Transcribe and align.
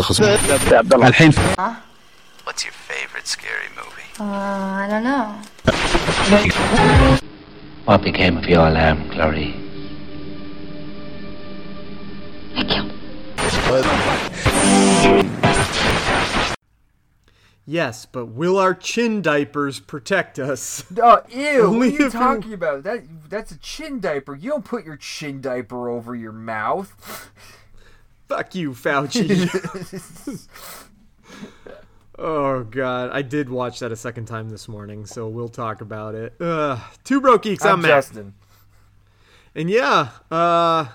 الحين 0.00 1.32
What's 2.44 2.64
your 2.64 2.72
favorite 2.72 3.26
scary 3.26 3.68
movie? 3.74 4.08
Uh, 4.18 4.24
I 4.24 4.86
don't 4.88 5.02
know. 5.04 5.40
What 7.84 8.02
became 8.02 8.36
of 8.38 8.44
your 8.46 8.70
lamb, 8.70 9.10
Clary? 9.10 9.54
I 12.56 12.62
killed. 12.64 12.92
Yes, 17.68 18.06
but 18.06 18.26
will 18.26 18.58
our 18.58 18.74
chin 18.74 19.22
diapers 19.22 19.80
protect 19.80 20.38
us? 20.38 20.84
Oh, 21.02 21.22
ew! 21.28 21.62
Only 21.66 21.78
what 21.78 21.86
are 21.86 21.90
you 21.90 21.94
if 21.94 22.00
you- 22.00 22.10
talking 22.20 22.52
about? 22.52 22.84
That 22.84 23.02
that's 23.28 23.50
a 23.50 23.58
chin 23.58 23.98
diaper. 23.98 24.36
You 24.36 24.50
don't 24.50 24.64
put 24.64 24.84
your 24.84 24.96
chin 24.96 25.40
diaper 25.40 25.88
over 25.88 26.14
your 26.14 26.32
mouth. 26.32 27.30
Fuck 28.31 28.55
you, 28.55 28.71
Fauci. 28.71 30.47
oh 32.17 32.63
god, 32.63 33.09
I 33.11 33.21
did 33.21 33.49
watch 33.49 33.79
that 33.79 33.91
a 33.91 33.95
second 33.97 34.25
time 34.25 34.49
this 34.49 34.69
morning, 34.69 35.05
so 35.05 35.27
we'll 35.27 35.49
talk 35.49 35.81
about 35.81 36.15
it. 36.15 36.33
Uh, 36.39 36.79
two 37.03 37.19
broke 37.19 37.41
geeks. 37.41 37.65
I'm, 37.65 37.79
I'm 37.79 37.81
Justin. 37.83 38.33
And 39.53 39.69
yeah, 39.69 40.11
uh 40.31 40.85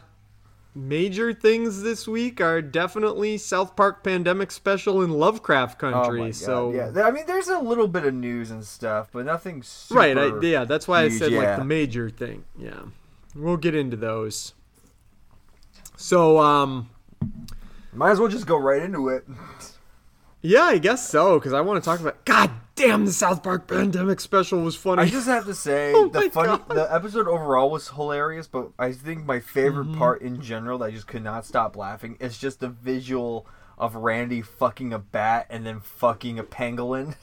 major 0.74 1.34
things 1.34 1.82
this 1.82 2.08
week 2.08 2.40
are 2.40 2.62
definitely 2.62 3.36
South 3.36 3.76
Park 3.76 4.02
Pandemic 4.02 4.50
Special 4.50 5.02
in 5.02 5.10
Lovecraft 5.10 5.76
Oh 5.82 5.92
Country. 5.92 6.20
my 6.20 6.26
god! 6.28 6.36
so 6.36 6.72
yeah, 6.72 7.02
I 7.04 7.10
mean, 7.10 7.26
there's 7.26 7.48
a 7.48 7.58
little 7.58 7.86
bit 7.86 8.06
of 8.06 8.14
news 8.14 8.50
and 8.50 8.64
stuff, 8.64 9.10
but 9.12 9.26
nothing 9.26 9.62
super. 9.62 10.00
Right, 10.00 10.16
I, 10.16 10.40
yeah, 10.40 10.64
that's 10.64 10.88
why 10.88 11.02
I 11.02 11.10
said 11.10 11.32
like 11.32 11.58
the 11.58 11.64
major 11.66 12.08
thing. 12.08 12.46
Yeah. 12.58 12.80
We'll 13.34 13.58
get 13.58 13.74
into 13.74 13.98
those. 13.98 14.54
So 15.98 16.38
um 16.38 16.88
Might 17.92 18.10
as 18.10 18.20
well 18.20 18.28
just 18.28 18.46
go 18.46 18.56
right 18.58 18.82
into 18.82 19.08
it. 19.08 19.24
yeah, 20.42 20.62
I 20.64 20.78
guess 20.78 21.08
so 21.08 21.38
cuz 21.40 21.52
I 21.52 21.60
want 21.62 21.82
to 21.82 21.88
talk 21.88 22.00
about 22.00 22.24
God 22.24 22.50
damn 22.74 23.06
the 23.06 23.12
South 23.12 23.42
Park 23.42 23.66
Pandemic 23.66 24.20
Special 24.20 24.60
was 24.60 24.76
funny. 24.76 25.02
I 25.02 25.06
just 25.08 25.26
have 25.26 25.46
to 25.46 25.54
say 25.54 25.92
Oh 25.96 26.08
the 26.08 26.28
funny 26.30 26.48
God. 26.48 26.68
the 26.68 26.92
episode 26.92 27.26
overall 27.26 27.70
was 27.70 27.88
hilarious, 27.88 28.46
but 28.46 28.68
I 28.78 28.92
think 28.92 29.24
my 29.24 29.40
favorite 29.40 29.86
Mm-hmm. 29.86 29.98
part 29.98 30.20
in 30.22 30.40
general 30.42 30.78
that 30.78 30.86
I 30.86 30.90
just 30.90 31.06
could 31.06 31.24
not 31.24 31.46
stop 31.46 31.74
laughing 31.76 32.16
is 32.20 32.36
just 32.36 32.60
the 32.60 32.68
visual 32.68 33.46
of 33.78 33.94
Randy 33.94 34.42
fucking 34.42 34.92
a 34.92 34.98
bat 34.98 35.46
and 35.50 35.64
then 35.66 35.80
fucking 35.80 36.38
a 36.38 36.44
pangolin. 36.44 37.14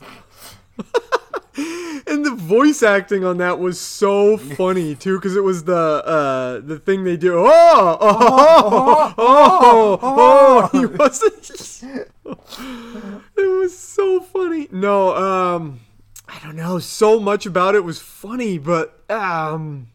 and 2.06 2.26
the 2.26 2.32
voice 2.32 2.84
acting 2.84 3.24
on 3.24 3.38
that 3.38 3.60
was 3.60 3.80
so 3.80 4.38
funny 4.38 4.96
too 5.04 5.18
because 5.18 5.36
it 5.36 5.44
was 5.44 5.64
the 5.66 5.76
uh 5.76 6.60
the 6.60 6.80
thing 6.80 7.04
they 7.04 7.18
do. 7.18 7.38
Oh! 7.38 7.98
Oh! 8.00 9.14
Oh 9.18 10.00
oh, 10.00 10.00
oh, 10.02 10.70
he 10.80 10.86
wasn't 10.86 12.10
it 13.38 13.60
was 13.60 13.78
so 13.78 14.20
funny. 14.22 14.68
No 14.72 15.16
um 15.16 15.80
i 16.28 16.40
don't 16.44 16.56
know. 16.56 16.80
So 16.80 17.20
much 17.20 17.46
about 17.46 17.76
it 17.76 17.84
was 17.84 18.00
funny 18.00 18.58
but 18.58 19.04
um 19.10 19.88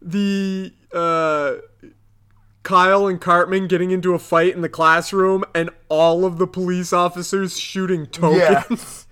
the 0.00 0.72
uh 0.92 1.54
Kyle 2.62 3.08
and 3.08 3.20
Cartman 3.20 3.66
getting 3.66 3.90
into 3.90 4.14
a 4.14 4.20
fight 4.20 4.54
in 4.54 4.60
the 4.60 4.68
classroom 4.68 5.44
and 5.52 5.70
all 5.88 6.24
of 6.24 6.38
the 6.38 6.46
police 6.46 6.92
officers 6.92 7.58
shooting 7.58 8.06
tokens. 8.06 8.68
Yes. 8.70 9.06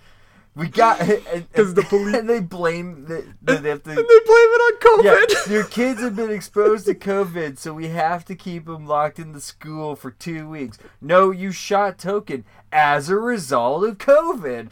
We 0.61 0.69
got 0.69 0.99
because 1.53 1.73
the 1.73 1.83
police- 1.89 2.17
and 2.17 2.29
they 2.29 2.41
blame 2.41 3.07
the, 3.07 3.25
the 3.41 3.57
they 3.57 3.71
have 3.71 3.83
to 3.85 3.91
And 3.91 3.99
they 3.99 4.03
blame 4.03 4.11
it 4.29 4.83
on 4.93 5.05
Yeah, 5.05 5.15
COVID. 5.15 5.51
your 5.51 5.65
kids 5.65 6.03
have 6.03 6.15
been 6.15 6.31
exposed 6.31 6.85
to 6.85 6.95
COVID, 6.95 7.57
so 7.57 7.73
we 7.73 7.89
have 7.89 8.27
to 8.27 8.35
keep 8.35 8.67
them 8.67 8.87
locked 8.87 9.19
in 9.19 9.33
the 9.33 9.41
school 9.41 9.97
for 9.97 10.11
two 10.11 10.47
weeks. 10.47 10.77
No, 11.01 11.31
you 11.31 11.51
shot 11.51 11.99
token 11.99 12.45
as 12.71 13.09
a 13.09 13.17
result 13.17 13.85
of 13.85 13.97
COVID. 13.97 14.69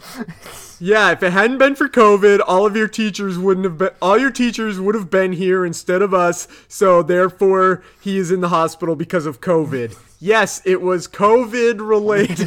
Yeah, 0.79 1.11
if 1.13 1.23
it 1.23 1.33
hadn't 1.33 1.57
been 1.57 1.75
for 1.75 1.89
COVID, 1.89 2.41
all 2.47 2.67
of 2.67 2.77
your 2.77 2.87
teachers 2.87 3.39
wouldn't 3.39 3.65
have 3.65 3.79
been. 3.79 3.91
All 4.03 4.19
your 4.19 4.31
teachers 4.31 4.79
would 4.79 4.95
have 4.95 5.09
been 5.09 5.33
here 5.33 5.65
instead 5.65 6.03
of 6.03 6.13
us. 6.13 6.49
So 6.69 7.03
therefore, 7.03 7.83
he 7.99 8.19
is 8.19 8.31
in 8.31 8.43
the 8.43 8.51
hospital 8.51 8.95
because 8.95 9.25
of 9.25 9.41
COVID. 9.41 9.99
Yes, 10.21 10.61
it 10.67 10.83
was 10.83 11.09
COVID 11.09 11.81
related. 11.81 12.47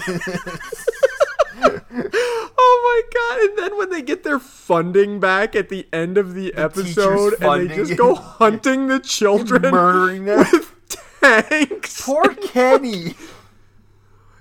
Oh 1.64 2.82
my 2.84 3.02
god! 3.14 3.50
And 3.50 3.58
then 3.58 3.78
when 3.78 3.90
they 3.90 4.02
get 4.02 4.24
their 4.24 4.40
funding 4.40 5.20
back 5.20 5.56
at 5.56 5.70
the 5.70 5.88
end 5.94 6.18
of 6.18 6.34
the, 6.34 6.54
episode, 6.56 7.36
and 7.42 7.70
they 7.70 7.76
just 7.76 7.98
go 7.98 8.16
hunting 8.16 8.88
the 8.88 9.00
children, 9.00 9.62
Murdering 9.64 10.26
them. 10.26 10.40
with 10.52 10.76
tanks. 11.20 12.02
Poor 12.02 12.34
Kenny. 12.36 13.16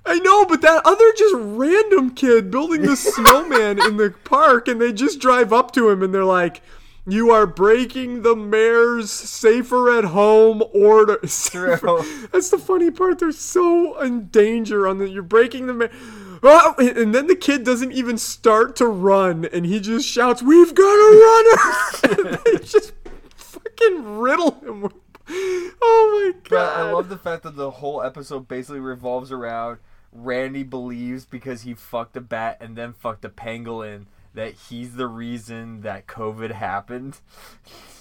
I 0.04 0.18
know, 0.18 0.44
but 0.46 0.62
that 0.62 0.82
other 0.84 1.12
just 1.16 1.34
random 1.38 2.14
kid 2.14 2.50
building 2.50 2.82
the 2.82 2.96
snowman 2.96 3.80
in 3.80 3.96
the 3.96 4.14
park, 4.24 4.66
and 4.66 4.80
they 4.80 4.92
just 4.92 5.20
drive 5.20 5.52
up 5.52 5.72
to 5.72 5.88
him 5.90 6.02
and 6.02 6.12
they're 6.12 6.24
like, 6.24 6.62
"You 7.06 7.30
are 7.30 7.46
breaking 7.46 8.22
the 8.22 8.34
mayor's 8.34 9.10
safer 9.10 9.96
at 9.96 10.04
home 10.04 10.62
order." 10.74 11.18
That's 11.22 12.50
the 12.50 12.60
funny 12.64 12.90
part. 12.90 13.18
They're 13.18 13.30
so 13.30 14.00
in 14.00 14.28
danger 14.28 14.88
on 14.88 14.98
that. 14.98 15.10
You're 15.10 15.22
breaking 15.22 15.66
the 15.66 15.74
mayor. 15.74 15.90
Oh, 16.42 16.74
and 16.78 17.14
then 17.14 17.26
the 17.26 17.36
kid 17.36 17.64
doesn't 17.64 17.92
even 17.92 18.16
start 18.18 18.74
to 18.76 18.86
run, 18.86 19.44
and 19.46 19.66
he 19.66 19.78
just 19.80 20.06
shouts, 20.08 20.42
"We've 20.42 20.74
got 20.74 20.84
a 20.94 22.08
runner!" 22.08 22.24
and 22.28 22.38
they 22.44 22.64
just 22.64 22.92
fucking 23.36 24.18
riddle 24.18 24.52
him. 24.60 24.80
with- 24.82 24.92
Oh 25.32 26.32
my 26.34 26.40
god! 26.48 26.50
But 26.50 26.76
I 26.76 26.90
love 26.92 27.08
the 27.08 27.18
fact 27.18 27.42
that 27.44 27.56
the 27.56 27.70
whole 27.70 28.02
episode 28.02 28.48
basically 28.48 28.80
revolves 28.80 29.30
around 29.30 29.78
Randy 30.12 30.62
believes 30.64 31.24
because 31.24 31.62
he 31.62 31.74
fucked 31.74 32.16
a 32.16 32.20
bat 32.20 32.56
and 32.60 32.74
then 32.76 32.92
fucked 32.94 33.24
a 33.24 33.28
pangolin 33.28 34.06
that 34.34 34.54
he's 34.54 34.94
the 34.96 35.06
reason 35.06 35.82
that 35.82 36.06
COVID 36.06 36.52
happened. 36.52 37.20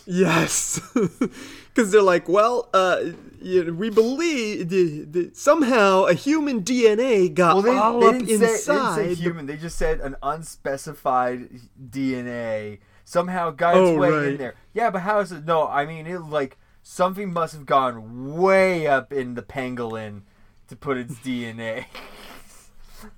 Yes, 0.05 0.79
because 0.93 1.91
they're 1.91 2.01
like, 2.01 2.27
well, 2.27 2.67
uh, 2.73 3.11
you 3.41 3.63
know, 3.65 3.73
we 3.73 3.89
believe 3.89 4.69
the, 4.69 5.05
the, 5.05 5.31
somehow 5.33 6.05
a 6.05 6.13
human 6.13 6.63
DNA 6.63 7.31
got 7.31 7.55
Well, 7.55 7.63
they, 7.63 7.77
all 7.77 7.99
they 7.99 8.07
up 8.07 8.13
didn't, 8.13 8.27
say, 8.27 8.37
they 8.37 8.73
didn't 8.79 8.95
say 8.95 9.13
human. 9.13 9.45
They 9.45 9.57
just 9.57 9.77
said 9.77 9.99
an 9.99 10.15
unspecified 10.23 11.49
DNA 11.89 12.79
somehow 13.05 13.51
got 13.51 13.75
Oh, 13.75 13.89
its 13.91 13.99
way 13.99 14.09
right. 14.09 14.27
in 14.29 14.37
there. 14.37 14.55
Yeah, 14.73 14.89
but 14.89 14.99
how 14.99 15.19
is 15.19 15.31
it? 15.31 15.45
No, 15.45 15.67
I 15.67 15.85
mean 15.85 16.07
it. 16.07 16.21
Like 16.21 16.57
something 16.81 17.31
must 17.31 17.53
have 17.53 17.65
gone 17.65 18.35
way 18.35 18.87
up 18.87 19.13
in 19.13 19.35
the 19.35 19.43
pangolin 19.43 20.21
to 20.69 20.75
put 20.75 20.97
its 20.97 21.15
DNA. 21.15 21.85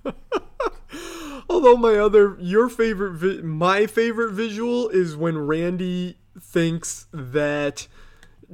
Although 1.49 1.77
my 1.77 1.95
other, 1.97 2.37
your 2.39 2.69
favorite, 2.69 3.13
vi- 3.13 3.41
my 3.41 3.85
favorite 3.87 4.31
visual 4.31 4.89
is 4.89 5.15
when 5.15 5.37
Randy 5.37 6.17
thinks 6.39 7.07
that 7.11 7.87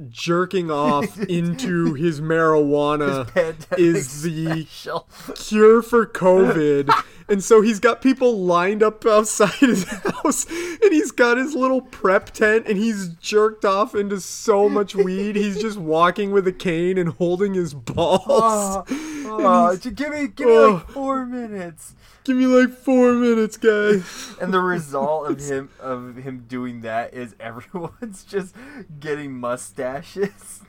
jerking 0.08 0.70
off 0.70 1.18
into 1.28 1.94
his 1.94 2.20
marijuana 2.20 3.26
Pandemic 3.34 3.78
is 3.78 4.22
the 4.22 4.64
special. 4.64 5.08
cure 5.34 5.82
for 5.82 6.06
COVID. 6.06 6.88
and 7.28 7.42
so 7.42 7.60
he's 7.62 7.80
got 7.80 8.00
people 8.00 8.38
lined 8.38 8.80
up 8.82 9.04
outside 9.04 9.50
his 9.54 9.84
house 9.84 10.46
and 10.48 10.92
he's 10.92 11.10
got 11.10 11.36
his 11.36 11.54
little 11.56 11.80
prep 11.80 12.30
tent 12.30 12.66
and 12.68 12.78
he's 12.78 13.08
jerked 13.20 13.64
off 13.64 13.94
into 13.96 14.20
so 14.20 14.68
much 14.68 14.94
weed. 14.94 15.34
He's 15.34 15.60
just 15.60 15.78
walking 15.78 16.30
with 16.30 16.46
a 16.46 16.52
cane 16.52 16.96
and 16.96 17.08
holding 17.10 17.54
his 17.54 17.74
balls. 17.74 18.22
Oh, 18.28 18.84
oh, 19.30 19.76
give 19.76 20.10
me, 20.10 20.28
give 20.28 20.46
me 20.46 20.52
Oh. 20.54 20.70
like 20.74 20.90
four 20.90 21.26
minutes. 21.26 21.94
Give 22.24 22.36
me 22.36 22.46
like 22.46 22.70
four 22.70 23.12
minutes, 23.14 23.56
guys. 23.56 24.34
And 24.40 24.52
the 24.54 24.60
result 24.60 25.30
of 25.30 25.40
him 25.50 25.70
of 25.80 26.16
him 26.16 26.44
doing 26.46 26.82
that 26.82 27.14
is 27.14 27.34
everyone's 27.40 28.24
just 28.28 28.54
getting 29.00 29.32
mustaches. 29.32 30.60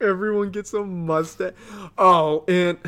Everyone 0.00 0.50
gets 0.50 0.72
a 0.74 0.84
mustache. 0.84 1.54
Oh, 1.96 2.44
and 2.46 2.78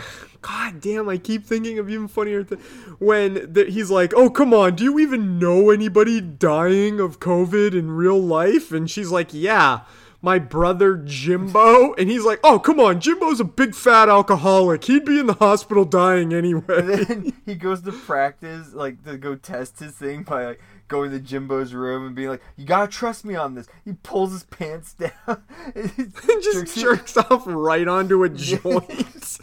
god 0.42 0.80
damn, 0.80 1.08
I 1.08 1.18
keep 1.18 1.44
thinking 1.44 1.78
of 1.78 1.90
even 1.90 2.06
funnier 2.06 2.44
thing 2.44 2.58
when 2.98 3.52
the, 3.52 3.64
he's 3.64 3.90
like, 3.90 4.12
"Oh, 4.14 4.30
come 4.30 4.54
on, 4.54 4.76
do 4.76 4.84
you 4.84 4.98
even 4.98 5.38
know 5.38 5.70
anybody 5.70 6.20
dying 6.20 7.00
of 7.00 7.18
COVID 7.18 7.74
in 7.74 7.90
real 7.90 8.20
life?" 8.20 8.70
And 8.72 8.88
she's 8.90 9.10
like, 9.10 9.32
"Yeah." 9.32 9.80
My 10.22 10.38
brother 10.38 10.96
Jimbo, 10.96 11.94
and 11.94 12.10
he's 12.10 12.24
like, 12.24 12.40
"Oh, 12.44 12.58
come 12.58 12.78
on, 12.78 13.00
Jimbo's 13.00 13.40
a 13.40 13.44
big 13.44 13.74
fat 13.74 14.08
alcoholic. 14.10 14.84
He'd 14.84 15.06
be 15.06 15.18
in 15.18 15.26
the 15.26 15.32
hospital 15.34 15.84
dying 15.86 16.34
anyway." 16.34 16.62
And 16.68 16.88
then 16.88 17.32
he 17.46 17.54
goes 17.54 17.80
to 17.82 17.92
practice, 17.92 18.74
like 18.74 19.02
to 19.04 19.16
go 19.16 19.34
test 19.34 19.78
his 19.80 19.92
thing 19.92 20.22
by 20.22 20.44
like 20.44 20.60
going 20.88 21.10
to 21.12 21.20
Jimbo's 21.20 21.72
room 21.72 22.06
and 22.06 22.14
being 22.14 22.28
like, 22.28 22.42
"You 22.56 22.66
gotta 22.66 22.88
trust 22.88 23.24
me 23.24 23.34
on 23.34 23.54
this." 23.54 23.66
He 23.84 23.94
pulls 23.94 24.32
his 24.32 24.42
pants 24.42 24.92
down, 24.94 25.42
and 25.74 25.90
he 25.96 26.04
just 26.42 26.76
jerks 26.76 27.16
off 27.16 27.44
right 27.46 27.88
onto 27.88 28.22
a 28.22 28.28
joint. 28.30 29.38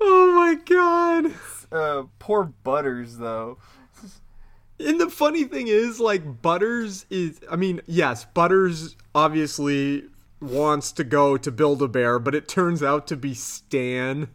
oh 0.00 0.32
my 0.34 0.54
god. 0.66 1.32
Uh, 1.72 2.04
poor 2.18 2.44
Butters 2.62 3.16
though. 3.16 3.56
And 4.80 5.00
the 5.00 5.10
funny 5.10 5.44
thing 5.44 5.66
is, 5.68 5.98
like, 5.98 6.40
Butters 6.42 7.04
is, 7.10 7.40
I 7.50 7.56
mean, 7.56 7.80
yes, 7.86 8.24
Butters 8.24 8.96
obviously 9.14 10.04
wants 10.40 10.92
to 10.92 11.04
go 11.04 11.36
to 11.36 11.50
Build 11.50 11.82
a 11.82 11.88
Bear, 11.88 12.18
but 12.18 12.34
it 12.34 12.46
turns 12.48 12.82
out 12.82 13.06
to 13.08 13.16
be 13.16 13.34
Stan 13.34 14.28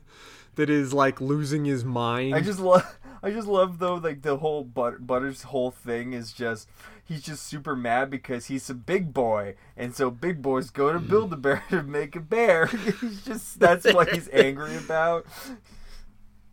that 0.56 0.70
is, 0.70 0.94
like, 0.94 1.22
losing 1.22 1.66
his 1.66 1.86
mind. 1.86 2.36
I 2.36 2.42
just 2.42 2.60
love, 2.60 2.98
I 3.24 3.32
just 3.32 3.48
love, 3.48 3.80
though, 3.80 3.96
like, 3.96 4.22
the 4.22 4.38
whole 4.38 4.64
But- 4.66 5.08
Butters' 5.08 5.44
whole 5.44 5.72
thing 5.72 6.12
is 6.14 6.34
just, 6.34 6.68
he's 7.06 7.22
just 7.22 7.48
super 7.48 7.76
mad 7.76 8.10
because 8.10 8.48
he's 8.48 8.70
a 8.70 8.74
big 8.74 9.14
boy. 9.14 9.56
And 9.78 9.96
so 9.96 10.12
big 10.12 10.42
boys 10.42 10.70
go 10.70 10.92
to 10.92 11.00
Build 11.00 11.32
a 11.32 11.38
Bear 11.38 11.64
to 11.70 11.84
make 11.84 12.16
a 12.18 12.20
bear. 12.20 12.66
he's 13.02 13.24
just, 13.24 13.60
that's 13.62 13.86
what 13.94 14.10
he's 14.14 14.28
angry 14.34 14.76
about. 14.76 15.26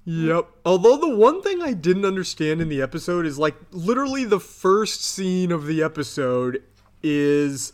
Yep. 0.04 0.48
Although 0.64 0.96
the 0.96 1.14
one 1.14 1.42
thing 1.42 1.62
I 1.62 1.72
didn't 1.72 2.04
understand 2.04 2.60
in 2.60 2.68
the 2.68 2.80
episode 2.82 3.26
is 3.26 3.38
like 3.38 3.54
literally 3.70 4.24
the 4.24 4.40
first 4.40 5.04
scene 5.04 5.52
of 5.52 5.66
the 5.66 5.82
episode 5.82 6.62
is 7.02 7.72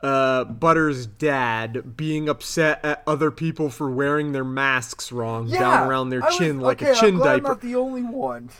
uh, 0.00 0.44
Butter's 0.44 1.06
dad 1.06 1.96
being 1.96 2.28
upset 2.28 2.84
at 2.84 3.02
other 3.06 3.30
people 3.30 3.70
for 3.70 3.90
wearing 3.90 4.32
their 4.32 4.44
masks 4.44 5.10
wrong 5.10 5.48
down 5.50 5.88
around 5.88 6.10
their 6.10 6.22
I 6.22 6.26
was- 6.26 6.36
chin 6.38 6.60
like 6.60 6.80
okay, 6.82 6.92
a 6.92 6.94
chin 6.94 7.14
I'm 7.16 7.20
diaper. 7.20 7.36
I'm 7.36 7.42
not 7.42 7.60
the 7.60 7.74
only 7.74 8.02
one. 8.02 8.50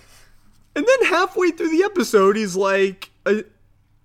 And 0.76 0.84
then 0.84 1.08
halfway 1.08 1.52
through 1.52 1.70
the 1.70 1.84
episode, 1.84 2.36
he's 2.36 2.56
like, 2.56 3.10
uh, 3.26 3.42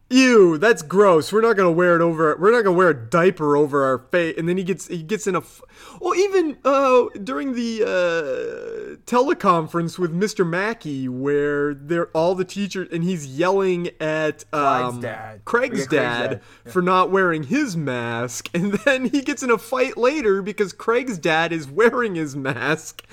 "Ew, 0.10 0.58
that's 0.58 0.82
gross. 0.82 1.32
We're 1.32 1.42
not 1.42 1.56
gonna 1.56 1.72
wear 1.72 1.96
it 1.96 2.02
over. 2.02 2.36
We're 2.40 2.52
not 2.52 2.64
gonna 2.64 2.76
wear 2.78 2.90
a 2.90 2.94
diaper 2.94 3.56
over 3.58 3.84
our 3.86 4.00
face." 4.00 4.36
And 4.38 4.48
then 4.50 4.58
he 4.58 4.64
gets 4.64 4.88
he 4.88 5.04
gets 5.04 5.28
in 5.28 5.36
a, 5.36 5.40
f- 5.40 5.62
well, 6.02 6.16
even 6.16 6.58
uh, 6.66 7.06
during 7.24 7.54
the 7.54 7.84
uh, 7.84 8.96
teleconference 9.06 9.98
with 10.00 10.14
Mr. 10.14 10.48
Mackey, 10.48 11.08
where 11.08 11.74
they're 11.74 12.08
all 12.08 12.36
the 12.36 12.46
teachers, 12.46 12.88
and 12.92 13.04
he's 13.04 13.28
yelling 13.28 13.90
at 14.00 14.46
um, 14.54 15.02
dad. 15.02 15.44
Craig's, 15.46 15.80
Yeah, 15.82 15.86
Craig's 15.86 15.88
dad, 15.88 16.30
dad. 16.66 16.72
for 16.74 16.82
not 16.82 17.12
wearing 17.12 17.44
his 17.44 17.76
mask, 17.78 18.50
and 18.54 18.74
then 18.74 19.06
he 19.06 19.22
gets 19.22 19.44
in 19.44 19.52
a 19.52 19.58
fight 19.58 19.98
later 19.98 20.42
because 20.42 20.74
Craig's 20.74 21.18
dad 21.18 21.52
is 21.52 21.68
wearing 21.68 22.16
his 22.16 22.36
mask, 22.36 23.04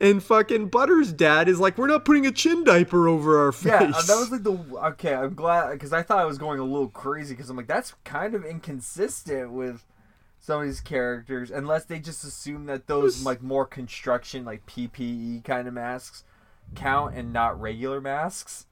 and 0.00 0.22
fucking 0.22 0.68
Butter's 0.68 1.12
dad 1.12 1.48
is 1.48 1.58
like, 1.60 1.78
"We're 1.78 1.86
not 1.88 2.04
putting 2.04 2.26
a 2.26 2.32
chin 2.32 2.64
diaper 2.64 3.08
over 3.08 3.44
our 3.44 3.52
face." 3.52 3.64
Yeah, 3.72 3.92
uh, 3.94 4.02
that 4.02 4.16
was 4.16 4.30
like 4.30 4.42
the 4.42 4.52
okay. 4.86 5.14
I'm 5.14 5.34
glad 5.34 5.72
because 5.72 5.92
I 5.92 6.02
thought 6.02 6.18
I 6.18 6.24
was 6.24 6.38
going 6.38 6.43
a 6.44 6.64
little 6.64 6.88
crazy 6.88 7.34
because 7.34 7.50
I'm 7.50 7.56
like 7.56 7.66
that's 7.66 7.94
kind 8.04 8.34
of 8.34 8.44
inconsistent 8.44 9.52
with 9.52 9.84
some 10.38 10.60
of 10.60 10.66
these 10.66 10.80
characters 10.80 11.50
unless 11.50 11.84
they 11.86 11.98
just 11.98 12.22
assume 12.24 12.66
that 12.66 12.86
those 12.86 13.24
like 13.24 13.42
more 13.42 13.64
construction 13.66 14.44
like 14.44 14.66
PPE 14.66 15.42
kind 15.44 15.66
of 15.66 15.74
masks 15.74 16.24
count 16.74 17.14
and 17.14 17.32
not 17.32 17.58
regular 17.60 18.00
masks. 18.00 18.66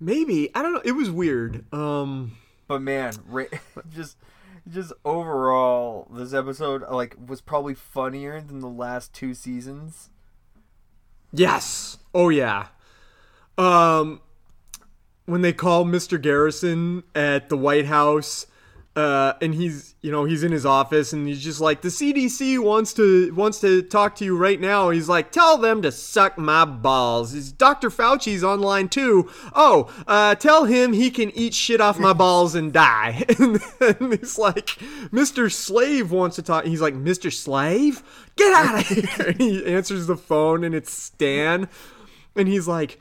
maybe 0.00 0.50
I 0.54 0.62
don't 0.62 0.72
know. 0.74 0.82
It 0.84 0.92
was 0.92 1.10
weird. 1.10 1.64
Um, 1.72 2.36
But 2.66 2.80
man, 2.82 3.14
ra- 3.26 3.44
just 3.90 4.16
just 4.70 4.92
overall, 5.04 6.06
this 6.12 6.32
episode 6.32 6.82
like 6.90 7.16
was 7.26 7.40
probably 7.40 7.74
funnier 7.74 8.40
than 8.40 8.60
the 8.60 8.68
last 8.68 9.12
two 9.12 9.34
seasons. 9.34 10.10
yes. 11.32 11.98
Oh 12.14 12.28
yeah. 12.28 12.68
Um, 13.58 14.20
when 15.26 15.42
they 15.42 15.52
call 15.52 15.84
Mr. 15.84 16.20
Garrison 16.20 17.02
at 17.14 17.48
the 17.48 17.56
White 17.56 17.86
House. 17.86 18.46
Uh, 18.94 19.32
and 19.40 19.54
he's, 19.54 19.94
you 20.02 20.12
know, 20.12 20.24
he's 20.24 20.42
in 20.42 20.52
his 20.52 20.66
office, 20.66 21.14
and 21.14 21.26
he's 21.26 21.42
just 21.42 21.62
like, 21.62 21.80
the 21.80 21.88
CDC 21.88 22.58
wants 22.58 22.92
to 22.92 23.32
wants 23.32 23.58
to 23.60 23.80
talk 23.80 24.14
to 24.16 24.24
you 24.26 24.36
right 24.36 24.60
now. 24.60 24.90
He's 24.90 25.08
like, 25.08 25.32
tell 25.32 25.56
them 25.56 25.80
to 25.80 25.90
suck 25.90 26.36
my 26.36 26.66
balls. 26.66 27.32
Is 27.32 27.52
Dr. 27.52 27.88
Fauci's 27.88 28.44
online 28.44 28.90
too? 28.90 29.30
Oh, 29.54 29.90
uh, 30.06 30.34
tell 30.34 30.66
him 30.66 30.92
he 30.92 31.10
can 31.10 31.30
eat 31.30 31.54
shit 31.54 31.80
off 31.80 31.98
my 31.98 32.12
balls 32.12 32.54
and 32.54 32.70
die. 32.70 33.24
And 33.38 33.56
then 33.78 34.18
he's 34.18 34.38
like, 34.38 34.66
Mr. 35.10 35.50
Slave 35.50 36.12
wants 36.12 36.36
to 36.36 36.42
talk. 36.42 36.66
He's 36.66 36.82
like, 36.82 36.94
Mr. 36.94 37.32
Slave, 37.32 38.02
get 38.36 38.52
out 38.52 38.80
of 38.80 38.86
here. 38.86 39.26
And 39.28 39.40
he 39.40 39.64
answers 39.64 40.06
the 40.06 40.18
phone, 40.18 40.64
and 40.64 40.74
it's 40.74 40.92
Stan, 40.92 41.70
and 42.36 42.46
he's 42.46 42.68
like 42.68 43.00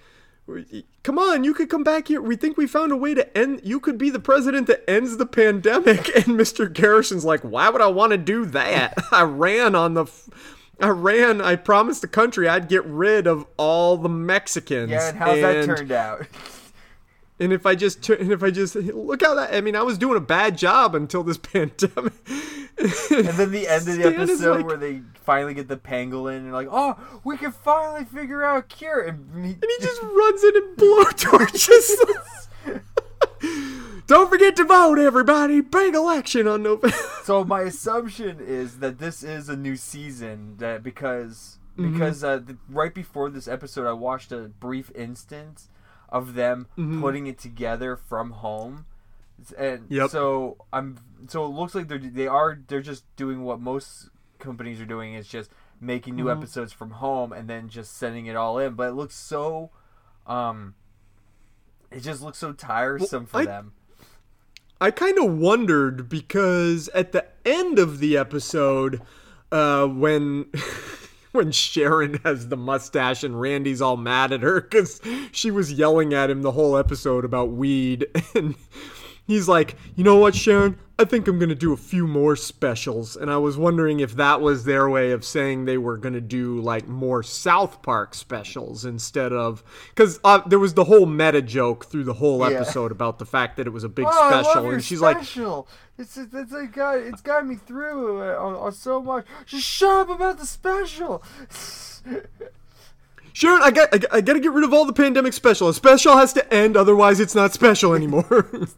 come 1.03 1.19
on, 1.19 1.43
you 1.43 1.53
could 1.53 1.69
come 1.69 1.83
back 1.83 2.07
here. 2.07 2.21
We 2.21 2.35
think 2.35 2.57
we 2.57 2.67
found 2.67 2.91
a 2.91 2.95
way 2.95 3.13
to 3.13 3.37
end. 3.37 3.61
You 3.63 3.79
could 3.79 3.97
be 3.97 4.09
the 4.09 4.19
president 4.19 4.67
that 4.67 4.89
ends 4.89 5.17
the 5.17 5.25
pandemic. 5.25 6.09
And 6.15 6.37
Mr. 6.39 6.71
Garrison's 6.71 7.25
like, 7.25 7.41
why 7.41 7.69
would 7.69 7.81
I 7.81 7.87
want 7.87 8.11
to 8.11 8.17
do 8.17 8.45
that? 8.45 8.93
I 9.11 9.23
ran 9.23 9.75
on 9.75 9.93
the. 9.93 10.03
f- 10.03 10.29
I 10.79 10.89
ran. 10.89 11.41
I 11.41 11.55
promised 11.55 12.01
the 12.01 12.07
country 12.07 12.47
I'd 12.47 12.67
get 12.67 12.83
rid 12.85 13.27
of 13.27 13.45
all 13.57 13.97
the 13.97 14.09
Mexicans. 14.09 14.91
Yeah, 14.91 15.09
and 15.09 15.17
how's 15.17 15.41
that 15.41 15.65
turned 15.65 15.91
out? 15.91 16.25
And 17.41 17.51
if 17.51 17.65
I 17.65 17.73
just, 17.75 18.07
and 18.09 18.31
if 18.31 18.43
I 18.43 18.51
just 18.51 18.75
look 18.75 19.21
how 19.23 19.33
that. 19.35 19.53
I 19.53 19.61
mean, 19.61 19.75
I 19.75 19.81
was 19.81 19.97
doing 19.97 20.15
a 20.15 20.21
bad 20.21 20.57
job 20.57 20.93
until 20.95 21.23
this 21.23 21.37
pandemic. 21.51 22.13
And 22.77 23.27
then 23.37 23.51
the 23.51 23.67
end 23.67 23.87
of 23.87 23.97
the 23.97 24.03
episode 24.05 24.57
like- 24.57 24.65
where 24.65 24.77
they 24.77 25.01
finally 25.15 25.53
get 25.53 25.67
the 25.67 25.77
pangolin 25.77 26.37
and 26.37 26.53
like, 26.53 26.67
oh, 26.71 26.95
we 27.23 27.37
can 27.37 27.51
finally 27.51 28.05
figure 28.05 28.43
out 28.43 28.57
a 28.59 28.61
cure. 28.61 29.01
And 29.01 29.45
he, 29.45 29.51
and 29.53 29.63
he 29.63 29.77
just 29.85 30.01
runs 30.03 30.43
in 30.43 30.55
and 30.55 30.77
blowtorches. 30.77 31.89
Don't 34.07 34.29
forget 34.29 34.55
to 34.57 34.63
vote, 34.65 34.99
everybody. 34.99 35.61
Big 35.61 35.95
election 35.95 36.47
on 36.47 36.63
November. 36.63 36.95
so 37.23 37.43
my 37.43 37.61
assumption 37.61 38.39
is 38.39 38.79
that 38.79 38.99
this 38.99 39.23
is 39.23 39.49
a 39.49 39.55
new 39.55 39.75
season 39.75 40.57
that 40.57 40.83
because 40.83 41.57
Mm-hmm. 41.77 41.93
because 41.93 42.21
uh, 42.21 42.37
the, 42.37 42.57
right 42.67 42.93
before 42.93 43.29
this 43.29 43.47
episode 43.47 43.87
I 43.87 43.93
watched 43.93 44.33
a 44.33 44.51
brief 44.59 44.91
instance 44.93 45.69
of 46.11 46.33
them 46.33 46.67
Mm-hmm. 46.77 47.01
putting 47.01 47.27
it 47.27 47.37
together 47.39 47.95
from 47.95 48.31
home. 48.31 48.85
And 49.57 49.85
Yep. 49.89 50.09
so 50.11 50.57
I'm 50.71 50.97
so 51.27 51.45
it 51.45 51.49
looks 51.49 51.73
like 51.73 51.87
they're 51.87 51.97
they 51.97 52.27
are 52.27 52.59
they're 52.67 52.81
just 52.81 53.03
doing 53.15 53.43
what 53.43 53.59
most 53.59 54.09
companies 54.39 54.79
are 54.81 54.85
doing 54.85 55.13
is 55.13 55.27
just 55.27 55.49
making 55.79 56.15
new 56.15 56.25
Mm-hmm. 56.25 56.39
episodes 56.43 56.73
from 56.73 56.91
home 56.91 57.33
and 57.33 57.49
then 57.49 57.69
just 57.69 57.97
sending 57.97 58.25
it 58.27 58.35
all 58.35 58.59
in. 58.59 58.73
But 58.73 58.89
it 58.89 58.93
looks 58.93 59.15
so 59.15 59.71
um 60.27 60.75
it 61.89 62.01
just 62.01 62.21
looks 62.21 62.37
so 62.37 62.53
tiresome 62.53 63.25
for 63.25 63.39
I- 63.39 63.45
them. 63.45 63.73
I 64.79 64.89
kind 64.89 65.19
of 65.19 65.37
wondered 65.37 66.09
because 66.09 66.87
at 66.89 67.11
the 67.11 67.25
end 67.45 67.77
of 67.77 67.99
the 67.99 68.17
episode, 68.17 68.99
uh, 69.51 69.85
when 69.85 70.47
when 71.33 71.51
Sharon 71.51 72.19
has 72.23 72.49
the 72.49 72.57
mustache 72.57 73.23
and 73.23 73.39
Randy's 73.39 73.81
all 73.81 73.97
mad 73.97 74.31
at 74.31 74.41
her 74.41 74.61
because 74.61 74.99
she 75.31 75.49
was 75.49 75.71
yelling 75.71 76.13
at 76.13 76.29
him 76.29 76.41
the 76.41 76.51
whole 76.51 76.75
episode 76.75 77.23
about 77.23 77.51
weed, 77.51 78.07
and 78.35 78.55
he's 79.31 79.47
like, 79.47 79.75
"You 79.95 80.03
know 80.03 80.17
what, 80.17 80.35
Sharon? 80.35 80.77
I 80.99 81.05
think 81.05 81.27
I'm 81.27 81.39
gonna 81.39 81.55
do 81.55 81.73
a 81.73 81.77
few 81.77 82.05
more 82.05 82.35
specials." 82.35 83.15
And 83.15 83.31
I 83.31 83.37
was 83.37 83.57
wondering 83.57 83.99
if 84.01 84.15
that 84.17 84.39
was 84.41 84.65
their 84.65 84.87
way 84.89 85.11
of 85.11 85.25
saying 85.25 85.65
they 85.65 85.77
were 85.79 85.97
gonna 85.97 86.21
do 86.21 86.59
like 86.61 86.87
more 86.87 87.23
South 87.23 87.81
Park 87.81 88.13
specials 88.13 88.85
instead 88.85 89.33
of 89.33 89.63
because 89.89 90.19
uh, 90.23 90.41
there 90.45 90.59
was 90.59 90.75
the 90.75 90.83
whole 90.83 91.05
meta 91.07 91.41
joke 91.41 91.85
through 91.85 92.03
the 92.03 92.13
whole 92.13 92.39
Yeah. 92.39 92.57
episode 92.57 92.91
about 92.91 93.17
the 93.19 93.25
fact 93.25 93.57
that 93.57 93.65
it 93.65 93.71
was 93.71 93.83
a 93.83 93.89
big 93.89 94.05
Oh, 94.07 94.29
special, 94.29 94.69
and 94.69 94.83
she's 94.83 95.01
like, 95.01 95.17
special. 95.17 95.67
It's 95.97 96.17
it's, 96.17 96.33
it's 96.33 96.51
like 96.51 96.71
got 96.73 96.97
it's 96.99 97.21
got 97.21 97.47
me 97.47 97.55
through 97.55 98.21
uh, 98.21 98.35
on, 98.39 98.55
on 98.55 98.71
so 98.71 99.01
much. 99.01 99.25
Just 99.45 99.65
shut 99.65 99.89
up 100.01 100.09
about 100.09 100.37
the 100.37 100.45
special. 100.45 101.23
Sharon, 103.33 103.61
I 103.61 103.71
got, 103.71 103.89
I 103.93 103.97
got, 103.97 104.13
I 104.13 104.21
got 104.21 104.33
to 104.33 104.39
get 104.39 104.51
rid 104.51 104.63
of 104.63 104.73
all 104.73 104.85
the 104.85 104.93
pandemic 104.93 105.33
special. 105.33 105.69
A 105.69 105.73
special 105.73 106.17
has 106.17 106.33
to 106.33 106.53
end, 106.53 106.75
otherwise 106.75 107.19
it's 107.19 107.35
not 107.35 107.53
special 107.53 107.93
anymore. 107.93 108.47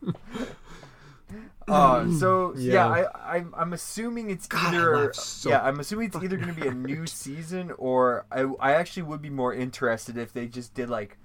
Uh, 1.66 2.12
so 2.20 2.54
yeah, 2.58 2.74
Yeah. 2.74 2.88
I 2.88 3.38
I'm, 3.38 3.54
I'm 3.58 3.72
assuming 3.74 4.30
it's 4.30 4.48
God, 4.48 4.74
either 4.74 5.14
so 5.14 5.50
yeah 5.50 5.62
I'm 5.62 5.80
assuming 5.80 6.08
it's 6.08 6.18
either 6.18 6.36
going 6.36 6.54
to 6.54 6.62
be 6.62 6.68
a 6.68 6.74
new 6.74 7.08
season 7.08 7.72
or 7.78 8.26
I 8.30 8.42
I 8.60 8.74
actually 8.74 9.04
would 9.04 9.22
be 9.22 9.30
more 9.30 9.54
interested 9.54 10.18
if 10.18 10.34
they 10.34 10.48
just 10.48 10.74
did 10.74 10.90
like 10.90 11.18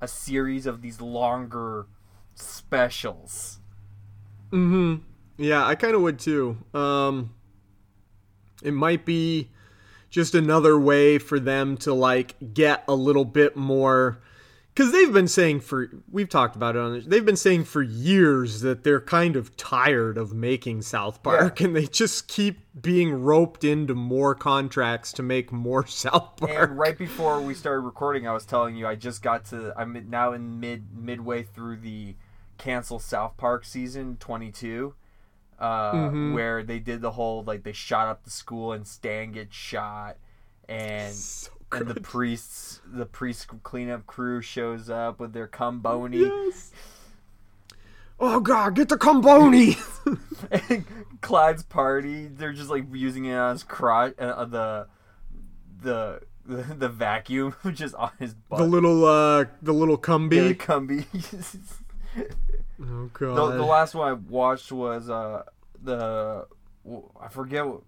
a 0.00 0.08
series 0.08 0.66
of 0.66 0.82
these 0.82 1.00
longer 1.00 1.86
specials. 2.34 3.60
yeah, 5.38 5.64
I 5.64 5.76
kind 5.76 5.94
of 5.94 6.02
would 6.02 6.18
too. 6.18 6.56
Um, 6.74 7.32
it 8.62 8.72
might 8.72 9.04
be 9.04 9.50
just 10.10 10.34
another 10.34 10.78
way 10.78 11.18
for 11.18 11.38
them 11.38 11.76
to 11.78 11.92
like 11.92 12.34
get 12.54 12.84
a 12.88 12.94
little 12.94 13.24
bit 13.24 13.56
more 13.56 14.18
because 14.76 14.92
they've 14.92 15.12
been 15.12 15.28
saying 15.28 15.60
for 15.60 15.90
we've 16.10 16.28
talked 16.28 16.54
about 16.54 16.76
it 16.76 16.80
on 16.80 17.02
they've 17.06 17.24
been 17.24 17.36
saying 17.36 17.64
for 17.64 17.82
years 17.82 18.60
that 18.60 18.84
they're 18.84 19.00
kind 19.00 19.34
of 19.34 19.56
tired 19.56 20.18
of 20.18 20.34
making 20.34 20.82
South 20.82 21.22
Park 21.22 21.60
and 21.60 21.74
they 21.74 21.86
just 21.86 22.28
keep 22.28 22.58
being 22.80 23.22
roped 23.22 23.64
into 23.64 23.94
more 23.94 24.34
contracts 24.34 25.12
to 25.14 25.22
make 25.22 25.50
more 25.50 25.86
South 25.86 26.36
Park. 26.36 26.70
And 26.70 26.78
right 26.78 26.96
before 26.96 27.40
we 27.40 27.54
started 27.54 27.80
recording, 27.80 28.28
I 28.28 28.32
was 28.32 28.44
telling 28.44 28.76
you 28.76 28.86
I 28.86 28.94
just 28.96 29.22
got 29.22 29.46
to. 29.46 29.72
I'm 29.76 30.10
now 30.10 30.32
in 30.32 30.60
mid 30.60 30.94
midway 30.94 31.42
through 31.42 31.78
the 31.78 32.14
cancel 32.58 32.98
South 32.98 33.36
Park 33.36 33.64
season 33.64 34.16
22, 34.18 34.94
uh, 35.58 35.92
Mm-hmm. 35.92 36.34
where 36.34 36.62
they 36.62 36.78
did 36.78 37.00
the 37.00 37.12
whole 37.12 37.42
like 37.44 37.62
they 37.62 37.72
shot 37.72 38.08
up 38.08 38.24
the 38.24 38.30
school 38.30 38.72
and 38.72 38.86
Stan 38.86 39.32
gets 39.32 39.54
shot, 39.56 40.16
and 40.68 41.14
So 41.14 41.50
and 41.72 41.88
the 41.88 42.00
priests 42.00 42.80
the 42.86 43.06
priest 43.06 43.48
cleanup 43.64 44.06
crew 44.06 44.40
shows 44.40 44.88
up 44.88 45.18
with 45.18 45.32
their 45.32 45.48
cumboni. 45.48 46.30
Yes. 46.30 46.70
Oh 48.18 48.40
god, 48.40 48.76
get 48.76 48.88
the 48.88 48.96
Comboni! 48.96 49.76
And 50.70 50.84
Clyde's 51.20 51.62
party, 51.64 52.28
they're 52.28 52.52
just 52.54 52.70
like 52.70 52.84
using 52.92 53.24
it 53.26 53.34
on 53.34 53.52
his 53.52 53.62
crotch, 53.62 54.14
uh, 54.18 54.44
the 54.46 54.86
the 55.82 56.20
the, 56.46 56.62
the 56.74 56.88
vacuum 56.88 57.54
just 57.72 57.94
on 57.96 58.10
his 58.18 58.32
butt. 58.32 58.58
the 58.60 58.64
little 58.64 59.04
uh 59.04 59.44
the 59.60 59.72
little 59.72 59.96
Yeah, 59.96 60.48
the 60.48 60.54
Cumby. 60.54 61.04
Oh 62.80 63.04
the, 63.04 63.10
god. 63.12 63.52
the 63.58 63.62
last 63.64 63.94
one 63.94 64.08
I 64.08 64.12
watched 64.12 64.70
was 64.72 65.08
uh 65.08 65.42
the 65.82 66.46
I 67.20 67.28
forget 67.28 67.66
what 67.66 67.82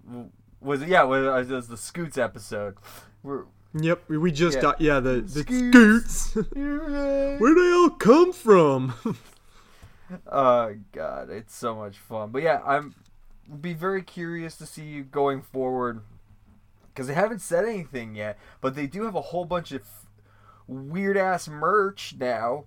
was 0.61 0.83
it 0.83 0.88
yeah 0.88 1.02
was, 1.04 1.49
was 1.49 1.68
the 1.68 1.76
Scoots 1.76 2.18
episode. 2.18 2.76
Where, 3.23 3.45
Yep, 3.75 4.09
we 4.09 4.33
just 4.33 4.57
Yeah. 4.57 4.62
got 4.62 4.80
yeah 4.80 4.99
the, 5.00 5.21
the 5.21 5.42
Scoots. 5.42 6.14
scoots. 6.30 6.49
Where 6.54 7.54
they 7.54 7.73
all 7.73 7.90
come 7.90 8.33
from? 8.33 8.95
oh 10.30 10.75
god, 10.92 11.30
it's 11.30 11.54
so 11.54 11.75
much 11.75 11.99
fun. 11.99 12.30
But 12.30 12.42
yeah, 12.42 12.61
I'm 12.66 12.95
be 13.61 13.75
very 13.75 14.02
curious 14.02 14.57
to 14.57 14.66
see 14.66 14.85
you 14.85 15.04
going 15.04 15.42
forward 15.42 16.00
because 16.88 17.07
they 17.07 17.14
haven't 17.14 17.40
said 17.40 17.64
anything 17.64 18.14
yet, 18.14 18.38
but 18.61 18.75
they 18.75 18.87
do 18.87 19.04
have 19.04 19.14
a 19.14 19.21
whole 19.21 19.45
bunch 19.45 19.73
of 19.73 19.83
weird 20.66 21.16
ass 21.16 21.47
merch 21.49 22.14
now. 22.18 22.64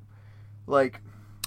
Like 0.67 1.01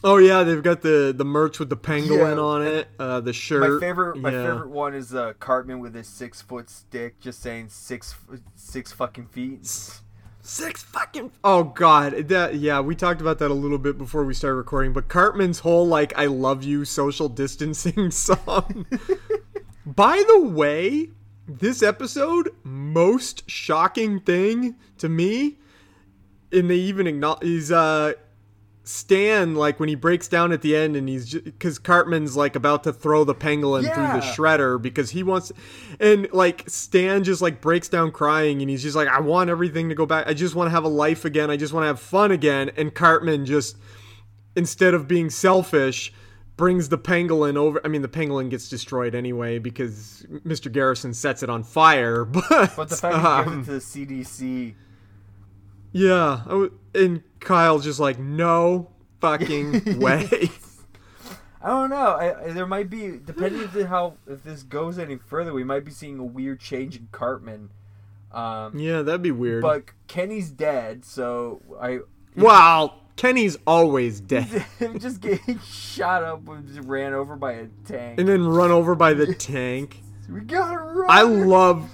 oh 0.05 0.19
yeah, 0.19 0.45
they've 0.45 0.63
got 0.63 0.83
the 0.83 1.13
the 1.17 1.25
merch 1.25 1.59
with 1.59 1.71
the 1.71 1.77
penguin 1.77 2.37
Yeah, 2.37 2.43
on 2.43 2.63
it, 2.65 2.89
uh, 3.01 3.21
the 3.21 3.33
shirt. 3.33 3.81
my 3.81 3.81
favorite, 3.81 4.17
my 4.19 4.31
yeah. 4.31 4.45
favorite 4.47 4.71
one 4.71 4.95
is 4.95 5.13
uh, 5.15 5.33
Cartman 5.41 5.81
with 5.81 5.95
his 5.95 6.07
six 6.07 6.41
foot 6.41 6.71
stick, 6.71 7.19
just 7.21 7.41
saying 7.41 7.71
six, 7.71 8.15
six 8.55 8.93
fucking 8.93 9.27
feet. 9.27 9.67
Six 10.47 10.83
fucking. 10.83 11.33
Oh 11.43 11.65
god, 11.65 12.29
that 12.29 12.57
yeah, 12.57 12.79
we 12.81 12.95
talked 12.95 13.23
about 13.23 13.39
that 13.39 13.51
a 13.51 13.55
little 13.55 13.79
bit 13.79 13.97
before 13.97 14.25
we 14.25 14.35
started 14.35 14.57
recording. 14.57 14.93
But 14.93 15.09
Cartman's 15.09 15.61
whole 15.61 15.87
like 15.87 16.13
"I 16.19 16.27
love 16.27 16.63
you" 16.63 16.85
social 16.85 17.31
distancing 17.31 18.11
song. 18.13 18.85
By 19.87 20.23
the 20.29 20.41
way, 20.43 21.09
this 21.49 21.83
episode 21.83 22.51
most 22.63 23.49
shocking 23.51 24.21
thing 24.21 24.77
to 24.99 25.09
me, 25.09 25.57
and 26.53 26.69
they 26.71 26.77
even 26.77 27.07
acknowledge 27.07 27.45
is 27.45 27.73
uh 27.73 28.13
Stan 28.87 29.55
like 29.55 29.81
when 29.81 29.89
he 29.89 29.95
breaks 29.95 30.29
down 30.29 30.53
at 30.53 30.61
the 30.61 30.77
end 30.77 30.95
and 30.95 31.09
he's 31.09 31.33
because 31.35 31.79
Cartman's 31.79 32.37
like 32.37 32.55
about 32.55 32.85
to 32.85 32.93
throw 32.93 33.25
the 33.25 33.35
pangolin 33.35 33.83
through 33.83 34.21
the 34.21 34.27
shredder 34.27 34.81
because 34.81 35.11
he 35.11 35.23
wants 35.23 35.51
and 35.99 36.31
like 36.33 36.69
Stan 36.69 37.25
just 37.25 37.41
like 37.41 37.63
breaks 37.63 37.89
down 37.89 38.13
crying 38.13 38.61
and 38.61 38.69
he's 38.69 38.83
just 38.83 38.95
like 38.95 39.09
I 39.09 39.21
want 39.21 39.49
everything 39.49 39.89
to 39.89 39.95
go 39.95 40.05
back. 40.05 40.27
I 40.27 40.35
just 40.35 40.55
want 40.55 40.67
to 40.67 40.71
have 40.71 40.85
a 40.85 40.89
life 40.89 41.25
again. 41.25 41.51
I 41.51 41.57
just 41.57 41.73
want 41.73 41.85
to 41.85 41.87
have 41.87 41.99
fun 41.99 42.31
again. 42.31 42.71
And 42.77 42.95
Cartman 42.95 43.47
just 43.47 43.79
instead 44.55 44.93
of 44.93 45.09
being 45.09 45.31
selfish 45.31 46.13
brings 46.59 46.91
the 46.91 46.99
pangolin 46.99 47.57
over 47.57 47.81
I 47.87 47.89
mean 47.89 48.03
the 48.03 48.09
pangolin 48.09 48.51
gets 48.51 48.69
destroyed 48.69 49.15
anyway 49.15 49.59
because 49.59 50.27
Mr. 50.47 50.71
Garrison 50.71 51.15
sets 51.15 51.43
it 51.43 51.49
on 51.49 51.63
fire 51.63 52.25
but 52.27 52.77
But 52.77 52.91
the 52.91 52.97
fact 52.97 53.15
that 53.23 53.45
he 53.45 53.51
um, 53.51 53.65
gives 53.65 53.69
it 53.97 53.99
to 53.99 54.07
the 54.07 54.23
CDC, 54.23 54.75
yeah, 55.93 56.43
I 56.45 56.49
w- 56.49 56.79
and 56.95 57.23
Kyle's 57.45 57.85
just 57.85 58.01
like, 58.01 58.19
no 58.19 58.91
fucking 59.21 59.99
way. 60.01 60.51
I 61.63 61.69
don't 61.69 61.91
know. 61.91 61.97
I, 61.97 62.45
I, 62.47 62.53
there 62.53 62.67
might 62.67 62.91
be, 62.91 63.19
depending 63.25 63.63
on 63.69 63.87
how 63.87 64.15
if 64.27 64.43
this 64.45 64.63
goes 64.63 64.99
any 64.99 65.17
further, 65.17 65.53
we 65.55 65.65
might 65.65 65.85
be 65.85 65.91
seeing 65.91 66.19
a 66.19 66.25
weird 66.25 66.61
change 66.61 66.97
in 66.97 67.09
Cartman. 67.11 67.71
Um, 68.33 68.79
yeah, 68.79 69.03
that'd 69.03 69.23
be 69.23 69.31
weird. 69.31 69.63
but 69.63 69.85
Kenny's 70.09 70.51
dead, 70.51 71.05
so 71.05 71.63
I 71.81 72.01
wow, 72.37 72.95
Kenny's 73.17 73.57
always 73.65 74.21
dead, 74.21 74.67
just 74.99 75.21
getting 75.21 75.61
shot 75.61 76.25
up 76.25 76.47
and 76.49 76.67
just 76.67 76.81
ran 76.81 77.13
over 77.15 77.37
by 77.37 77.53
a 77.53 77.67
tank. 77.87 78.19
and 78.19 78.29
then 78.29 78.45
run 78.47 78.73
over 78.73 78.97
by 78.97 79.15
the 79.15 79.33
tank. 79.39 80.03
we 80.29 80.41
gotta 80.41 80.77
run. 80.79 81.07
I 81.09 81.23
love. 81.23 81.89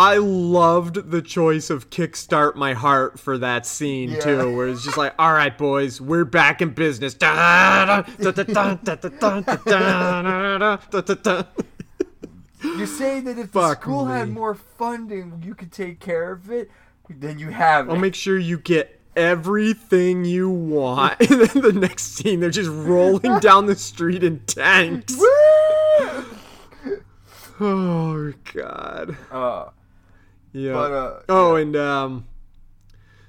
I 0.00 0.16
loved 0.16 1.10
the 1.10 1.20
choice 1.20 1.68
of 1.68 1.90
kickstart 1.90 2.54
my 2.54 2.72
heart 2.72 3.20
for 3.20 3.36
that 3.36 3.66
scene 3.66 4.12
yeah. 4.12 4.20
too, 4.20 4.56
where 4.56 4.66
it's 4.66 4.82
just 4.82 4.96
like, 4.96 5.12
all 5.18 5.34
right, 5.34 5.58
boys, 5.58 6.00
we're 6.00 6.24
back 6.24 6.62
in 6.62 6.70
business. 6.70 7.12
You 7.12 7.28
say 12.86 13.20
that 13.20 13.38
if 13.38 13.50
Fuck 13.50 13.52
the 13.52 13.82
school 13.82 14.06
me. 14.06 14.12
had 14.12 14.30
more 14.30 14.54
funding, 14.54 15.42
you 15.44 15.54
could 15.54 15.70
take 15.70 16.00
care 16.00 16.32
of 16.32 16.50
it. 16.50 16.70
Then 17.10 17.38
you 17.38 17.50
have. 17.50 17.90
I'll 17.90 17.96
it. 17.96 18.00
make 18.00 18.14
sure 18.14 18.38
you 18.38 18.56
get 18.56 18.98
everything 19.14 20.24
you 20.24 20.48
want. 20.48 21.20
and 21.20 21.42
then 21.42 21.60
the 21.62 21.72
next 21.72 22.14
scene, 22.14 22.40
they're 22.40 22.48
just 22.48 22.70
rolling 22.70 23.38
down 23.40 23.66
the 23.66 23.76
street 23.76 24.24
in 24.24 24.40
tanks. 24.46 25.14
oh 27.60 28.32
God. 28.54 29.16
Uh, 29.30 29.66
yeah. 30.52 30.72
But, 30.72 30.92
uh, 30.92 31.20
oh, 31.28 31.54
and 31.56 31.76
um, 31.76 32.26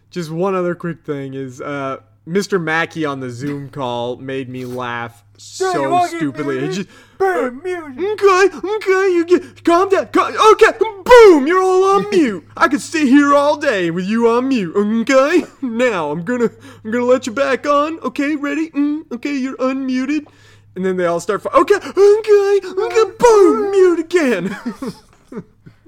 just 0.10 0.32
one 0.32 0.56
other 0.56 0.75
quick 0.75 1.04
thing 1.04 1.34
is 1.34 1.62
uh, 1.62 1.98
Mr. 2.28 2.62
Mackey 2.62 3.06
on 3.06 3.20
the 3.20 3.30
Zoom 3.30 3.70
call 3.70 4.18
made 4.18 4.50
me 4.50 4.66
laugh 4.66 5.24
so 5.38 6.06
stupidly. 6.08 6.60
Muted? 6.60 6.75
just, 6.75 6.90
Boom, 7.18 7.62
music. 7.63 8.00
okay, 8.00 8.58
okay, 8.58 9.13
you 9.13 9.25
get 9.25 9.63
calm 9.63 9.90
down. 9.90 10.08
Calm, 10.08 10.36
okay, 10.54 10.72
boom, 10.80 11.48
you're 11.48 11.62
all 11.62 11.84
on 11.96 12.10
mute. 12.12 12.48
I 12.58 12.68
could 12.68 12.82
sit 12.82 13.08
here 13.08 13.34
all 13.34 13.58
day 13.58 13.92
with 13.92 14.06
you 14.06 14.28
on 14.30 14.48
mute. 14.50 14.75
Okay, 14.75 15.44
now 15.62 16.12
I'm 16.12 16.24
gonna 16.24 16.50
I'm 16.84 16.92
gonna 16.92 17.06
let 17.06 17.25
you 17.28 17.34
back 17.34 17.66
on. 17.66 18.00
Okay, 18.00 18.36
ready? 18.36 18.70
Mm, 18.72 19.12
okay, 19.13 19.36
you're 19.36 19.58
unmuted. 19.58 20.28
And 20.75 20.86
then 20.86 20.96
they 20.98 21.06
all 21.06 21.20
start. 21.20 21.46
Okay, 21.46 21.75
okay, 21.75 22.60
okay, 22.66 23.12
boom, 23.20 23.72
mute 23.72 24.00
again. 24.00 24.56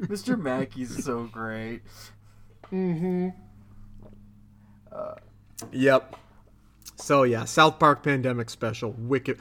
Mr. 0.01 0.39
Mackey's 0.39 1.03
so 1.03 1.25
great. 1.31 1.81
Mhm. 2.71 3.33
Yep. 5.71 6.15
So 6.95 7.23
yeah, 7.23 7.45
South 7.45 7.79
Park 7.79 8.03
Pandemic 8.03 8.49
Special, 8.49 8.93
wicked, 8.97 9.39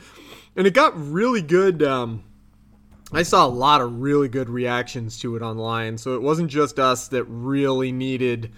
and 0.57 0.67
it 0.67 0.75
got 0.75 0.93
really 0.97 1.43
good. 1.43 1.83
Um, 1.83 2.25
I 3.13 3.23
saw 3.23 3.47
a 3.47 3.49
lot 3.49 3.81
of 3.81 4.01
really 4.01 4.29
good 4.29 4.49
reactions 4.49 5.19
to 5.21 5.37
it 5.37 5.43
online, 5.43 5.99
so 5.99 6.15
it 6.15 6.23
wasn't 6.23 6.51
just 6.51 6.79
us 6.79 7.09
that 7.09 7.25
really 7.25 7.93
needed 7.93 8.53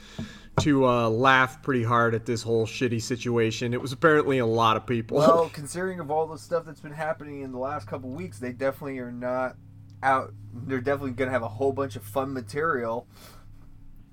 to 0.61 0.87
uh, 0.87 1.09
laugh 1.09 1.61
pretty 1.63 1.83
hard 1.83 2.15
at 2.15 2.27
this 2.27 2.41
whole 2.43 2.65
shitty 2.65 3.03
situation. 3.03 3.75
It 3.75 3.81
was 3.81 3.91
apparently 3.91 4.39
a 4.39 4.47
lot 4.47 4.77
of 4.77 4.87
people. 4.87 5.19
Well, 5.19 5.49
considering 5.53 5.99
of 5.99 6.11
all 6.13 6.29
the 6.29 6.39
stuff 6.39 6.65
that's 6.65 6.81
been 6.81 6.93
happening 6.93 7.41
in 7.43 7.51
the 7.51 7.59
last 7.59 7.89
couple 7.89 8.11
weeks, 8.11 8.39
they 8.39 8.53
definitely 8.53 8.99
are 9.01 9.11
not 9.11 9.57
out. 10.03 10.33
They're 10.53 10.81
definitely 10.81 11.13
gonna 11.13 11.31
have 11.31 11.43
a 11.43 11.49
whole 11.49 11.73
bunch 11.73 11.97
of 11.97 12.03
fun 12.05 12.33
material. 12.33 13.07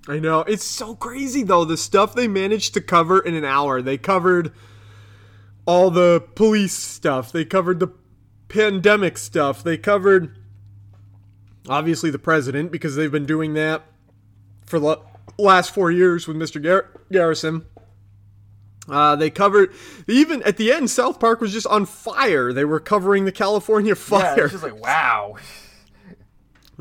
I 0.07 0.19
know. 0.19 0.39
It's 0.41 0.63
so 0.65 0.95
crazy 0.95 1.43
though, 1.43 1.63
the 1.65 1.77
stuff 1.77 2.15
they 2.15 2.27
managed 2.27 2.73
to 2.73 2.81
cover 2.81 3.19
in 3.19 3.35
an 3.35 3.45
hour. 3.45 3.81
They 3.81 3.97
covered 3.97 4.51
all 5.65 5.91
the 5.91 6.23
police 6.35 6.73
stuff. 6.73 7.31
They 7.31 7.45
covered 7.45 7.79
the 7.79 7.89
pandemic 8.47 9.17
stuff. 9.17 9.63
They 9.63 9.77
covered 9.77 10.35
obviously 11.69 12.09
the 12.09 12.19
president 12.19 12.71
because 12.71 12.95
they've 12.95 13.11
been 13.11 13.27
doing 13.27 13.53
that 13.53 13.83
for 14.65 14.79
the 14.79 14.97
last 15.37 15.73
4 15.73 15.91
years 15.91 16.27
with 16.27 16.35
Mr. 16.35 16.61
Gar- 16.61 16.89
Garrison. 17.11 17.65
Uh, 18.89 19.15
they 19.15 19.29
covered 19.29 19.71
even 20.07 20.41
at 20.43 20.57
the 20.57 20.71
end. 20.71 20.89
South 20.89 21.19
Park 21.19 21.39
was 21.39 21.53
just 21.53 21.67
on 21.67 21.85
fire. 21.85 22.51
They 22.51 22.65
were 22.65 22.79
covering 22.79 23.25
the 23.25 23.31
California 23.31 23.89
Yeah, 23.91 23.95
fire. 23.95 24.43
it's 24.45 24.53
just 24.53 24.63
like 24.63 24.81
wow. 24.83 25.35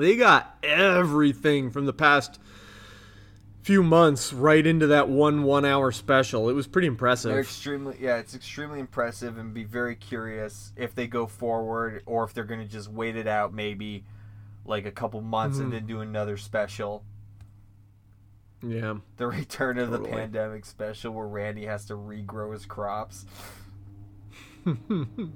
They 0.01 0.17
got 0.17 0.57
everything 0.63 1.71
from 1.71 1.87
the 1.87 1.93
past 1.93 2.41
few 3.63 3.83
months 3.83 4.33
right 4.33 4.67
into 4.67 4.87
that 4.89 5.09
one 5.09 5.43
one 5.43 5.65
hour 5.67 5.93
special. 5.93 6.49
It 6.49 6.55
was 6.55 6.67
pretty 6.67 6.89
impressive. 6.89 7.31
They're 7.33 7.41
extremely 7.41 7.97
yeah, 8.01 8.17
it's 8.17 8.35
extremely 8.35 8.81
impressive 8.81 9.37
and 9.39 9.53
be 9.53 9.65
very 9.65 9.95
curious 9.95 10.73
if 10.77 10.95
they 10.95 11.07
go 11.07 11.27
forward 11.27 12.03
or 12.07 12.25
if 12.25 12.33
they're 12.33 12.45
gonna 12.45 12.65
just 12.67 12.89
wait 12.91 13.17
it 13.17 13.27
out 13.27 13.53
maybe 13.53 14.05
like 14.65 14.87
a 14.87 14.91
couple 14.91 15.21
months 15.21 15.57
Mm-hmm. 15.59 15.65
and 15.65 15.73
then 15.75 15.87
do 15.87 16.01
another 16.01 16.37
special. 16.37 17.05
Yeah. 18.63 18.97
The 19.17 19.27
return 19.27 19.79
of 19.79 19.91
the 19.91 19.99
pandemic 20.01 20.65
special 20.67 21.13
where 21.13 21.27
Randy 21.27 21.67
has 21.67 21.85
to 21.87 21.95
regrow 21.95 22.53
his 22.53 22.67
crops. 22.67 23.25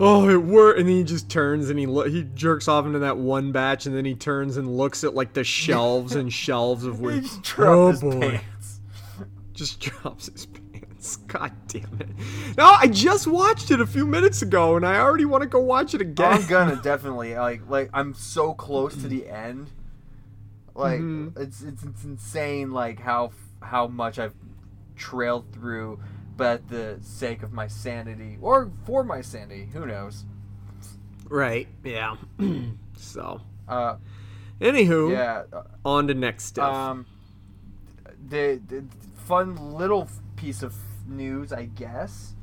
Oh, 0.00 0.28
it 0.28 0.36
worked, 0.42 0.80
and 0.80 0.88
then 0.88 0.96
he 0.96 1.04
just 1.04 1.28
turns 1.30 1.70
and 1.70 1.78
he 1.78 1.86
lo- 1.86 2.08
he 2.08 2.24
jerks 2.34 2.66
off 2.66 2.86
into 2.86 2.98
that 3.00 3.16
one 3.18 3.52
batch, 3.52 3.86
and 3.86 3.94
then 3.94 4.04
he 4.04 4.14
turns 4.14 4.56
and 4.56 4.76
looks 4.76 5.04
at 5.04 5.14
like 5.14 5.32
the 5.32 5.44
shelves 5.44 6.16
and 6.16 6.32
shelves 6.32 6.84
of 6.84 6.96
He 7.00 7.04
weed. 7.06 7.22
just 7.22 7.42
dropped 7.42 7.70
Oh 7.70 7.88
his 7.90 8.00
boy, 8.00 8.20
pants. 8.38 8.80
just 9.52 9.78
drops 9.80 10.26
his 10.32 10.46
pants. 10.46 11.16
God 11.28 11.52
damn 11.68 11.98
it! 12.00 12.08
No, 12.56 12.64
I 12.66 12.88
just 12.88 13.26
watched 13.28 13.70
it 13.70 13.80
a 13.80 13.86
few 13.86 14.06
minutes 14.06 14.42
ago, 14.42 14.76
and 14.76 14.84
I 14.84 14.96
already 14.98 15.24
want 15.24 15.42
to 15.42 15.48
go 15.48 15.60
watch 15.60 15.94
it 15.94 16.00
again. 16.00 16.32
I'm 16.32 16.46
gonna 16.48 16.76
definitely 16.82 17.36
like 17.36 17.60
like 17.68 17.90
I'm 17.92 18.14
so 18.14 18.54
close 18.54 18.94
to 19.02 19.08
the 19.08 19.28
end. 19.28 19.68
Like 20.74 21.00
Mhm. 21.00 21.38
it's, 21.38 21.62
it's 21.62 21.84
it's 21.84 22.02
insane 22.02 22.72
like 22.72 22.98
how 22.98 23.30
how 23.60 23.86
much 23.86 24.18
I've 24.18 24.34
trailed 24.96 25.52
through, 25.52 26.00
but 26.36 26.46
at 26.54 26.68
the 26.68 26.98
sake 27.02 27.42
of 27.42 27.52
my 27.52 27.66
sanity 27.66 28.38
or 28.40 28.70
for 28.84 29.04
my 29.04 29.20
sanity, 29.20 29.68
who 29.72 29.86
knows? 29.86 30.24
Right? 31.28 31.68
Yeah. 31.84 32.16
so, 32.96 33.40
Uh, 33.68 33.96
anywho, 34.60 35.12
yeah. 35.12 35.44
uh, 35.52 35.62
on 35.84 36.08
to 36.08 36.14
next 36.14 36.44
stuff. 36.44 36.74
Um, 36.74 37.06
the, 38.28 38.60
the 38.66 38.84
fun 39.24 39.74
little 39.74 40.08
piece 40.36 40.62
of 40.62 40.74
news, 41.06 41.52
I 41.52 41.66
guess. 41.66 42.34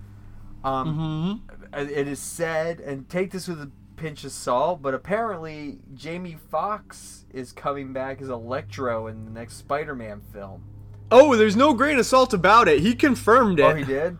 Um, 0.63 1.43
mm-hmm. 1.73 1.89
it 1.89 2.07
is 2.07 2.19
said, 2.19 2.79
and 2.79 3.07
take 3.09 3.31
this 3.31 3.47
with 3.47 3.61
a 3.61 3.71
pinch 3.95 4.23
of 4.23 4.31
salt, 4.31 4.81
but 4.81 4.93
apparently 4.93 5.79
Jamie 5.93 6.37
Foxx 6.49 7.25
is 7.33 7.51
coming 7.51 7.93
back 7.93 8.21
as 8.21 8.29
Electro 8.29 9.07
in 9.07 9.25
the 9.25 9.31
next 9.31 9.57
Spider-Man 9.57 10.21
film. 10.33 10.63
Oh, 11.11 11.35
there's 11.35 11.55
no 11.55 11.73
grain 11.73 11.97
of 11.97 12.05
salt 12.05 12.33
about 12.33 12.67
it. 12.67 12.81
He 12.81 12.93
confirmed 12.95 13.59
it. 13.59 13.63
Oh, 13.63 13.73
he 13.73 13.83
did. 13.83 14.17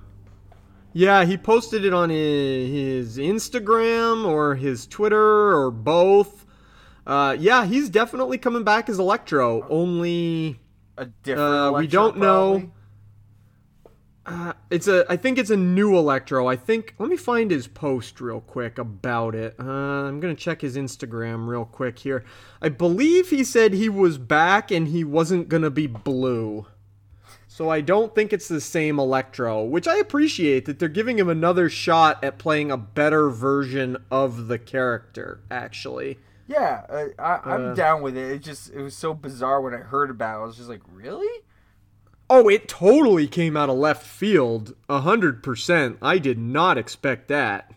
Yeah, 0.91 1.23
he 1.23 1.37
posted 1.37 1.85
it 1.85 1.93
on 1.93 2.09
his, 2.09 3.17
Instagram 3.17 4.25
or 4.25 4.55
his 4.55 4.87
Twitter 4.87 5.55
or 5.55 5.69
both. 5.69 6.45
Uh, 7.05 7.35
yeah, 7.39 7.65
he's 7.65 7.89
definitely 7.89 8.37
coming 8.37 8.63
back 8.63 8.89
as 8.89 8.99
Electro. 8.99 9.67
Only 9.69 10.59
A 10.97 11.05
different. 11.05 11.75
Uh, 11.75 11.77
we 11.77 11.87
don't 11.87 12.17
know. 12.17 12.71
uh, 14.25 14.53
it's 14.69 14.87
a. 14.87 15.05
I 15.09 15.15
think 15.15 15.37
it's 15.37 15.49
a 15.51 15.57
new 15.57 15.95
Electro. 15.95 16.47
I 16.47 16.55
think. 16.55 16.95
Let 16.97 17.09
me 17.09 17.17
find 17.17 17.49
his 17.51 17.67
post 17.67 18.19
real 18.19 18.41
quick 18.41 18.77
about 18.77 19.35
it. 19.35 19.55
Uh, 19.59 19.63
I'm 19.63 20.19
gonna 20.19 20.35
check 20.35 20.61
his 20.61 20.75
Instagram 20.75 21.47
real 21.47 21.65
quick 21.65 21.99
here. 21.99 22.25
I 22.61 22.69
believe 22.69 23.29
he 23.29 23.43
said 23.43 23.73
he 23.73 23.89
was 23.89 24.17
back 24.17 24.71
and 24.71 24.87
he 24.87 25.03
wasn't 25.03 25.49
gonna 25.49 25.71
be 25.71 25.87
blue. 25.87 26.65
So 27.59 27.67
I 27.69 27.81
don't 27.81 28.15
think 28.15 28.31
it's 28.31 28.47
the 28.47 28.61
same 28.61 28.99
Electro, 28.99 29.65
which 29.65 29.85
I 29.85 29.97
appreciate 29.97 30.63
that 30.63 30.79
they're 30.79 30.87
giving 30.87 31.19
him 31.19 31.27
another 31.27 31.67
shot 31.69 32.23
at 32.23 32.37
playing 32.37 32.71
a 32.71 32.77
better 32.77 33.29
version 33.29 33.97
of 34.09 34.47
the 34.47 34.57
character. 34.57 35.41
Actually, 35.51 36.19
Yeah, 36.47 36.85
uh, 36.87 37.07
I, 37.21 37.41
I'm 37.43 37.71
Uh, 37.71 37.73
down 37.73 38.01
with 38.01 38.15
it. 38.15 38.31
It 38.31 38.43
just 38.43 38.71
it 38.71 38.81
was 38.81 38.95
so 38.95 39.13
bizarre 39.13 39.59
when 39.59 39.73
I 39.73 39.79
heard 39.79 40.09
about. 40.09 40.39
it. 40.39 40.43
I 40.43 40.45
was 40.45 40.55
just 40.55 40.69
like, 40.69 40.79
really? 40.89 41.43
oh, 42.29 42.47
it 42.47 42.69
totally 42.69 43.27
came 43.27 43.57
out 43.57 43.67
of 43.69 43.75
left 43.75 44.07
field, 44.07 44.73
a 44.87 45.01
hundred 45.01 45.43
percent. 45.43 45.97
I 46.01 46.17
did 46.17 46.37
not 46.39 46.77
expect 46.77 47.27
that. 47.27 47.73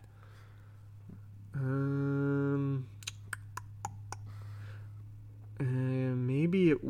Um, 1.56 2.86
uh, 5.58 5.64
maybe 5.64 6.70
it 6.70 6.84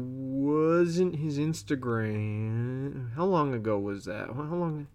wasn't 0.62 1.16
his 1.16 1.38
Instagram. 1.38 3.14
How 3.14 3.24
long 3.24 3.54
ago 3.54 3.78
was 3.78 4.04
that? 4.04 4.28
How 4.28 4.42
long? 4.54 4.86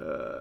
Uh, 0.00 0.40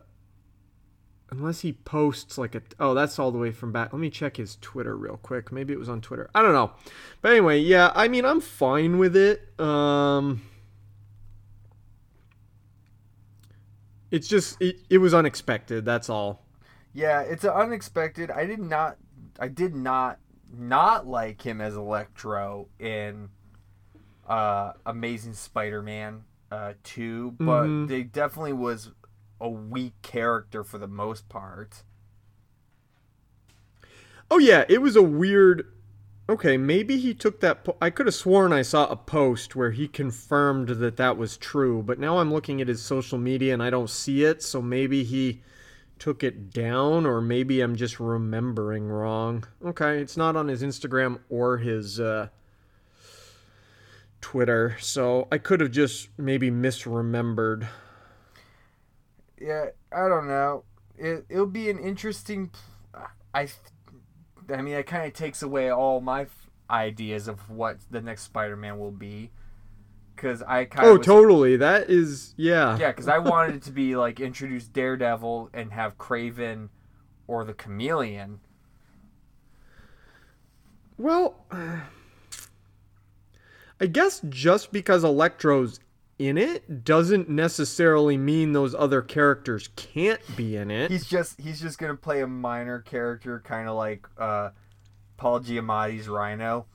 unless 1.29 1.61
he 1.61 1.73
posts 1.73 2.37
like 2.37 2.55
a. 2.55 2.61
Oh, 2.79 2.93
that's 2.93 3.19
all 3.19 3.31
the 3.31 3.37
way 3.37 3.51
from 3.51 3.71
back. 3.71 3.93
Let 3.93 3.99
me 3.99 4.09
check 4.09 4.37
his 4.37 4.57
Twitter 4.61 4.95
real 4.95 5.17
quick. 5.17 5.51
Maybe 5.51 5.73
it 5.73 5.79
was 5.79 5.89
on 5.89 6.01
Twitter. 6.01 6.29
I 6.35 6.41
don't 6.41 6.53
know. 6.53 6.71
But 7.21 7.31
anyway, 7.31 7.59
yeah. 7.59 7.91
I 7.95 8.07
mean, 8.07 8.25
I'm 8.25 8.41
fine 8.41 8.97
with 8.97 9.15
it. 9.15 9.59
Um. 9.59 10.41
It's 14.11 14.27
just 14.27 14.61
it, 14.61 14.77
it 14.89 14.99
was 14.99 15.13
unexpected. 15.13 15.83
That's 15.83 16.09
all. 16.09 16.45
Yeah, 16.93 17.21
it's 17.21 17.43
unexpected. 17.43 18.31
I 18.31 18.45
did 18.45 18.59
not. 18.59 18.97
I 19.39 19.49
did 19.49 19.75
not 19.75 20.19
not 20.57 21.07
like 21.07 21.41
him 21.41 21.59
as 21.59 21.75
Electro 21.75 22.67
in 22.79 23.29
uh, 24.27 24.73
Amazing 24.85 25.33
Spider-Man 25.33 26.23
uh, 26.51 26.73
two, 26.83 27.31
but 27.39 27.65
Mhm. 27.65 27.87
they 27.87 28.03
definitely 28.03 28.53
was 28.53 28.91
a 29.41 29.49
weak 29.49 29.93
character 30.01 30.63
for 30.63 30.77
the 30.77 30.87
most 30.87 31.27
part. 31.27 31.83
Oh 34.31 34.37
yeah, 34.37 34.65
it 34.67 34.81
was 34.81 34.95
a 34.95 35.01
weird. 35.03 35.71
Okay, 36.27 36.57
maybe 36.57 36.97
he 36.97 37.13
took 37.13 37.39
that. 37.41 37.63
Po- 37.63 37.77
I 37.79 37.91
could 37.91 38.07
have 38.07 38.15
sworn 38.15 38.51
I 38.51 38.63
saw 38.63 38.87
a 38.87 38.95
post 38.95 39.55
where 39.55 39.71
he 39.71 39.87
confirmed 39.87 40.69
that 40.69 40.97
that 40.97 41.17
was 41.17 41.37
true, 41.37 41.83
but 41.83 41.99
now 41.99 42.17
I'm 42.17 42.33
looking 42.33 42.61
at 42.61 42.67
his 42.67 42.81
social 42.81 43.19
media 43.19 43.53
and 43.53 43.61
I 43.61 43.69
don't 43.69 43.89
see 43.89 44.23
it. 44.23 44.41
So 44.41 44.61
maybe 44.61 45.03
he 45.03 45.41
took 45.99 46.23
it 46.23 46.51
down, 46.51 47.05
or 47.05 47.21
maybe 47.21 47.61
I'm 47.61 47.75
just 47.75 47.99
remembering 47.99 48.87
wrong. 48.87 49.45
Okay, 49.63 49.99
it's 50.01 50.17
not 50.17 50.35
on 50.35 50.47
his 50.47 50.63
Instagram 50.63 51.19
or 51.29 51.57
his 51.57 51.99
uh, 51.99 52.29
Twitter, 54.25 54.75
so 54.79 55.27
I 55.31 55.37
could 55.37 55.61
have 55.61 55.69
just 55.69 56.09
maybe 56.17 56.49
misremembered. 56.49 57.67
Yeah, 59.39 59.67
I 59.95 60.07
don't 60.07 60.27
know. 60.27 60.63
It 60.97 61.27
it'll 61.29 61.45
be 61.45 61.69
an 61.69 61.77
interesting. 61.77 62.49
I, 63.35 63.47
I 64.51 64.63
mean, 64.63 64.73
it 64.73 64.87
kind 64.87 65.05
of 65.05 65.13
takes 65.13 65.43
away 65.43 65.69
all 65.69 66.01
my 66.01 66.23
f- 66.23 66.49
ideas 66.71 67.27
of 67.27 67.51
what 67.51 67.77
the 67.91 68.01
next 68.01 68.23
Spider-Man 68.23 68.79
will 68.79 68.89
be, 68.89 69.29
because 70.15 70.41
I 70.41 70.65
kind 70.65 70.87
of 70.87 70.93
Oh, 70.93 70.97
totally. 70.97 71.55
That 71.57 71.91
is 71.91 72.33
yeah. 72.35 72.79
Yeah, 72.79 72.89
because 72.89 73.07
I 73.07 73.19
wanted 73.19 73.57
it 73.57 73.61
to 73.65 73.71
be 73.71 73.95
like 73.95 74.19
introduce 74.19 74.65
Daredevil 74.65 75.51
and 75.53 75.71
have 75.71 75.99
Kraven 75.99 76.69
or 77.27 77.45
the 77.45 77.53
Chameleon. 77.53 78.39
Well, 80.97 81.45
I 83.79 83.87
guess 83.87 84.21
just 84.29 84.71
because 84.71 85.03
Electro's 85.03 85.79
in 86.17 86.37
it 86.37 86.85
doesn't 86.85 87.27
necessarily 87.29 88.17
mean 88.17 88.53
those 88.53 88.73
other 88.73 89.01
characters 89.01 89.69
can't 89.75 90.21
be 90.37 90.55
in 90.55 90.71
it. 90.71 90.89
He's 90.89 91.05
just 91.05 91.39
he's 91.39 91.59
just 91.59 91.77
gonna 91.77 91.95
play 91.95 92.21
a 92.21 92.27
minor 92.27 92.79
character, 92.79 93.41
kind 93.45 93.67
of 93.67 93.75
like 93.75 94.07
uh, 94.17 94.51
Paul 95.17 95.41
Giamatti's 95.41 96.07
Rhino. 96.07 96.67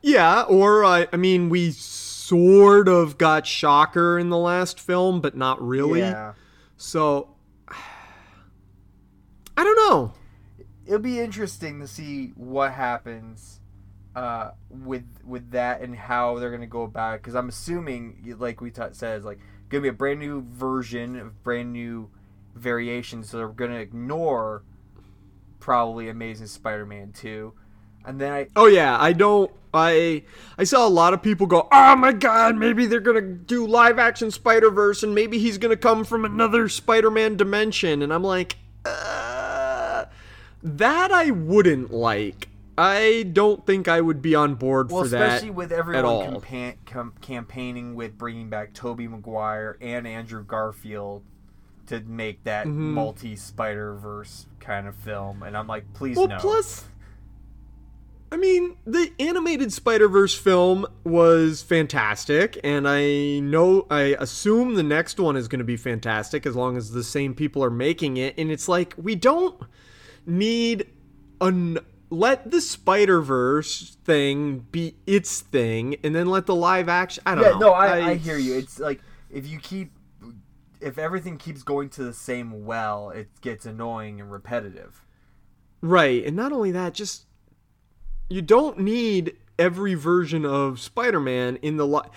yeah, 0.00 0.42
or 0.42 0.84
uh, 0.84 1.06
I 1.12 1.16
mean, 1.16 1.48
we 1.48 1.72
sort 1.72 2.88
of 2.88 3.18
got 3.18 3.46
Shocker 3.46 4.18
in 4.18 4.30
the 4.30 4.38
last 4.38 4.78
film, 4.80 5.20
but 5.20 5.36
not 5.36 5.60
really. 5.60 6.00
Yeah, 6.00 6.34
So 6.76 7.30
I 7.68 9.64
don't 9.64 9.76
know. 9.90 10.12
it'll 10.86 11.00
be 11.00 11.18
interesting 11.18 11.80
to 11.80 11.88
see 11.88 12.32
what 12.36 12.72
happens 12.72 13.58
uh, 14.16 14.52
with 14.70 15.04
with 15.24 15.50
that 15.50 15.82
and 15.82 15.94
how 15.94 16.38
they're 16.38 16.50
gonna 16.50 16.66
go 16.66 16.82
about 16.82 17.14
it. 17.14 17.22
Because 17.22 17.34
I'm 17.36 17.50
assuming, 17.50 18.34
like 18.38 18.60
we 18.62 18.70
t- 18.70 18.82
said, 18.92 19.18
it's 19.18 19.26
like 19.26 19.38
gonna 19.68 19.82
be 19.82 19.88
a 19.88 19.92
brand 19.92 20.18
new 20.18 20.42
version 20.42 21.16
of 21.20 21.44
brand 21.44 21.72
new 21.72 22.08
variations. 22.54 23.28
So 23.28 23.36
they're 23.36 23.48
gonna 23.48 23.74
ignore 23.76 24.62
probably 25.60 26.08
Amazing 26.08 26.46
Spider-Man 26.46 27.12
two, 27.12 27.52
and 28.06 28.18
then 28.18 28.32
I 28.32 28.48
Oh 28.56 28.66
yeah, 28.66 28.96
I 28.98 29.12
don't. 29.12 29.50
I 29.74 30.22
I 30.56 30.64
saw 30.64 30.86
a 30.86 30.88
lot 30.88 31.12
of 31.12 31.22
people 31.22 31.46
go, 31.46 31.68
"Oh 31.70 31.94
my 31.96 32.12
god, 32.12 32.56
maybe 32.56 32.86
they're 32.86 33.00
gonna 33.00 33.20
do 33.20 33.66
live 33.66 33.98
action 33.98 34.30
Spider 34.30 34.70
Verse, 34.70 35.02
and 35.02 35.14
maybe 35.14 35.38
he's 35.38 35.58
gonna 35.58 35.76
come 35.76 36.04
from 36.04 36.24
another 36.24 36.70
Spider 36.70 37.10
Man 37.10 37.36
dimension." 37.36 38.00
And 38.00 38.14
I'm 38.14 38.24
like, 38.24 38.56
uh, 38.86 40.06
that 40.62 41.12
I 41.12 41.30
wouldn't 41.32 41.92
like. 41.92 42.48
I 42.78 43.24
don't 43.32 43.64
think 43.66 43.88
I 43.88 44.00
would 44.00 44.20
be 44.20 44.34
on 44.34 44.54
board 44.54 44.90
well, 44.90 45.02
for 45.04 45.08
that. 45.08 45.22
especially 45.28 45.50
with 45.50 45.72
everyone 45.72 46.40
campa- 46.40 46.76
com- 46.84 47.14
campaigning 47.22 47.94
with 47.94 48.18
bringing 48.18 48.50
back 48.50 48.74
Tobey 48.74 49.08
Maguire 49.08 49.78
and 49.80 50.06
Andrew 50.06 50.44
Garfield 50.44 51.22
to 51.86 52.00
make 52.00 52.44
that 52.44 52.66
Mm-hmm. 52.66 52.92
multi 52.92 53.36
Spider 53.36 53.94
Verse 53.94 54.46
kind 54.60 54.86
of 54.86 54.94
film, 54.96 55.42
and 55.42 55.56
I'm 55.56 55.66
like, 55.66 55.84
please 55.94 56.16
Well, 56.16 56.28
no. 56.28 56.36
plus, 56.38 56.84
I 58.32 58.36
mean, 58.36 58.76
the 58.84 59.12
animated 59.20 59.72
Spider 59.72 60.08
Verse 60.08 60.34
film 60.36 60.84
was 61.04 61.62
fantastic, 61.62 62.58
and 62.64 62.86
I 62.88 63.38
know, 63.38 63.86
I 63.88 64.16
assume 64.18 64.74
the 64.74 64.82
next 64.82 65.20
one 65.20 65.36
is 65.36 65.46
going 65.48 65.60
to 65.60 65.64
be 65.64 65.76
fantastic 65.76 66.44
as 66.44 66.56
long 66.56 66.76
as 66.76 66.90
the 66.90 67.04
same 67.04 67.34
people 67.34 67.62
are 67.62 67.70
making 67.70 68.16
it. 68.16 68.34
And 68.36 68.50
it's 68.50 68.68
like, 68.68 68.94
we 68.98 69.14
don't 69.14 69.58
need 70.26 70.88
un- 71.40 71.78
let 72.10 72.50
the 72.50 72.60
Spider 72.60 73.20
Verse 73.20 73.96
thing 74.04 74.66
be 74.70 74.94
its 75.06 75.40
thing, 75.40 75.96
and 76.04 76.14
then 76.14 76.28
let 76.28 76.46
the 76.46 76.54
live 76.54 76.88
action. 76.88 77.22
I 77.26 77.34
don't 77.34 77.44
Yeah, 77.44 77.50
know. 77.52 77.58
no, 77.58 77.72
I, 77.72 78.10
I 78.10 78.14
hear 78.14 78.38
you. 78.38 78.56
It's 78.56 78.78
like 78.78 79.00
if 79.30 79.46
you 79.46 79.58
keep 79.58 79.92
if 80.80 80.98
everything 80.98 81.38
keeps 81.38 81.62
going 81.62 81.88
to 81.90 82.04
the 82.04 82.12
same 82.12 82.64
well, 82.64 83.10
it 83.10 83.28
gets 83.40 83.66
annoying 83.66 84.20
and 84.20 84.30
repetitive. 84.30 85.02
Right, 85.80 86.24
and 86.24 86.36
not 86.36 86.52
only 86.52 86.70
that, 86.72 86.94
just 86.94 87.26
you 88.28 88.42
don't 88.42 88.78
need 88.78 89.36
every 89.58 89.94
version 89.94 90.44
of 90.44 90.80
Spider-Man 90.80 91.56
in 91.62 91.76
the 91.76 91.86
li- 91.86 92.08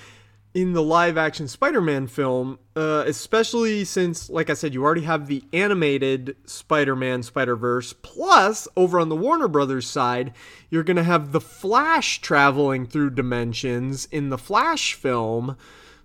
in 0.53 0.73
the 0.73 0.81
live 0.81 1.15
action 1.17 1.47
Spider-Man 1.47 2.07
film, 2.07 2.57
uh, 2.75 3.03
especially 3.05 3.85
since, 3.85 4.29
like 4.29 4.49
I 4.49 4.55
said, 4.55 4.73
you 4.73 4.83
already 4.83 5.03
have 5.03 5.27
the 5.27 5.43
animated 5.53 6.35
Spider-Man 6.45 7.21
Spider-Verse. 7.21 7.93
Plus, 8.01 8.67
over 8.75 8.99
on 8.99 9.09
the 9.09 9.15
Warner 9.15 9.47
Brothers 9.47 9.87
side, 9.87 10.33
you're 10.71 10.83
gonna 10.83 11.03
have 11.03 11.31
the 11.33 11.41
Flash 11.41 12.19
traveling 12.21 12.87
through 12.87 13.11
dimensions 13.11 14.07
in 14.11 14.29
the 14.29 14.37
Flash 14.39 14.95
film. 14.95 15.55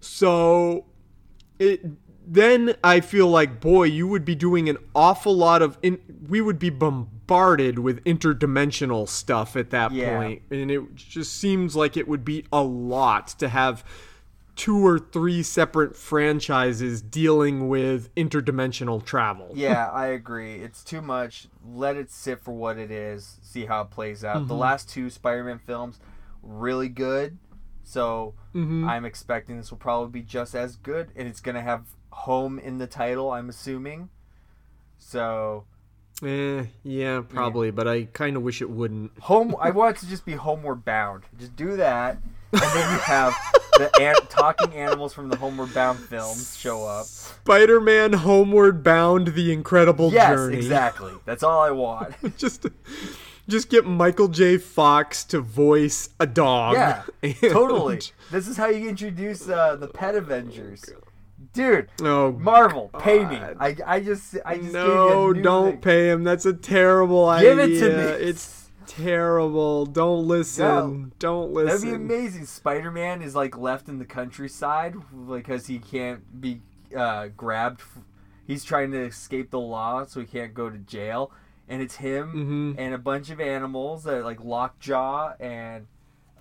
So 0.00 0.84
it 1.58 1.82
then 2.26 2.74
I 2.82 3.00
feel 3.00 3.28
like 3.28 3.60
boy, 3.60 3.84
you 3.84 4.06
would 4.08 4.24
be 4.24 4.34
doing 4.34 4.68
an 4.70 4.78
awful 4.94 5.34
lot 5.36 5.60
of 5.60 5.78
in, 5.82 5.98
we 6.28 6.40
would 6.40 6.58
be 6.58 6.70
bombarded 6.70 7.78
with 7.78 8.02
interdimensional 8.04 9.06
stuff 9.08 9.56
at 9.56 9.68
that 9.70 9.92
Yeah. 9.92 10.16
point. 10.16 10.42
and 10.50 10.70
it 10.70 10.94
just 10.94 11.34
seems 11.38 11.76
like 11.76 11.96
it 11.98 12.08
would 12.08 12.24
be 12.24 12.44
a 12.52 12.62
lot 12.62 13.28
to 13.38 13.48
have 13.48 13.84
two 14.56 14.86
or 14.86 14.98
three 14.98 15.42
separate 15.42 15.96
franchises 15.96 17.02
dealing 17.02 17.68
with 17.68 18.14
interdimensional 18.14 19.04
travel. 19.04 19.50
Yeah, 19.54 19.88
I 19.92 20.06
agree. 20.08 20.54
It's 20.56 20.84
too 20.84 21.02
much. 21.02 21.48
Let 21.66 21.96
it 21.96 22.10
sit 22.10 22.40
for 22.40 22.52
what 22.52 22.78
it 22.78 22.90
is. 22.90 23.38
See 23.42 23.66
how 23.66 23.82
it 23.82 23.90
plays 23.90 24.24
out. 24.24 24.36
Mm-hmm. 24.38 24.48
The 24.48 24.54
last 24.54 24.88
two 24.88 25.10
Spider-Man 25.10 25.58
films 25.58 25.98
really 26.42 26.88
good. 26.88 27.38
So 27.82 28.34
Mm-hmm. 28.54 28.88
I'm 28.88 29.04
expecting 29.04 29.56
this 29.56 29.72
will 29.72 29.78
probably 29.78 30.20
be 30.20 30.24
just 30.24 30.54
as 30.54 30.76
good, 30.76 31.08
and 31.16 31.26
it's 31.26 31.40
gonna 31.40 31.60
have 31.62 31.86
home 32.10 32.58
in 32.60 32.78
the 32.78 32.86
title. 32.86 33.32
I'm 33.32 33.48
assuming. 33.48 34.10
So 34.98 35.64
Eh, 36.22 36.66
yeah, 36.84 37.22
probably, 37.28 37.72
but 37.72 37.88
I 37.88 38.04
kind 38.04 38.36
of 38.36 38.42
wish 38.44 38.62
it 38.62 38.70
wouldn't. 38.70 39.18
home. 39.18 39.56
I 39.60 39.70
want 39.72 39.96
it 39.96 40.00
to 40.00 40.06
just 40.08 40.24
be 40.24 40.34
Homeward 40.34 40.84
Bound. 40.84 41.24
Just 41.36 41.56
do 41.56 41.76
that, 41.76 42.18
and 42.62 42.72
then 42.74 42.92
you 42.92 42.98
have 43.00 43.34
the 43.78 43.90
an- 44.00 44.14
talking 44.28 44.72
animals 44.74 45.12
from 45.12 45.28
the 45.28 45.36
Homeward 45.36 45.74
Bound 45.74 45.98
films 45.98 46.56
show 46.56 46.84
up. 46.86 47.06
Spider-Man 47.06 48.12
Homeward 48.14 48.82
Bound: 48.82 49.28
The 49.28 49.52
Incredible 49.52 50.12
Yes, 50.12 50.30
Journey. 50.30 50.56
Yes, 50.56 50.64
exactly. 50.64 51.12
That's 51.24 51.42
all 51.42 51.60
I 51.60 51.70
want. 51.70 52.14
just 52.38 52.66
just 53.48 53.68
get 53.68 53.84
Michael 53.84 54.28
J. 54.28 54.56
Fox 54.58 55.24
to 55.24 55.40
voice 55.40 56.10
a 56.20 56.26
dog. 56.26 56.74
Yeah, 56.74 57.02
And- 57.22 57.36
totally. 57.40 58.00
This 58.30 58.48
is 58.48 58.56
how 58.56 58.66
you 58.68 58.88
introduce 58.88 59.48
uh, 59.48 59.76
the 59.76 59.88
Pet 59.88 60.14
Avengers, 60.14 60.84
dude. 61.52 61.88
Oh 62.02 62.32
Marvel, 62.32 62.90
pay 62.98 63.24
me. 63.24 63.36
I, 63.36 63.76
I 63.86 64.00
just 64.00 64.36
I 64.46 64.58
just 64.58 64.72
no, 64.72 64.86
gave 64.86 65.14
you 65.16 65.30
a 65.30 65.34
new 65.34 65.42
don't 65.42 65.70
thing. 65.72 65.80
pay 65.80 66.10
him. 66.10 66.24
That's 66.24 66.46
a 66.46 66.52
terrible 66.54 67.26
Give 67.40 67.58
idea. 67.58 67.66
Give 67.66 67.82
it 67.82 67.88
to 67.90 67.96
me. 68.18 68.24
It's 68.28 68.63
terrible. 68.86 69.86
Don't 69.86 70.26
listen. 70.26 70.64
No. 70.64 71.10
Don't 71.18 71.52
listen. 71.52 71.88
That'd 71.90 72.08
be 72.08 72.14
amazing. 72.14 72.46
Spider 72.46 72.90
Man 72.90 73.22
is 73.22 73.34
like 73.34 73.56
left 73.56 73.88
in 73.88 73.98
the 73.98 74.04
countryside 74.04 74.94
because 75.28 75.66
he 75.66 75.78
can't 75.78 76.40
be 76.40 76.60
uh, 76.96 77.28
grabbed. 77.36 77.82
He's 78.46 78.64
trying 78.64 78.92
to 78.92 79.04
escape 79.04 79.50
the 79.50 79.58
law, 79.60 80.04
so 80.06 80.20
he 80.20 80.26
can't 80.26 80.52
go 80.54 80.68
to 80.70 80.78
jail. 80.78 81.32
And 81.68 81.80
it's 81.80 81.96
him 81.96 82.74
Mhm. 82.76 82.80
and 82.80 82.94
a 82.94 82.98
bunch 82.98 83.30
of 83.30 83.40
animals 83.40 84.04
that 84.04 84.22
like 84.24 84.44
Lockjaw 84.44 85.32
and 85.40 85.86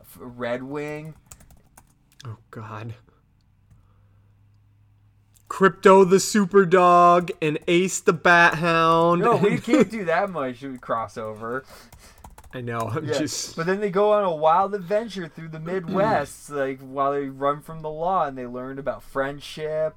F- 0.02 0.18
Redwing. 0.20 1.14
Oh 2.26 2.38
God. 2.52 2.96
Krypto 5.50 6.10
the 6.10 6.20
super 6.20 6.66
dog 6.66 7.30
and 7.42 7.60
Ace 7.68 8.00
the 8.00 8.14
bat 8.14 8.56
hound. 8.56 9.22
No, 9.22 9.36
we 9.36 9.58
can't 9.62 9.90
do 9.90 10.04
that 10.06 10.30
much. 10.32 10.62
We 10.64 10.70
crossover. 10.78 11.64
I 12.54 12.62
know. 12.62 12.78
I'm 12.80 13.06
Yeah. 13.06 13.18
just. 13.18 13.56
But 13.56 13.66
then 13.66 13.80
they 13.80 13.90
go 13.90 14.12
on 14.14 14.24
a 14.24 14.34
wild 14.36 14.76
adventure 14.76 15.28
through 15.28 15.50
the 15.50 15.60
Midwest, 15.60 16.50
like 16.50 16.80
while 16.80 17.12
they 17.14 17.28
run 17.28 17.62
from 17.62 17.82
the 17.82 17.90
law, 17.90 18.26
and 18.26 18.38
they 18.38 18.46
learn 18.46 18.78
about 18.80 19.02
friendship. 19.04 19.96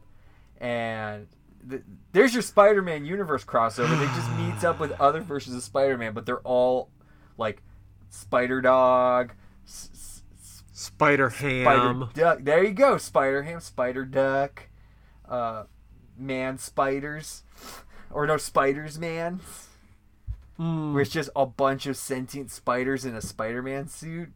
And 0.59 1.27
th- 1.69 1.83
there's 2.13 2.33
your 2.33 2.43
Spider-Man 2.43 3.05
universe 3.05 3.45
crossover. 3.45 3.99
They 3.99 4.07
just 4.07 4.31
meets 4.39 4.65
up 4.65 4.81
with 4.81 4.93
other 5.01 5.21
versions 5.21 5.55
of 5.57 5.63
Spider-Man, 5.63 6.15
but 6.15 6.25
they're 6.25 6.41
all 6.41 6.89
like 7.37 7.63
Spider 8.09 8.63
Dog, 8.63 9.33
S- 9.67 10.23
S- 10.35 10.63
Spider 10.73 11.29
Ham. 11.29 12.09
Duck. 12.15 12.39
There 12.43 12.65
you 12.65 12.73
go, 12.73 12.97
Spider 12.97 13.43
Ham, 13.43 13.61
Spider 13.61 14.07
Duck, 14.07 14.69
uh, 15.29 15.65
Man 16.17 16.57
Spiders, 16.57 17.43
or 18.11 18.27
no 18.27 18.39
Spiders 18.39 18.99
Man. 18.99 19.41
Hmm. 20.57 20.95
Where 20.95 21.03
it's 21.03 21.11
just 21.11 21.29
a 21.37 21.45
bunch 21.47 21.87
of 21.87 21.97
sentient 21.97 22.51
spiders 22.51 23.05
in 23.05 23.15
a 23.15 23.21
Spider-Man 23.21 23.89
suit. 23.89 24.31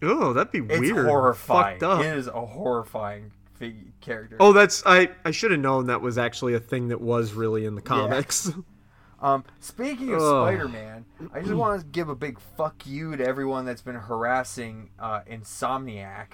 Oh, 0.00 0.32
that'd 0.32 0.52
be 0.52 0.58
It's 0.72 0.80
weird. 0.80 1.06
horrifying. 1.06 1.78
Fucked 1.80 1.82
up. 1.82 2.04
It 2.04 2.16
is 2.16 2.26
a 2.26 2.44
horrifying 2.46 3.30
fig- 3.54 3.98
character. 4.00 4.36
Oh, 4.40 4.52
that's 4.52 4.82
I. 4.84 5.10
I 5.24 5.30
should 5.30 5.50
have 5.52 5.60
known 5.60 5.86
that 5.86 6.00
was 6.00 6.18
actually 6.18 6.54
a 6.54 6.60
thing 6.60 6.88
that 6.88 7.00
was 7.00 7.32
really 7.34 7.64
in 7.64 7.74
the 7.74 7.82
comics. 7.82 8.50
Um, 9.20 9.44
speaking 9.60 10.12
of 10.14 10.20
Ugh. 10.20 10.48
Spider-Man, 10.48 11.04
I 11.32 11.42
just 11.42 11.52
want 11.54 11.80
to 11.80 11.86
give 11.86 12.08
a 12.08 12.14
big 12.16 12.40
fuck 12.56 12.84
you 12.88 13.14
to 13.16 13.24
everyone 13.24 13.64
that's 13.64 13.80
been 13.80 13.94
harassing 13.94 14.90
uh, 14.98 15.20
Insomniac. 15.30 16.26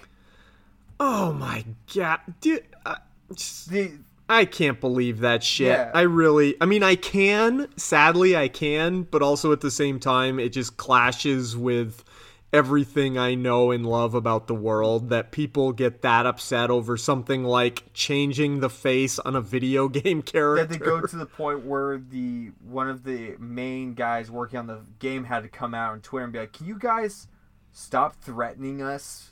oh 0.98 1.34
my 1.34 1.66
god, 1.94 2.20
dude! 2.40 2.64
I, 2.86 2.96
just- 3.34 3.68
The 3.70 3.98
I 4.28 4.44
can't 4.44 4.80
believe 4.80 5.20
that 5.20 5.42
shit. 5.42 5.68
Yeah. 5.68 5.90
I 5.94 6.02
really. 6.02 6.56
I 6.60 6.66
mean, 6.66 6.82
I 6.82 6.96
can. 6.96 7.68
Sadly, 7.76 8.36
I 8.36 8.48
can, 8.48 9.02
but 9.02 9.22
also 9.22 9.52
at 9.52 9.60
the 9.60 9.70
same 9.70 9.98
time, 9.98 10.38
it 10.38 10.50
just 10.50 10.76
clashes 10.76 11.56
with 11.56 12.04
everything 12.52 13.18
I 13.18 13.34
know 13.34 13.70
and 13.70 13.84
love 13.84 14.14
about 14.14 14.46
the 14.46 14.54
world 14.54 15.10
that 15.10 15.32
people 15.32 15.72
get 15.72 16.00
that 16.00 16.24
upset 16.24 16.70
over 16.70 16.96
something 16.96 17.44
like 17.44 17.84
changing 17.92 18.60
the 18.60 18.70
face 18.70 19.18
on 19.18 19.36
a 19.36 19.40
video 19.40 19.88
game 19.88 20.22
character. 20.22 20.64
that 20.66 20.78
they 20.78 20.84
go 20.84 21.00
to 21.00 21.16
the 21.16 21.26
point 21.26 21.64
where 21.66 21.98
the 21.98 22.52
one 22.66 22.88
of 22.88 23.04
the 23.04 23.36
main 23.38 23.94
guys 23.94 24.30
working 24.30 24.58
on 24.58 24.66
the 24.66 24.80
game 24.98 25.24
had 25.24 25.42
to 25.42 25.48
come 25.48 25.74
out 25.74 25.92
on 25.92 26.00
Twitter 26.00 26.24
and 26.24 26.32
be 26.32 26.38
like, 26.38 26.52
"Can 26.52 26.66
you 26.66 26.78
guys 26.78 27.28
stop 27.72 28.16
threatening 28.20 28.82
us 28.82 29.30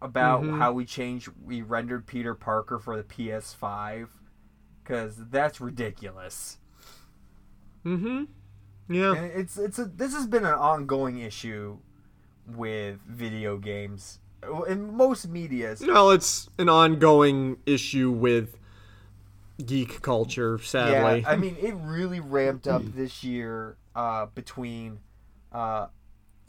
about 0.00 0.42
Mm-hmm. 0.42 0.58
how 0.58 0.72
we 0.72 0.84
changed 0.84 1.30
we 1.44 1.62
rendered 1.62 2.06
Peter 2.06 2.34
Parker 2.34 2.78
for 2.78 2.96
the 2.96 3.02
PS5 3.04 4.08
cuz 4.84 5.16
that's 5.30 5.60
ridiculous." 5.60 6.58
mm-hmm. 7.84 8.24
Yeah. 8.90 9.14
And 9.14 9.32
it's 9.32 9.58
it's 9.58 9.78
a 9.78 9.84
this 9.84 10.14
has 10.14 10.26
been 10.26 10.44
an 10.44 10.54
ongoing 10.54 11.18
issue 11.18 11.78
with 12.46 13.00
video 13.06 13.58
games 13.58 14.20
in 14.66 14.96
most 14.96 15.28
medias. 15.28 15.82
Well, 15.86 16.10
it's 16.10 16.48
an 16.58 16.68
ongoing 16.68 17.58
issue 17.66 18.10
with 18.10 18.56
geek 19.64 20.00
culture, 20.00 20.58
sadly. 20.58 21.20
Yeah, 21.20 21.28
I 21.30 21.36
mean, 21.36 21.56
it 21.60 21.74
really 21.74 22.20
ramped 22.20 22.66
up 22.66 22.82
this 22.94 23.22
year 23.24 23.76
uh, 23.94 24.26
between 24.26 25.00
uh, 25.52 25.88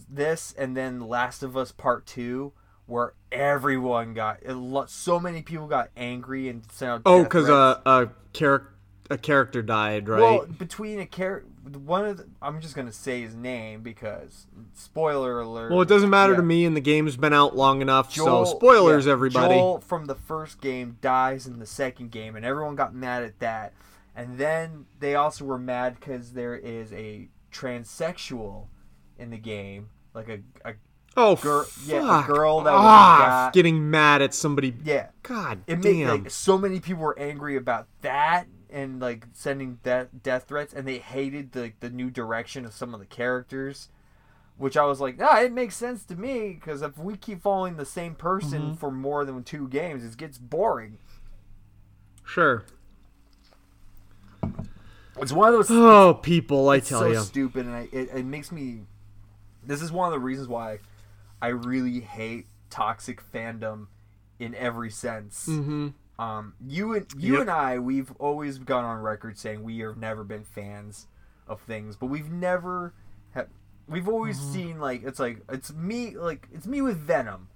this 0.07 0.53
and 0.57 0.77
then 0.77 1.01
Last 1.01 1.43
of 1.43 1.57
Us 1.57 1.71
Part 1.73 2.05
Two, 2.05 2.53
where 2.89 3.13
everyone 3.31 4.13
got 4.13 4.45
lot, 4.47 4.89
so 4.89 5.19
many 5.19 5.41
people 5.41 5.67
got 5.67 5.89
angry 5.95 6.49
and 6.49 6.63
sent 6.71 6.91
out. 6.91 7.01
oh, 7.05 7.23
because 7.23 7.49
uh, 7.49 7.79
a, 7.85 8.03
a, 8.03 8.09
char- 8.33 8.67
a 9.09 9.17
character 9.17 9.61
died, 9.61 10.09
right? 10.09 10.19
Well, 10.19 10.45
between 10.45 10.99
a 10.99 11.05
character, 11.05 11.47
one 11.79 12.05
of 12.05 12.17
the, 12.17 12.27
I'm 12.41 12.59
just 12.61 12.75
gonna 12.75 12.91
say 12.91 13.21
his 13.21 13.35
name 13.35 13.81
because 13.81 14.47
spoiler 14.73 15.39
alert. 15.39 15.71
Well, 15.71 15.81
it 15.81 15.87
doesn't 15.87 16.09
matter 16.09 16.35
to 16.35 16.41
me, 16.41 16.65
and 16.65 16.75
the 16.75 16.81
game's 16.81 17.15
been 17.15 17.33
out 17.33 17.55
long 17.55 17.81
enough. 17.81 18.11
Joel- 18.11 18.45
so, 18.45 18.57
spoilers, 18.57 19.05
yeah, 19.05 19.11
everybody. 19.11 19.55
Joel 19.55 19.79
from 19.79 20.05
the 20.05 20.15
first 20.15 20.59
game 20.61 20.97
dies 21.01 21.45
in 21.47 21.59
the 21.59 21.65
second 21.65 22.11
game, 22.11 22.35
and 22.35 22.43
everyone 22.45 22.75
got 22.75 22.93
mad 22.93 23.23
at 23.23 23.39
that. 23.39 23.73
And 24.15 24.37
then 24.37 24.85
they 24.99 25.15
also 25.15 25.45
were 25.45 25.59
mad 25.59 25.95
because 25.99 26.33
there 26.33 26.55
is 26.55 26.91
a 26.91 27.29
transsexual 27.53 28.67
in 29.17 29.29
the 29.29 29.37
game, 29.37 29.89
like 30.13 30.27
a, 30.29 30.39
a 30.67 30.73
oh, 31.19 31.35
girl, 31.35 31.65
yeah, 31.85 32.23
a 32.23 32.27
girl 32.27 32.61
that 32.61 32.73
was 32.73 33.51
getting 33.53 33.89
mad 33.91 34.21
at 34.21 34.33
somebody. 34.33 34.73
yeah. 34.83 35.07
God 35.23 35.61
It 35.67 35.83
made 35.83 35.99
damn. 36.03 36.07
like 36.23 36.31
so 36.31 36.57
many 36.57 36.79
people 36.79 37.03
were 37.03 37.17
angry 37.19 37.55
about 37.55 37.87
that 38.01 38.45
and 38.71 38.99
like 38.99 39.25
sending 39.33 39.79
death 39.83 40.07
death 40.23 40.45
threats, 40.47 40.73
and 40.73 40.87
they 40.87 40.97
hated 40.99 41.51
the 41.51 41.73
the 41.79 41.89
new 41.89 42.09
direction 42.09 42.65
of 42.65 42.73
some 42.73 42.93
of 42.93 42.99
the 42.99 43.05
characters. 43.05 43.89
Which 44.57 44.75
I 44.75 44.83
was 44.83 44.99
like, 44.99 45.15
ah, 45.21 45.39
it 45.39 45.53
makes 45.53 45.75
sense 45.77 46.03
to 46.05 46.15
me 46.17 46.51
because 46.53 46.81
if 46.81 46.97
we 46.97 47.15
keep 47.15 47.41
following 47.41 47.77
the 47.77 47.85
same 47.85 48.13
person 48.13 48.61
Mm-hmm. 48.61 48.73
for 48.73 48.91
more 48.91 49.23
than 49.23 49.41
two 49.43 49.69
games, 49.69 50.03
it 50.03 50.17
gets 50.17 50.37
boring. 50.37 50.97
Sure. 52.25 52.65
It's 55.21 55.31
one 55.31 55.49
of 55.49 55.53
those. 55.53 55.67
Oh, 55.71 56.13
people, 56.13 56.69
I 56.69 56.77
it's 56.77 56.89
tell 56.89 56.99
so 57.01 57.07
you. 57.07 57.19
stupid, 57.19 57.65
and 57.65 57.75
I, 57.75 57.89
it, 57.91 58.09
it 58.13 58.25
makes 58.25 58.51
me. 58.51 58.81
This 59.63 59.81
is 59.81 59.91
one 59.91 60.07
of 60.07 60.13
the 60.13 60.19
reasons 60.19 60.47
why 60.47 60.79
I 61.41 61.47
really 61.47 61.99
hate 62.01 62.47
toxic 62.69 63.21
fandom 63.31 63.87
in 64.39 64.53
every 64.55 64.89
sense. 64.91 65.47
Mm-hmm. 65.49 65.89
Um, 66.21 66.53
you 66.67 66.93
and 66.95 67.05
you 67.17 67.33
Yep. 67.33 67.41
and 67.41 67.49
I, 67.49 67.79
we've 67.79 68.11
always 68.19 68.57
gone 68.57 68.83
on 68.83 68.99
record 69.01 69.37
saying 69.37 69.63
we 69.63 69.79
have 69.79 69.97
never 69.97 70.23
been 70.23 70.43
fans 70.43 71.07
of 71.47 71.61
things, 71.61 71.95
but 71.95 72.07
we've 72.07 72.29
never 72.31 72.93
have. 73.33 73.47
We've 73.87 74.07
always 74.09 74.37
Mm-hmm. 74.37 74.53
seen 74.53 74.79
like 74.79 75.03
it's 75.03 75.19
like 75.19 75.41
it's 75.49 75.73
me 75.73 76.17
like 76.17 76.47
it's 76.53 76.67
me 76.67 76.81
with 76.81 76.97
Venom. 76.97 77.47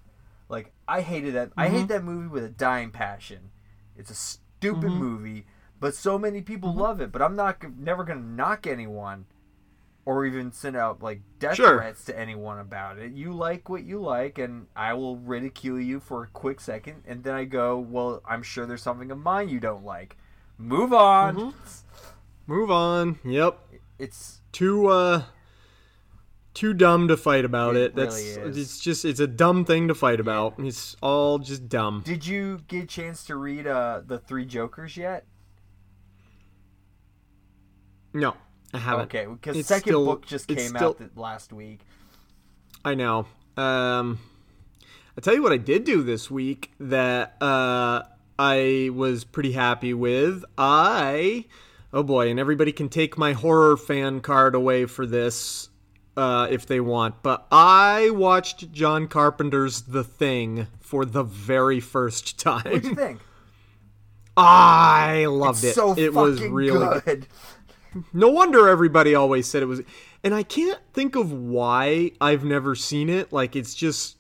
Like 0.49 0.71
I 0.87 1.01
hated 1.01 1.35
that. 1.35 1.51
I 1.57 1.67
Mm-hmm. 1.67 1.75
hate 1.77 1.87
that 1.89 2.03
movie 2.03 2.27
with 2.27 2.43
a 2.45 2.49
dying 2.49 2.91
passion. 2.91 3.51
It's 3.97 4.09
a 4.11 4.15
stupid 4.15 4.83
Mm-hmm. 4.91 4.97
movie, 4.99 5.45
but 5.81 5.93
so 5.93 6.17
many 6.17 6.41
people 6.41 6.73
love 6.73 7.01
it. 7.01 7.11
But 7.11 7.21
I'm 7.21 7.35
not 7.35 7.61
never 7.77 8.03
gonna 8.05 8.21
knock 8.21 8.65
anyone, 8.65 9.25
or 10.05 10.25
even 10.25 10.51
send 10.51 10.75
out 10.75 11.01
like 11.01 11.21
death 11.39 11.55
Sure. 11.55 11.77
threats 11.77 12.03
to 12.05 12.19
anyone 12.19 12.59
about 12.59 12.97
it. 12.99 13.13
You 13.13 13.31
like 13.33 13.69
what 13.69 13.83
you 13.83 14.01
like, 14.01 14.37
and 14.37 14.67
I 14.75 14.93
will 14.93 15.17
ridicule 15.17 15.79
you 15.79 15.99
for 15.99 16.23
a 16.23 16.27
quick 16.27 16.59
second, 16.59 17.03
and 17.07 17.23
then 17.23 17.35
I 17.35 17.45
go, 17.45 17.79
"Well, 17.79 18.21
I'm 18.25 18.43
sure 18.43 18.65
there's 18.65 18.81
something 18.83 19.11
of 19.11 19.17
mine 19.17 19.49
you 19.49 19.59
don't 19.59 19.85
like." 19.85 20.17
Move 20.57 20.93
on. 20.93 21.35
Mm-hmm. 21.37 22.51
Move 22.51 22.69
on. 22.71 23.19
Yep. 23.23 23.59
It's 23.99 24.41
Too 24.51 24.87
uh 24.87 25.23
too 26.53 26.73
dumb 26.73 27.07
to 27.07 27.17
fight 27.17 27.45
about 27.45 27.75
It 27.75 27.81
it. 27.81 27.95
That's 27.95 28.37
really 28.37 28.61
it's 28.61 28.79
just 28.79 29.05
it's 29.05 29.19
a 29.19 29.25
dumb 29.27 29.65
thing 29.65 29.87
to 29.87 29.95
fight 29.95 30.19
about. 30.19 30.55
It's 30.59 30.95
all 31.01 31.39
just 31.39 31.67
dumb. 31.67 32.03
Did 32.05 32.27
you 32.27 32.59
get 32.67 32.83
a 32.83 32.87
chance 32.87 33.25
to 33.25 33.35
read 33.35 33.65
uh, 33.65 34.01
the 34.05 34.19
Three 34.19 34.45
Jokers 34.45 34.95
yet? 34.95 35.25
No, 38.13 38.35
I 38.73 38.79
haven't. 38.79 39.03
Okay, 39.13 39.25
because 39.25 39.57
It's 39.57 39.67
second 39.67 39.91
still- 39.91 40.05
book 40.05 40.25
just 40.25 40.47
came 40.47 40.57
still- 40.59 40.97
out 40.99 41.17
last 41.17 41.53
week. 41.53 41.81
I 42.83 42.95
know. 42.95 43.27
Um, 43.55 44.19
I 45.17 45.21
tell 45.21 45.33
you 45.35 45.43
what 45.43 45.51
I 45.53 45.57
did 45.57 45.83
do 45.83 46.01
this 46.03 46.29
week 46.31 46.71
that 46.79 47.35
uh, 47.41 48.01
I 48.39 48.89
was 48.93 49.23
pretty 49.23 49.51
happy 49.51 49.93
with. 49.93 50.43
I, 50.57 51.45
oh 51.93 52.03
boy, 52.03 52.29
and 52.31 52.39
everybody 52.39 52.71
can 52.71 52.89
take 52.89 53.17
my 53.17 53.33
horror 53.33 53.77
fan 53.77 54.21
card 54.21 54.55
away 54.55 54.85
for 54.85 55.05
this 55.05 55.69
uh, 56.17 56.47
if 56.49 56.65
they 56.65 56.79
want, 56.79 57.21
but 57.23 57.45
I 57.51 58.09
watched 58.09 58.71
John 58.71 59.07
Carpenter's 59.07 59.83
The 59.83 60.03
Thing 60.03 60.67
for 60.79 61.05
the 61.05 61.23
very 61.23 61.79
first 61.79 62.37
time. 62.39 62.63
What'd 62.63 62.85
you 62.85 62.95
think? 62.95 63.19
I 64.37 65.25
loved 65.29 65.63
it. 65.63 65.75
so 65.75 65.93
it 65.97 66.13
was 66.13 66.41
really 66.41 66.99
good. 67.01 67.27
No 68.11 68.29
wonder 68.29 68.67
everybody 68.67 69.15
always 69.15 69.47
said 69.47 69.63
it 69.63 69.67
was. 69.67 69.81
And 70.23 70.33
I 70.33 70.43
can't 70.43 70.79
think 70.93 71.15
of 71.15 71.31
why 71.31 72.11
I've 72.21 72.43
never 72.43 72.75
seen 72.75 73.09
it. 73.09 73.33
Like 73.33 73.55
it's 73.55 73.75
just 73.75 74.17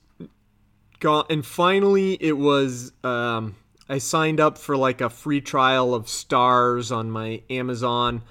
gone. 0.99 1.25
And 1.29 1.45
finally, 1.45 2.17
it 2.21 2.37
was. 2.37 2.91
Um, 3.03 3.55
I 3.89 3.97
signed 3.97 4.39
up 4.39 4.57
for 4.57 4.77
like 4.77 5.01
a 5.01 5.09
free 5.09 5.41
trial 5.41 5.93
of 5.93 6.05
Starz 6.05 6.95
on 6.95 7.11
my 7.11 7.41
Amazon. 7.49 8.23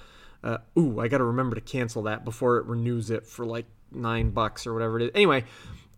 Uh, 0.43 0.59
ooh, 0.79 0.99
I 0.99 1.09
got 1.09 1.19
to 1.19 1.25
remember 1.25 1.55
to 1.55 1.61
cancel 1.61 2.03
that 2.05 2.25
before 2.25 2.57
it 2.57 2.67
renews 2.67 3.11
it 3.11 3.27
for 3.27 3.45
like 3.45 3.67
nine 3.93 4.31
bucks 4.31 4.67
or 4.67 4.73
whatever 4.73 4.99
it 4.99 5.05
is. 5.05 5.11
Anyway, 5.15 5.45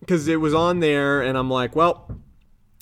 because 0.01 0.29
it 0.29 0.37
was 0.37 0.53
on 0.53 0.81
there, 0.81 1.23
and 1.23 1.39
I'm 1.39 1.49
like, 1.49 1.75
well, 1.75 2.11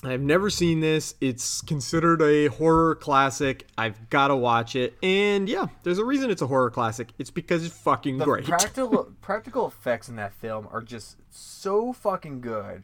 I've 0.05 0.21
never 0.21 0.51
seen 0.51 0.81
this. 0.81 1.15
It's 1.21 1.61
considered 1.61 2.23
a 2.23 2.47
horror 2.49 2.97
classic. 2.97 3.69
I've 3.79 4.11
got 4.11 4.29
to 4.29 4.37
watch 4.37 4.75
it. 4.75 4.95
And 5.03 5.49
yeah, 5.49 5.67
there's 5.85 5.99
a 5.99 6.05
reason 6.05 6.29
it's 6.31 6.43
a 6.43 6.47
horror 6.49 6.71
classic. 6.71 7.11
It's 7.19 7.31
because 7.31 7.65
it's 7.65 7.77
fucking 7.79 8.19
The 8.19 8.25
great. 8.25 8.45
practical 8.45 9.13
practical 9.21 9.69
effects 9.69 10.09
in 10.09 10.17
that 10.17 10.33
film 10.35 10.67
are 10.73 10.83
just 10.83 11.19
so 11.31 11.93
fucking 11.93 12.41
good. 12.41 12.83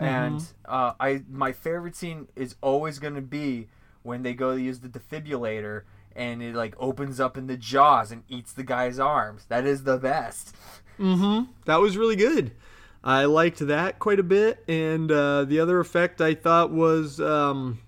Mm-hmm. 0.00 0.04
And 0.04 0.46
uh, 0.64 0.92
I 0.98 1.24
my 1.28 1.52
favorite 1.52 1.94
scene 1.94 2.28
is 2.36 2.54
always 2.62 2.98
going 2.98 3.14
to 3.14 3.20
be 3.20 3.68
when 4.02 4.22
they 4.22 4.32
go 4.32 4.54
to 4.54 4.60
use 4.62 4.78
the 4.80 4.88
defibrillator 4.88 5.82
and 6.16 6.42
it 6.42 6.54
like 6.54 6.74
opens 6.78 7.20
up 7.20 7.36
in 7.36 7.48
the 7.48 7.56
jaws 7.56 8.10
and 8.10 8.22
eats 8.28 8.52
the 8.52 8.62
guy's 8.64 8.98
arms. 8.98 9.44
That 9.48 9.66
is 9.66 9.82
the 9.84 9.98
best. 9.98 10.56
Mhm. 10.98 11.48
that 11.66 11.76
was 11.76 11.96
really 11.98 12.16
good. 12.16 12.52
I 13.02 13.24
liked 13.24 13.58
that 13.60 13.98
quite 13.98 14.18
a 14.18 14.22
bit. 14.22 14.62
And 14.68 15.10
uh, 15.10 15.44
the 15.44 15.60
other 15.60 15.80
effect 15.80 16.20
I 16.20 16.34
thought 16.34 16.70
was 16.70 17.20
um, 17.20 17.78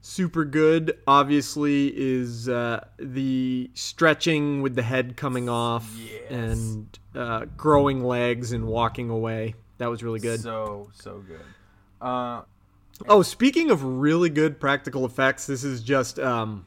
super 0.00 0.44
good, 0.44 0.98
obviously, 1.06 1.92
is 1.96 2.48
uh, 2.48 2.86
the 2.98 3.70
stretching 3.74 4.62
with 4.62 4.74
the 4.74 4.82
head 4.82 5.16
coming 5.16 5.48
off 5.48 5.94
and 6.30 6.98
uh, 7.14 7.46
growing 7.56 8.02
legs 8.02 8.52
and 8.52 8.66
walking 8.66 9.10
away. 9.10 9.54
That 9.78 9.90
was 9.90 10.02
really 10.02 10.20
good. 10.20 10.40
So 10.40 10.90
so 10.94 11.22
good. 11.26 11.44
Uh, 12.00 12.42
Oh, 13.08 13.22
speaking 13.22 13.70
of 13.70 13.82
really 13.82 14.30
good 14.30 14.58
practical 14.58 15.04
effects, 15.04 15.46
this 15.46 15.64
is 15.64 15.82
just 15.82 16.18
um 16.18 16.64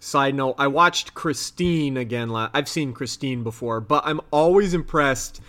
side 0.00 0.34
note. 0.34 0.56
I 0.58 0.66
watched 0.66 1.14
Christine 1.14 1.96
again. 1.96 2.30
I've 2.34 2.68
seen 2.68 2.92
Christine 2.92 3.42
before, 3.42 3.80
but 3.80 4.02
I'm 4.06 4.20
always 4.30 4.74
impressed 4.74 5.40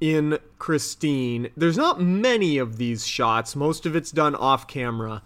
in 0.00 0.38
Christine. 0.58 1.50
There's 1.56 1.76
not 1.76 2.00
many 2.00 2.58
of 2.58 2.76
these 2.76 3.06
shots. 3.06 3.56
Most 3.56 3.86
of 3.86 3.96
it's 3.96 4.10
done 4.10 4.34
off 4.34 4.66
camera. 4.66 5.22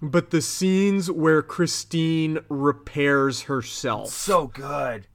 But 0.00 0.30
the 0.30 0.40
scenes 0.40 1.10
where 1.10 1.42
Christine 1.42 2.38
repairs 2.48 3.42
herself 3.42 4.10
so 4.10 4.46
good. 4.46 5.08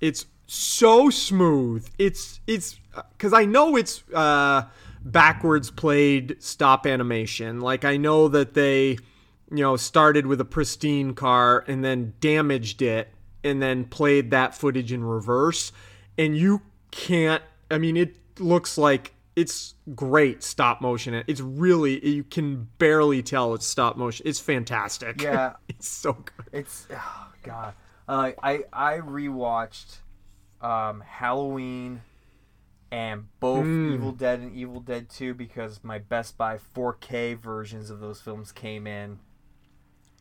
it's 0.00 0.24
so 0.46 1.10
smooth. 1.10 1.86
It's 1.98 2.40
it's 2.46 2.80
because 3.12 3.34
I 3.34 3.44
know 3.44 3.76
it's 3.76 4.02
uh, 4.14 4.62
backwards 5.02 5.70
played 5.70 6.36
stop 6.42 6.86
animation. 6.86 7.60
Like 7.60 7.84
I 7.84 7.98
know 7.98 8.28
that 8.28 8.54
they, 8.54 8.90
you 9.50 9.62
know, 9.62 9.76
started 9.76 10.26
with 10.26 10.40
a 10.40 10.44
pristine 10.46 11.12
car 11.14 11.64
and 11.68 11.84
then 11.84 12.14
damaged 12.20 12.80
it 12.80 13.12
and 13.44 13.60
then 13.60 13.84
played 13.84 14.30
that 14.30 14.54
footage 14.54 14.92
in 14.92 15.04
reverse. 15.04 15.72
And 16.16 16.36
you 16.36 16.62
can't. 16.90 17.42
I 17.70 17.78
mean, 17.78 17.96
it 17.96 18.16
looks 18.38 18.78
like 18.78 19.12
it's 19.34 19.74
great 19.94 20.42
stop 20.42 20.80
motion. 20.80 21.22
It's 21.26 21.40
really 21.40 22.04
you 22.06 22.24
can 22.24 22.68
barely 22.78 23.22
tell 23.22 23.54
it's 23.54 23.66
stop 23.66 23.96
motion. 23.96 24.26
It's 24.26 24.40
fantastic. 24.40 25.20
Yeah. 25.22 25.54
it's 25.68 25.88
so 25.88 26.12
good. 26.12 26.46
It's 26.52 26.86
oh 26.92 27.28
god. 27.42 27.74
Uh, 28.08 28.32
I 28.42 28.64
I 28.72 28.98
rewatched 28.98 29.98
um, 30.60 31.02
Halloween 31.06 32.02
and 32.90 33.26
both 33.40 33.64
Hmm. 33.64 33.94
Evil 33.94 34.12
Dead 34.12 34.40
and 34.40 34.54
Evil 34.54 34.80
Dead 34.80 35.10
2 35.10 35.34
because 35.34 35.80
my 35.82 35.98
Best 35.98 36.38
Buy 36.38 36.58
4K 36.74 37.38
versions 37.38 37.90
of 37.90 37.98
those 38.00 38.20
films 38.20 38.52
came 38.52 38.86
in. 38.86 39.18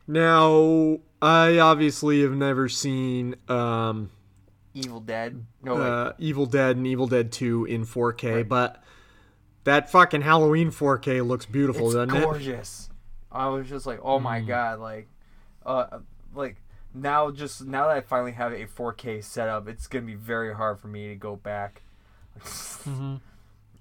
Now, 0.07 0.97
I 1.21 1.57
obviously 1.59 2.21
have 2.21 2.33
never 2.33 2.67
seen 2.69 3.35
um, 3.47 4.09
Evil 4.75 4.99
Dead. 4.99 5.43
No, 5.63 5.77
uh, 5.77 6.13
Evil 6.19 6.45
Dead 6.45 6.75
and 6.77 6.85
Evil 6.85 7.07
Dead 7.07 7.31
2 7.31 7.65
in 7.65 7.85
4K, 7.85 8.47
but 8.47 8.83
that 9.63 9.89
fucking 9.89 10.21
Halloween 10.21 10.69
4K 10.69 11.25
looks 11.25 11.45
beautiful, 11.47 11.87
it's 11.87 11.95
doesn't 11.95 12.15
it? 12.15 12.21
gorgeous. 12.23 12.89
I 13.31 13.47
was 13.47 13.67
just 13.67 13.85
like, 13.87 13.99
oh 14.03 14.19
my 14.19 14.41
god, 14.41 14.79
like, 14.79 15.07
uh, 15.65 15.99
like 16.33 16.57
now 16.93 17.31
just 17.31 17.65
now 17.65 17.87
that 17.87 17.97
I 17.97 18.01
finally 18.01 18.33
have 18.33 18.51
a 18.53 18.65
4K 18.65 19.23
setup, 19.23 19.67
it's 19.67 19.87
gonna 19.87 20.05
be 20.05 20.15
very 20.15 20.53
hard 20.53 20.79
for 20.79 20.87
me 20.87 21.07
to 21.09 21.15
go 21.15 21.35
back. 21.35 21.81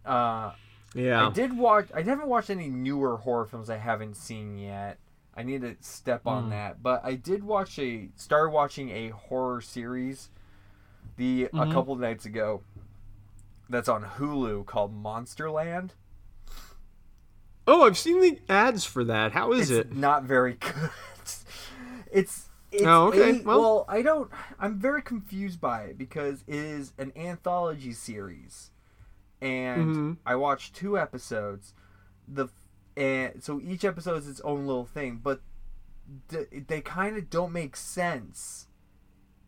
Uh, 0.04 0.52
Yeah. 0.94 1.28
I 1.28 1.30
did 1.30 1.56
watch. 1.56 1.88
I 1.94 2.02
haven't 2.02 2.28
watched 2.28 2.50
any 2.50 2.68
newer 2.68 3.16
horror 3.16 3.46
films 3.46 3.70
I 3.70 3.78
haven't 3.78 4.16
seen 4.16 4.58
yet. 4.58 4.98
I 5.34 5.42
need 5.42 5.62
to 5.62 5.76
step 5.80 6.26
on 6.26 6.50
that. 6.50 6.82
But 6.82 7.00
I 7.04 7.14
did 7.14 7.42
watch 7.42 7.78
a 7.78 8.10
started 8.14 8.50
watching 8.50 8.90
a 8.90 9.08
horror 9.08 9.60
series 9.60 10.28
the 11.16 11.44
Mm-hmm. 11.44 11.58
a 11.60 11.72
couple 11.72 11.96
nights 11.96 12.24
ago. 12.24 12.62
That's 13.68 13.88
on 13.88 14.04
Hulu 14.04 14.66
called 14.66 14.94
Monsterland. 14.94 15.90
Oh, 17.66 17.82
I've 17.86 17.96
seen 17.96 18.20
the 18.20 18.38
ads 18.48 18.84
for 18.84 19.04
that. 19.04 19.32
How 19.32 19.52
is 19.52 19.70
it's 19.70 19.90
it? 19.90 19.96
not 19.96 20.24
very 20.24 20.54
good. 20.60 20.90
it's 22.12 22.48
it's 22.70 22.82
Oh, 22.84 23.06
okay. 23.08 23.40
a- 23.40 23.42
Well- 23.42 23.60
well, 23.60 23.84
I 23.88 24.02
don't. 24.02 24.30
I'm 24.58 24.78
very 24.78 25.00
confused 25.02 25.60
by 25.60 25.82
it 25.84 25.98
because 25.98 26.42
it 26.46 26.56
is 26.56 26.92
an 26.98 27.12
anthology 27.16 27.92
series, 27.92 28.70
and 29.40 29.96
Mhm. 29.96 30.16
I 30.26 30.34
watched 30.36 30.74
two 30.74 30.98
episodes. 30.98 31.72
The 32.28 32.48
and 32.96 33.42
so 33.42 33.60
each 33.60 33.84
episode 33.84 34.18
is 34.18 34.28
its 34.28 34.40
own 34.42 34.66
little 34.66 34.84
thing, 34.86 35.20
but 35.22 35.40
th- 36.28 36.48
they 36.68 36.80
kind 36.80 37.16
of 37.16 37.30
don't 37.30 37.52
make 37.52 37.76
sense 37.76 38.66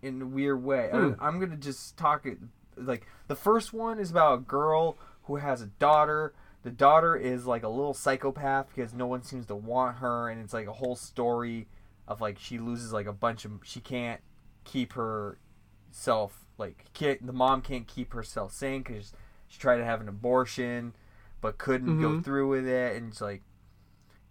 in 0.07 0.23
a 0.23 0.27
weird 0.27 0.63
way. 0.63 0.91
I- 0.93 0.97
Hmm. 0.99 1.13
I'm 1.21 1.39
gonna 1.41 1.57
just 1.57 1.97
talk 1.97 2.25
it 2.27 2.39
like 2.77 3.07
the 3.29 3.37
first 3.37 3.73
one 3.73 3.99
is 3.99 4.11
about 4.11 4.35
a 4.35 4.43
girl 4.43 4.97
who 5.25 5.37
has 5.37 5.61
a 5.63 5.67
daughter. 5.67 6.33
The 6.63 6.71
daughter 6.71 7.15
is 7.17 7.47
like 7.47 7.63
a 7.63 7.69
little 7.69 7.95
psychopath 7.95 8.69
because 8.75 8.93
no 8.93 9.07
one 9.07 9.23
seems 9.23 9.47
to 9.47 9.55
want 9.55 9.99
her, 9.99 10.29
and 10.29 10.41
it's 10.41 10.53
like 10.53 10.67
a 10.67 10.73
whole 10.73 10.97
story 10.97 11.69
of 12.09 12.21
like 12.21 12.39
she 12.39 12.59
loses 12.59 12.93
like 12.93 13.07
a 13.07 13.13
bunch 13.13 13.45
of 13.45 13.53
she 13.65 13.81
can't 13.81 14.21
keep 14.65 14.93
herself 14.95 16.47
like 16.59 16.85
can't, 16.93 17.25
the 17.27 17.33
mom 17.33 17.63
can't 17.63 17.87
keep 17.87 18.13
herself 18.13 18.53
sane 18.53 18.83
because 18.83 19.13
she 19.49 19.59
tried 19.59 19.77
to 19.79 19.85
have 19.85 20.01
an 20.01 20.09
abortion 20.09 20.95
but 21.41 21.59
couldn't 21.59 22.01
go 22.01 22.11
Mhm. 22.11 22.25
through 22.25 22.49
with 22.49 22.67
it 22.67 22.97
and 22.97 23.09
it's 23.13 23.21
like 23.21 23.43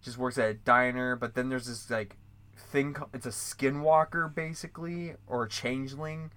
just 0.02 0.18
works 0.18 0.38
at 0.38 0.50
a 0.50 0.54
diner 0.54 1.16
but 1.16 1.36
then 1.36 1.50
there's 1.50 1.68
this 1.68 1.90
like 1.90 2.18
thing 2.76 2.96
it's 3.14 3.26
a 3.26 3.30
skinwalker 3.30 4.34
basically 4.34 5.14
or 5.28 5.44
a 5.44 5.50
changeling 5.50 6.32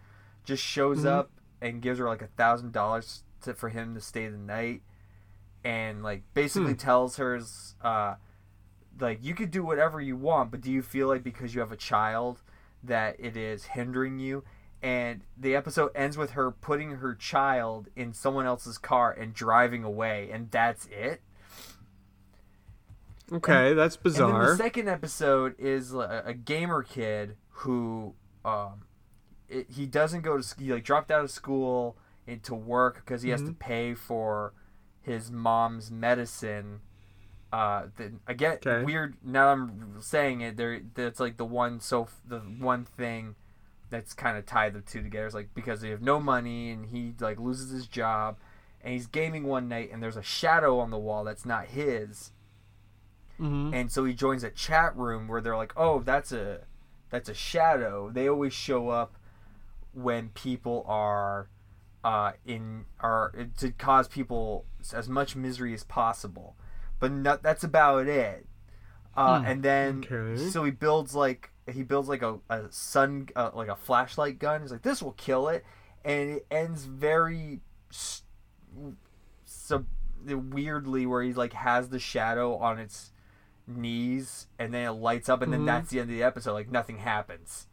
just 0.44 0.62
shows 0.62 1.01
Mhm. 1.05 1.07
up 1.07 1.31
and 1.61 1.83
gives 1.83 1.98
her 1.98 2.07
like 2.07 2.22
a 2.22 2.29
thousand 2.29 2.72
dollars 2.72 3.24
for 3.57 3.68
him 3.68 3.94
to 3.94 4.01
stay 4.01 4.29
the 4.29 4.37
night 4.38 4.83
and 5.64 6.03
like 6.03 6.22
basically 6.35 6.72
Hmm. 6.72 6.79
tells 6.79 7.16
her 7.16 7.40
uh 7.83 8.14
like 9.01 9.22
you 9.22 9.35
could 9.35 9.51
do 9.51 9.64
whatever 9.64 10.01
you 10.01 10.16
want 10.16 10.51
but 10.51 10.61
do 10.61 10.70
you 10.72 10.83
feel 10.83 11.09
like 11.09 11.22
because 11.22 11.55
you 11.55 11.61
have 11.61 11.72
a 11.72 11.77
child 11.77 12.42
that 12.83 13.16
it 13.18 13.37
is 13.37 13.64
hindering 13.64 14.18
you 14.18 14.44
and 14.83 15.22
the 15.37 15.57
episode 15.57 15.90
ends 15.94 16.16
with 16.16 16.31
her 16.33 16.51
putting 16.53 16.92
her 16.96 17.14
child 17.14 17.88
in 17.96 18.12
someone 18.12 18.46
else's 18.46 18.79
car 18.79 19.11
and 19.12 19.35
driving 19.35 19.83
away 19.85 20.31
and 20.31 20.51
that's 20.51 20.87
it 20.87 21.20
Okay, 23.32 23.74
that's 23.74 23.96
and 23.96 24.04
then 24.04 24.12
bizarre. 24.12 24.50
the 24.50 24.56
second 24.56 24.88
episode 24.88 25.54
is 25.58 25.92
a, 25.94 26.22
a 26.26 26.34
gamer 26.34 26.82
kid 26.82 27.36
who 27.50 28.14
um, 28.44 28.82
it, 29.48 29.66
he 29.70 29.86
doesn't 29.86 30.22
go 30.22 30.36
to 30.36 30.42
school. 30.42 30.64
he 30.64 30.72
like 30.72 30.84
dropped 30.84 31.10
out 31.10 31.22
of 31.24 31.30
school 31.30 31.96
and 32.26 32.42
to 32.44 32.54
work 32.54 33.02
because 33.04 33.22
he 33.22 33.30
has 33.30 33.42
to 33.42 33.48
Mhm. 33.52 33.58
pay 33.58 33.94
for 33.94 34.52
his 35.02 35.30
mom's 35.30 35.90
medicine. 35.90 36.80
Uh, 37.52 37.86
the, 37.96 38.12
again, 38.26 38.58
Okay. 38.64 38.84
weird. 38.84 39.16
Now 39.22 39.48
I'm 39.52 39.96
saying 40.00 40.40
it. 40.42 40.56
There, 40.56 40.80
that's 40.94 41.18
like 41.20 41.36
the 41.38 41.44
one. 41.46 41.80
So 41.80 42.08
the 42.26 42.40
one 42.40 42.84
thing 42.84 43.34
that's 43.90 44.12
kind 44.12 44.36
of 44.36 44.44
tied 44.44 44.74
the 44.74 44.80
two 44.82 45.02
together 45.02 45.26
is 45.26 45.34
like 45.34 45.48
because 45.54 45.80
they 45.80 45.88
have 45.90 46.02
no 46.02 46.20
money 46.20 46.70
and 46.70 46.86
he 46.86 47.14
like 47.20 47.38
loses 47.40 47.70
his 47.70 47.86
job, 47.86 48.36
and 48.82 48.92
he's 48.92 49.06
gaming 49.06 49.44
one 49.44 49.66
night 49.68 49.90
and 49.92 50.02
there's 50.02 50.16
a 50.18 50.22
shadow 50.22 50.78
on 50.78 50.90
the 50.90 50.98
wall 50.98 51.24
that's 51.24 51.46
not 51.46 51.66
his 51.66 52.32
Mhm. 53.40 53.72
and 53.74 53.90
so 53.92 54.05
he 54.05 54.14
joins 54.14 54.42
a 54.44 54.51
chat 54.51 54.96
room 54.96 55.29
where 55.29 55.40
they're 55.40 55.57
like, 55.57 55.72
"Oh, 55.77 56.01
that's 56.01 56.33
a 56.33 56.61
that's 57.11 57.29
a 57.29 57.35
shadow." 57.35 58.11
They 58.11 58.29
always 58.29 58.53
show 58.53 58.88
up 58.88 59.16
when 59.92 60.31
people 60.31 60.85
are 60.87 61.48
uh, 62.05 62.33
in 62.46 62.85
are 63.01 63.33
to 63.59 63.70
cause 63.72 64.09
people 64.09 64.64
as 64.94 65.09
much 65.09 65.35
misery 65.37 65.74
as 65.74 65.85
possible, 65.85 66.57
but 67.01 67.42
that's 67.42 67.64
about 67.64 68.07
it. 68.07 68.46
Uh, 69.16 69.40
Hmm, 69.40 69.46
And 69.46 69.62
then 69.62 70.05
okay. 70.05 70.48
so 70.48 70.64
he 70.64 70.70
builds 70.70 71.14
like 71.14 71.51
he 71.70 71.83
builds 71.83 72.09
like 72.09 72.22
a, 72.22 72.38
a 72.48 72.70
sun 72.70 73.29
uh, 73.37 73.51
like 73.55 73.68
a 73.68 73.77
flashlight 73.77 74.38
gun. 74.38 74.62
He's 74.62 74.70
like, 74.72 74.83
"This 74.83 75.03
will 75.03 75.12
kill 75.12 75.48
it," 75.48 75.64
and 76.05 76.31
it 76.31 76.46
ends 76.51 76.85
very. 76.85 77.61
sub 79.44 79.87
weirdly 80.27 81.07
where 81.07 81.22
he 81.22 81.33
like 81.33 81.53
has 81.53 81.88
the 81.88 81.98
shadow 81.98 82.57
on 82.57 82.79
its 82.79 83.12
knees 83.68 84.46
and 84.59 84.72
then 84.72 84.87
it 84.88 84.92
lights 84.92 85.28
up 85.28 85.42
and 85.42 85.52
then 85.52 85.61
Mhm. 85.62 85.66
that's 85.66 85.90
the 85.90 86.00
end 86.00 86.11
of 86.11 86.16
the 86.16 86.22
episode 86.22 86.54
like 86.54 86.70
nothing 86.70 86.98
happens 86.98 87.66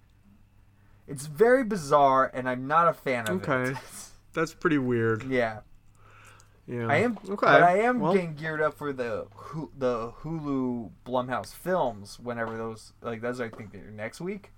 it's 1.07 1.25
very 1.25 1.63
bizarre 1.63 2.29
and 2.33 2.49
i'm 2.49 2.67
not 2.67 2.87
a 2.87 2.93
fan 2.93 3.27
of 3.29 3.41
Okay. 3.47 3.71
it 3.71 3.77
That's 4.33 4.53
pretty 4.53 4.77
weird. 4.77 5.23
yeah 5.23 5.61
Yeah. 6.67 6.87
i 6.87 6.97
am 6.97 7.17
Okay. 7.23 7.35
but 7.45 7.63
i 7.63 7.79
am 7.79 7.99
well, 8.01 8.13
getting 8.13 8.33
geared 8.35 8.61
up 8.61 8.73
for 8.73 8.91
the 8.91 9.27
the 9.77 10.11
hulu 10.23 10.91
blumhouse 11.05 11.53
films 11.53 12.19
whenever 12.19 12.57
those 12.57 12.91
like 13.01 13.21
those 13.21 13.39
i 13.39 13.47
think 13.49 13.71
they're 13.71 13.91
next 13.91 14.19
week 14.19 14.51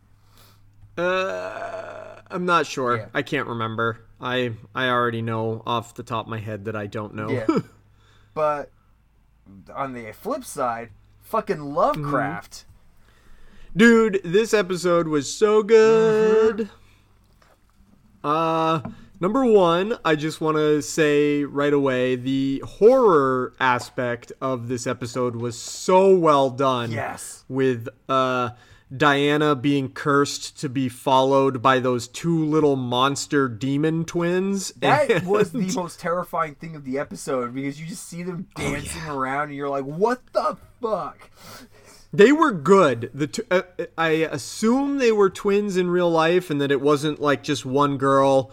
Uh, 0.97 2.21
I'm 2.31 2.45
not 2.45 2.65
sure. 2.65 2.97
Yeah. 2.97 3.05
I 3.13 3.21
can't 3.21 3.47
remember. 3.47 3.99
I 4.19 4.53
I 4.73 4.87
already 4.89 5.21
know 5.21 5.61
off 5.65 5.93
the 5.93 6.01
top 6.01 6.25
of 6.25 6.29
my 6.29 6.39
head 6.39 6.65
that 6.65 6.75
I 6.75 6.87
don't 6.87 7.13
know. 7.13 7.29
Yeah. 7.29 7.45
but 8.33 8.71
on 9.75 9.93
the 9.93 10.11
flip 10.11 10.43
side 10.43 10.89
fucking 11.27 11.73
lovecraft 11.73 12.65
Dude, 13.75 14.21
this 14.23 14.55
episode 14.55 15.07
was 15.07 15.31
so 15.31 15.61
good. 15.61 16.69
Uh 18.23 18.81
number 19.19 19.45
1, 19.45 19.97
I 20.03 20.15
just 20.15 20.41
want 20.41 20.57
to 20.57 20.81
say 20.81 21.43
right 21.43 21.73
away 21.73 22.15
the 22.15 22.63
horror 22.65 23.53
aspect 23.59 24.31
of 24.41 24.67
this 24.67 24.87
episode 24.87 25.35
was 25.35 25.57
so 25.57 26.15
well 26.15 26.49
done. 26.49 26.91
yes 26.91 27.43
with 27.47 27.87
uh 28.09 28.49
Diana 28.95 29.53
being 29.53 29.89
cursed 29.91 30.59
to 30.61 30.69
be 30.69 30.87
followed 30.87 31.61
by 31.61 31.79
those 31.79 32.07
two 32.07 32.45
little 32.45 32.77
monster 32.77 33.49
demon 33.49 34.05
twins. 34.05 34.71
That 34.77 35.11
And- 35.11 35.27
was 35.27 35.51
the 35.51 35.69
most 35.75 35.99
terrifying 35.99 36.55
thing 36.55 36.75
of 36.75 36.85
the 36.85 36.97
episode 36.97 37.53
because 37.53 37.79
you 37.81 37.85
just 37.87 38.07
see 38.07 38.23
them 38.23 38.47
dancing 38.55 39.05
around 39.07 39.49
and 39.49 39.55
you're 39.55 39.67
like, 39.69 39.83
what 39.83 40.21
the 40.31 40.55
fuck? 40.81 41.29
They 42.13 42.31
were 42.31 42.53
good. 42.53 43.11
The 43.13 43.27
t- 43.27 43.43
uh, 43.51 43.63
I 43.97 44.09
assume 44.09 44.97
they 44.97 45.11
were 45.11 45.29
twins 45.29 45.75
in 45.75 45.89
real 45.89 46.09
life, 46.09 46.49
and 46.49 46.61
that 46.61 46.71
it 46.71 46.79
wasn't 46.79 47.19
like 47.19 47.43
just 47.43 47.65
one 47.65 47.97
girl 47.97 48.51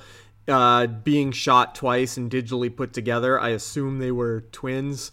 uh, 0.49 0.89
being 0.89 1.31
shot 1.31 1.77
twice 1.77 2.17
and 2.17 2.29
digitally 2.29 2.75
put 2.75 2.93
together. 2.93 3.39
I 3.41 3.51
assume 3.51 4.01
they 4.01 4.11
were 4.11 4.41
twins. 4.51 5.13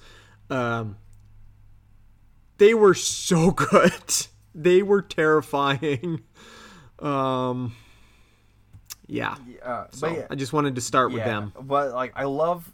Um, 0.50 0.98
they 2.58 2.74
were 2.74 2.96
so 2.96 3.52
good. 3.72 4.26
They 4.54 4.82
were 4.84 5.02
terrifying. 5.02 6.22
Um, 7.00 7.74
yeah. 9.08 9.36
Uh, 9.64 9.86
So 9.90 10.06
yeah, 10.08 10.28
I 10.30 10.36
just 10.36 10.54
wanted 10.54 10.76
to 10.76 10.82
start 10.82 11.12
with 11.12 11.24
them. 11.24 11.52
But 11.60 11.94
like, 11.94 12.14
I 12.16 12.26
love. 12.26 12.72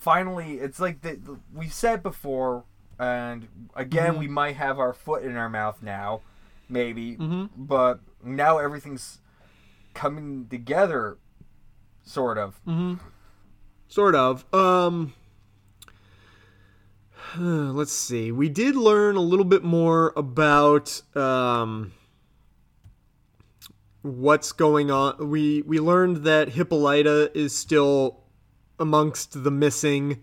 Finally, 0.00 0.54
it's 0.54 0.80
like 0.80 1.02
the, 1.02 1.12
the- 1.14 1.38
we've 1.54 1.72
said 1.72 2.02
before, 2.02 2.64
and 2.98 3.46
again, 3.76 4.10
Mm-hmm. 4.12 4.18
we 4.18 4.26
might 4.26 4.56
have 4.56 4.80
our 4.80 4.92
foot 4.92 5.22
in 5.22 5.36
our 5.36 5.48
mouth 5.48 5.82
now, 5.82 6.22
maybe. 6.68 7.12
Mm-hmm. 7.16 7.44
But 7.64 8.00
now 8.24 8.58
everything's 8.58 9.20
coming 9.94 10.48
together, 10.50 11.18
sort 12.02 12.38
of. 12.38 12.58
Sort 13.86 14.16
of. 14.16 14.52
Um 14.52 15.12
let's 17.38 17.92
see. 17.92 18.32
We 18.32 18.48
did 18.48 18.76
learn 18.76 19.16
a 19.16 19.20
little 19.20 19.44
bit 19.44 19.62
more 19.62 20.12
about 20.16 21.02
um 21.16 21.92
what's 24.02 24.52
going 24.52 24.90
on. 24.90 25.28
We 25.28 25.62
we 25.62 25.80
learned 25.80 26.18
that 26.24 26.50
Hippolyta 26.50 27.30
is 27.34 27.56
still 27.56 28.20
amongst 28.78 29.44
the 29.44 29.50
missing 29.50 30.22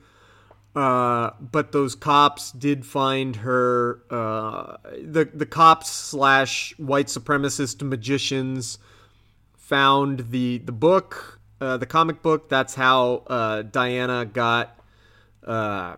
uh, 0.78 1.32
but 1.39 1.72
those 1.72 1.96
cops 1.96 2.52
did 2.52 2.86
find 2.86 3.38
her. 3.38 4.04
Uh, 4.12 4.78
the 5.02 5.26
the 5.34 5.48
cops 5.48 5.89
slash 5.89 6.78
white 6.78 7.08
supremacist 7.08 7.82
magicians 7.82 8.78
found 9.58 10.30
the 10.30 10.60
the 10.60 10.72
book, 10.72 11.39
uh, 11.60 11.78
the 11.78 11.88
comic 11.88 12.22
book. 12.22 12.48
That's 12.48 12.76
how 12.76 13.24
uh, 13.26 13.63
Diana 13.63 14.24
got 14.26 14.80
uh, 15.43 15.96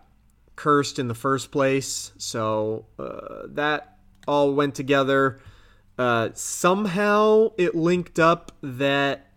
cursed 0.59 0.99
in 0.99 1.07
the 1.07 1.15
first 1.15 1.51
place. 1.51 2.11
So 2.17 2.85
uh, 2.99 3.43
that 3.47 3.97
all 4.27 4.53
went 4.53 4.75
together. 4.75 5.39
Uh, 5.97 6.29
somehow 6.33 7.51
it 7.57 7.75
linked 7.75 8.19
up 8.19 8.51
that 8.61 9.27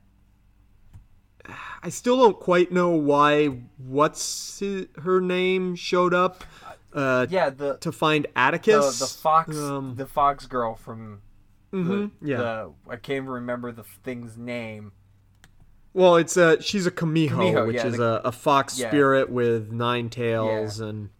I 1.82 1.88
still 1.88 2.16
don't 2.16 2.38
quite 2.38 2.70
know 2.72 2.90
why 2.90 3.46
what's 3.78 4.60
hi- 4.60 4.86
her 5.02 5.20
name 5.20 5.74
showed 5.76 6.14
up 6.14 6.44
uh, 6.92 7.26
Yeah, 7.30 7.50
the 7.50 7.78
to 7.78 7.90
find 7.92 8.26
Atticus. 8.36 8.98
the 8.98 9.06
fox 9.06 9.56
Um, 9.56 9.94
the 9.96 10.06
fox 10.06 10.46
girl 10.46 10.74
from 10.74 11.20
the, 11.70 11.76
mhm, 11.78 12.10
yeah. 12.20 12.36
the 12.36 12.72
I 12.88 12.96
can't 12.96 13.16
even 13.24 13.28
remember 13.30 13.72
the 13.72 13.82
thing's 13.84 14.36
name. 14.36 14.92
Well, 15.94 16.16
it's 16.16 16.36
a 16.36 16.60
she's 16.62 16.86
a 16.86 16.90
Kumiho, 16.90 17.30
Kumiho, 17.30 17.66
which 17.66 17.76
yeah, 17.76 17.86
is 17.86 17.96
the- 17.98 18.24
a, 18.24 18.28
a 18.28 18.32
fox 18.32 18.78
yeah. 18.78 18.88
spirit 18.88 19.30
with 19.30 19.70
nine 19.72 20.08
tails 20.08 20.80
and 20.80 21.10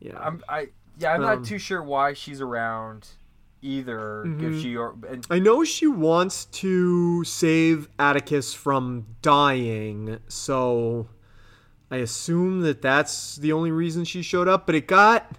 yeah. 0.00 0.18
I'm 0.18 0.42
I 0.48 0.68
yeah 0.98 1.12
I'm 1.12 1.22
Um, 1.24 1.40
not 1.40 1.44
too 1.44 1.58
sure 1.58 1.82
why 1.82 2.14
she's 2.14 2.40
around 2.40 3.08
either. 3.60 4.24
Mm-hmm. 4.26 4.54
If 4.54 4.62
she 4.62 4.76
or 4.76 4.94
and 5.08 5.26
I 5.30 5.38
know 5.38 5.64
she 5.64 5.86
wants 5.86 6.46
to 6.46 7.24
save 7.24 7.88
Atticus 7.98 8.54
from 8.54 9.06
dying, 9.22 10.18
so 10.28 11.08
I 11.90 11.96
assume 11.98 12.62
that 12.62 12.82
that's 12.82 13.36
the 13.36 13.52
only 13.52 13.70
reason 13.70 14.04
she 14.04 14.22
showed 14.22 14.48
up. 14.48 14.66
But 14.66 14.74
it 14.74 14.86
got, 14.86 15.38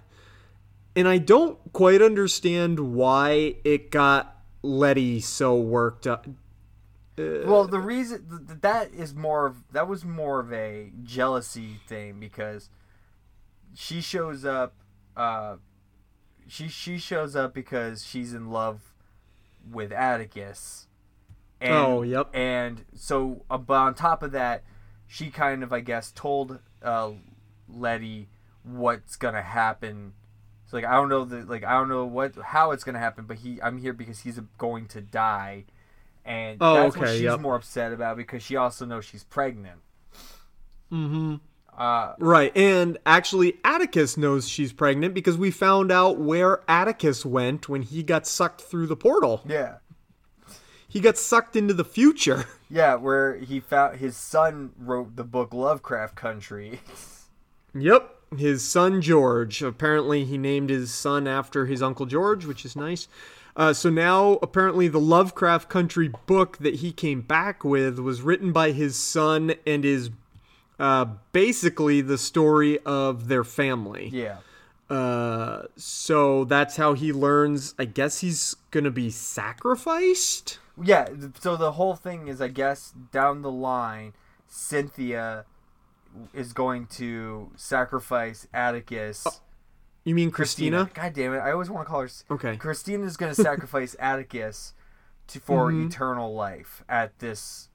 and 0.94 1.08
I 1.08 1.18
don't 1.18 1.58
quite 1.72 2.02
understand 2.02 2.94
why 2.94 3.56
it 3.64 3.90
got 3.90 4.36
Letty 4.62 5.20
so 5.20 5.56
worked 5.56 6.06
up. 6.06 6.26
Well 7.44 7.66
the 7.66 7.78
reason 7.78 8.26
th- 8.46 8.60
that 8.60 8.92
is 8.92 9.14
more 9.14 9.46
of 9.46 9.56
that 9.72 9.88
was 9.88 10.04
more 10.04 10.40
of 10.40 10.52
a 10.52 10.90
jealousy 11.02 11.80
thing 11.88 12.20
because 12.20 12.68
she 13.74 14.00
shows 14.00 14.44
up 14.44 14.74
uh 15.16 15.56
she 16.46 16.68
she 16.68 16.98
shows 16.98 17.34
up 17.36 17.54
because 17.54 18.04
she's 18.04 18.32
in 18.32 18.50
love 18.50 18.92
with 19.70 19.92
Atticus 19.92 20.86
And, 21.60 21.72
Oh, 21.74 22.02
yep. 22.02 22.28
And 22.34 22.84
so, 22.94 23.44
uh, 23.50 23.58
but 23.58 23.74
on 23.74 23.94
top 23.94 24.22
of 24.22 24.32
that, 24.32 24.62
she 25.06 25.30
kind 25.30 25.62
of, 25.62 25.72
I 25.72 25.80
guess, 25.80 26.12
told 26.12 26.60
uh, 26.82 27.12
Letty 27.68 28.28
what's 28.62 29.16
gonna 29.16 29.42
happen. 29.42 30.14
So 30.66 30.76
like, 30.76 30.84
I 30.84 30.94
don't 30.94 31.08
know 31.08 31.24
the 31.24 31.44
like, 31.44 31.64
I 31.64 31.72
don't 31.72 31.88
know 31.88 32.04
what 32.04 32.34
how 32.36 32.72
it's 32.72 32.84
gonna 32.84 32.98
happen, 32.98 33.24
but 33.26 33.38
he, 33.38 33.60
I'm 33.62 33.78
here 33.78 33.92
because 33.92 34.20
he's 34.20 34.38
going 34.58 34.86
to 34.88 35.00
die, 35.00 35.64
and 36.26 36.58
Oh, 36.60 36.74
that's 36.74 36.96
what 36.96 37.08
she's 37.10 37.22
yep. 37.22 37.40
more 37.40 37.54
upset 37.56 37.92
about 37.92 38.16
because 38.16 38.42
she 38.42 38.56
also 38.56 38.84
knows 38.84 39.04
she's 39.04 39.24
pregnant. 39.24 39.80
Mm-hmm. 40.92 41.36
Uh, 41.76 42.14
Right, 42.18 42.56
and 42.56 42.98
actually, 43.06 43.58
Atticus 43.64 44.16
knows 44.16 44.48
she's 44.48 44.72
pregnant 44.72 45.14
because 45.14 45.36
we 45.36 45.50
found 45.50 45.90
out 45.92 46.18
where 46.18 46.60
Atticus 46.68 47.24
went 47.26 47.68
when 47.68 47.82
he 47.82 48.02
got 48.02 48.26
sucked 48.26 48.60
through 48.62 48.86
the 48.86 48.96
portal. 48.96 49.42
yeah. 49.46 49.76
He 50.88 51.00
got 51.00 51.18
sucked 51.18 51.56
into 51.56 51.74
the 51.74 51.84
future. 51.84 52.44
Yeah, 52.68 52.96
where 52.96 53.36
he 53.36 53.60
found 53.60 53.98
his 54.00 54.16
son 54.16 54.72
wrote 54.76 55.14
the 55.14 55.22
book 55.22 55.54
Lovecraft 55.54 56.16
Country. 56.16 56.80
Yep, 57.74 58.12
his 58.36 58.64
son 58.64 59.00
George. 59.02 59.62
Apparently, 59.62 60.24
he 60.24 60.36
named 60.36 60.70
his 60.70 60.92
son 60.92 61.28
after 61.28 61.66
his 61.66 61.80
uncle 61.80 62.06
George, 62.06 62.44
which 62.44 62.64
is 62.64 62.74
nice. 62.74 63.06
Uh, 63.56 63.72
so 63.72 63.88
now, 63.88 64.38
apparently, 64.42 64.86
the 64.86 65.00
Lovecraft 65.00 65.68
Country 65.68 66.12
book 66.26 66.58
that 66.58 66.76
he 66.76 66.92
came 66.92 67.22
back 67.22 67.64
with 67.64 67.98
was 67.98 68.20
written 68.20 68.52
by 68.52 68.72
his 68.72 68.96
son 68.96 69.54
and 69.66 69.84
is 69.84 70.10
uh, 70.78 71.06
basically 71.32 72.02
the 72.02 72.18
story 72.18 72.78
of 72.80 73.28
their 73.28 73.44
family. 73.44 74.10
yeah. 74.12 74.38
Uh, 74.88 75.62
so 75.74 76.44
that's 76.44 76.76
how 76.76 76.92
he 76.92 77.12
learns. 77.12 77.74
I 77.76 77.86
guess 77.86 78.20
he's 78.20 78.54
gonna 78.70 78.92
be 78.92 79.10
sacrificed. 79.10 80.60
Yeah, 80.80 81.08
so 81.40 81.56
the 81.56 81.72
whole 81.72 81.96
thing 81.96 82.28
is 82.28 82.40
I 82.40 82.46
guess 82.46 82.94
down 83.10 83.42
the 83.42 83.50
line 83.50 84.12
Cynthia 84.46 85.44
is 86.32 86.52
going 86.52 86.86
to 86.86 87.50
sacrifice 87.56 88.46
Atticus. 88.54 89.40
You 90.06 90.14
mean 90.14 90.30
Christina? 90.30 90.88
God 90.94 91.14
damn 91.14 91.34
it. 91.34 91.38
I 91.38 91.50
always 91.50 91.68
want 91.68 91.84
to 91.84 91.90
call 91.90 92.00
her 92.02 92.08
Okay. 92.30 92.56
Christina 92.56 93.04
is 93.04 93.16
going 93.16 93.34
to 93.34 93.42
sacrifice 93.42 93.96
Atticus 93.98 94.72
to 95.26 95.40
for 95.40 95.72
Mhm. 95.72 95.88
eternal 95.88 96.32
life 96.32 96.84
at 96.88 97.18
this 97.18 97.68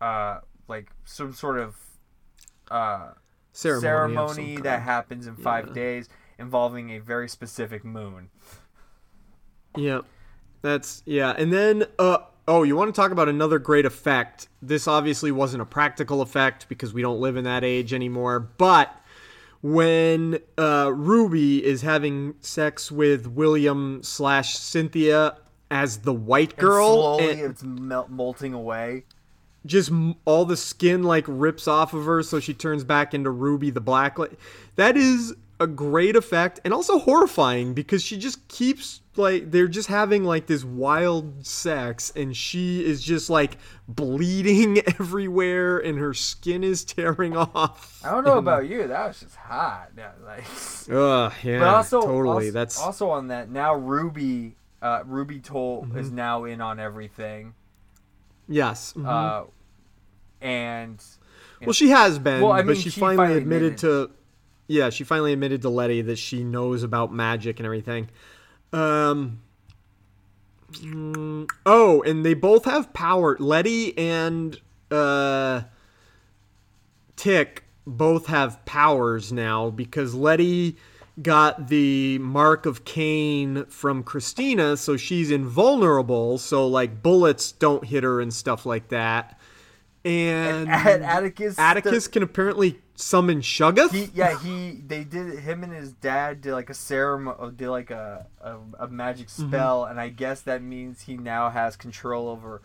uh 0.00 0.40
like 0.68 0.90
some 1.06 1.32
sort 1.32 1.58
of 1.58 1.76
uh 2.70 3.12
Ceremony 3.52 3.80
ceremony 4.14 4.54
some 4.56 4.62
that 4.64 4.82
happens 4.82 5.26
in 5.26 5.36
5 5.36 5.72
days 5.72 6.08
involving 6.38 6.90
a 6.90 6.98
very 6.98 7.28
specific 7.30 7.82
moon. 7.82 8.28
Yeah, 9.76 10.00
that's 10.60 11.02
yeah. 11.06 11.30
And 11.30 11.50
then, 11.52 11.84
uh, 11.98 12.18
oh, 12.46 12.62
you 12.64 12.76
want 12.76 12.94
to 12.94 13.00
talk 13.00 13.10
about 13.10 13.28
another 13.28 13.58
great 13.58 13.86
effect? 13.86 14.48
This 14.60 14.86
obviously 14.86 15.32
wasn't 15.32 15.62
a 15.62 15.66
practical 15.66 16.20
effect 16.20 16.68
because 16.68 16.92
we 16.92 17.00
don't 17.00 17.20
live 17.20 17.36
in 17.36 17.44
that 17.44 17.64
age 17.64 17.94
anymore. 17.94 18.38
But 18.40 18.94
when 19.64 20.38
uh, 20.58 20.92
Ruby 20.94 21.64
is 21.64 21.80
having 21.80 22.34
sex 22.40 22.92
with 22.92 23.26
William 23.28 24.02
slash 24.02 24.58
Cynthia 24.58 25.38
as 25.70 26.00
the 26.00 26.12
white 26.12 26.54
girl, 26.58 27.16
And 27.18 27.24
slowly 27.24 27.30
and 27.30 27.50
it's 27.50 27.62
mel- 27.62 28.06
molting 28.10 28.52
away. 28.52 29.04
just 29.64 29.90
m- 29.90 30.16
all 30.26 30.44
the 30.44 30.58
skin 30.58 31.02
like 31.02 31.24
rips 31.26 31.66
off 31.66 31.94
of 31.94 32.04
her, 32.04 32.22
so 32.22 32.40
she 32.40 32.52
turns 32.52 32.84
back 32.84 33.14
into 33.14 33.30
Ruby 33.30 33.70
the 33.70 33.80
Black. 33.80 34.18
That 34.76 34.98
is 34.98 35.34
a 35.64 35.66
great 35.66 36.14
effect 36.16 36.60
and 36.64 36.72
also 36.72 36.98
horrifying 36.98 37.74
because 37.74 38.02
she 38.02 38.16
just 38.16 38.46
keeps 38.48 39.00
like 39.16 39.50
they're 39.50 39.68
just 39.68 39.88
having 39.88 40.24
like 40.24 40.46
this 40.46 40.64
wild 40.64 41.46
sex 41.46 42.12
and 42.16 42.36
she 42.36 42.84
is 42.84 43.02
just 43.02 43.28
like 43.30 43.56
bleeding 43.88 44.78
everywhere 45.00 45.78
and 45.78 45.98
her 45.98 46.14
skin 46.14 46.62
is 46.64 46.84
tearing 46.84 47.36
off. 47.54 48.00
I 48.04 48.10
don't 48.10 48.24
know 48.24 48.38
about 48.38 48.68
you. 48.68 48.86
That 48.88 49.08
was 49.08 49.20
just 49.20 49.36
hot. 49.36 49.90
Yeah, 49.96 50.12
like, 50.24 50.44
Ugh, 50.90 51.32
yeah, 51.42 51.58
but 51.60 51.68
also, 51.68 52.00
totally. 52.00 52.46
also- 52.46 52.50
That's 52.52 52.80
also 52.80 53.10
on 53.10 53.28
that. 53.28 53.50
Now 53.50 53.74
Ruby, 53.74 54.56
uh, 54.82 55.02
Ruby 55.06 55.40
told 55.40 55.88
Mm-hmm. 55.88 55.98
is 55.98 56.10
now 56.10 56.44
in 56.44 56.60
on 56.60 56.78
everything. 56.80 57.54
yes. 58.48 58.94
mhm. 58.96 59.06
Uh, 59.06 59.44
and 60.40 61.02
Well, 61.64 61.72
she 61.72 61.88
has 61.90 62.18
been, 62.18 62.42
Well, 62.42 62.52
I 62.52 62.58
but 62.62 62.66
mean, 62.72 62.76
she, 62.76 62.90
she 62.90 63.00
finally, 63.00 63.16
finally 63.16 63.38
admitted, 63.38 63.72
admitted. 63.74 64.08
to. 64.10 64.14
Yeah, 64.66 64.90
she 64.90 65.04
finally 65.04 65.32
admitted 65.32 65.62
to 65.62 65.68
Letty 65.68 66.02
that 66.02 66.16
she 66.16 66.42
knows 66.42 66.82
about 66.82 67.12
magic 67.12 67.58
and 67.58 67.66
everything. 67.66 68.08
Um. 68.72 69.40
mm, 70.72 71.48
oh, 71.66 72.02
and 72.02 72.24
they 72.24 72.34
both 72.34 72.64
have 72.64 72.92
power. 72.92 73.36
Letty 73.38 73.96
and 73.98 74.58
uh, 74.90 75.62
Tick 77.16 77.64
both 77.86 78.26
have 78.26 78.64
powers 78.64 79.32
now 79.32 79.70
because 79.70 80.14
Letty 80.14 80.76
got 81.22 81.68
the 81.68 82.18
mark 82.18 82.66
of 82.66 82.84
Cain 82.84 83.66
from 83.66 84.02
Christina, 84.02 84.76
so 84.76 84.96
she's 84.96 85.30
invulnerable. 85.30 86.38
So 86.38 86.66
like 86.66 87.02
bullets 87.02 87.52
don't 87.52 87.84
hit 87.84 88.02
her 88.02 88.20
and 88.20 88.32
stuff 88.32 88.66
like 88.66 88.88
that. 88.88 89.38
And, 90.04 90.68
At- 90.68 91.02
Atticus, 91.02 91.58
Atticus 91.58 92.08
can 92.08 92.22
apparently 92.22 92.80
summon 92.96 93.40
Shoggoth. 93.40 93.90
he, 93.90 94.10
yeah, 94.14 94.38
he 94.38 94.82
they 94.86 95.04
did 95.04 95.38
him 95.40 95.62
and 95.64 95.72
his 95.72 95.92
dad 95.92 96.40
did 96.40 96.52
like 96.52 96.70
a 96.70 96.74
ceremony, 96.74 97.52
did 97.56 97.68
like 97.68 97.90
a 97.90 98.26
a, 98.40 98.56
a 98.80 98.88
magic 98.88 99.28
Mm-hmm. 99.28 99.48
spell, 99.48 99.84
and 99.84 100.00
I 100.00 100.08
guess 100.10 100.40
that 100.42 100.62
means 100.62 101.02
he 101.02 101.16
now 101.16 101.50
has 101.50 101.76
control 101.76 102.28
over 102.28 102.62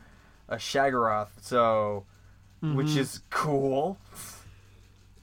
a 0.47 0.55
Shoggoth. 0.57 1.30
So, 1.41 2.05
which 2.61 2.88
Mm-hmm. 2.88 2.99
is 2.99 3.21
cool. 3.30 3.97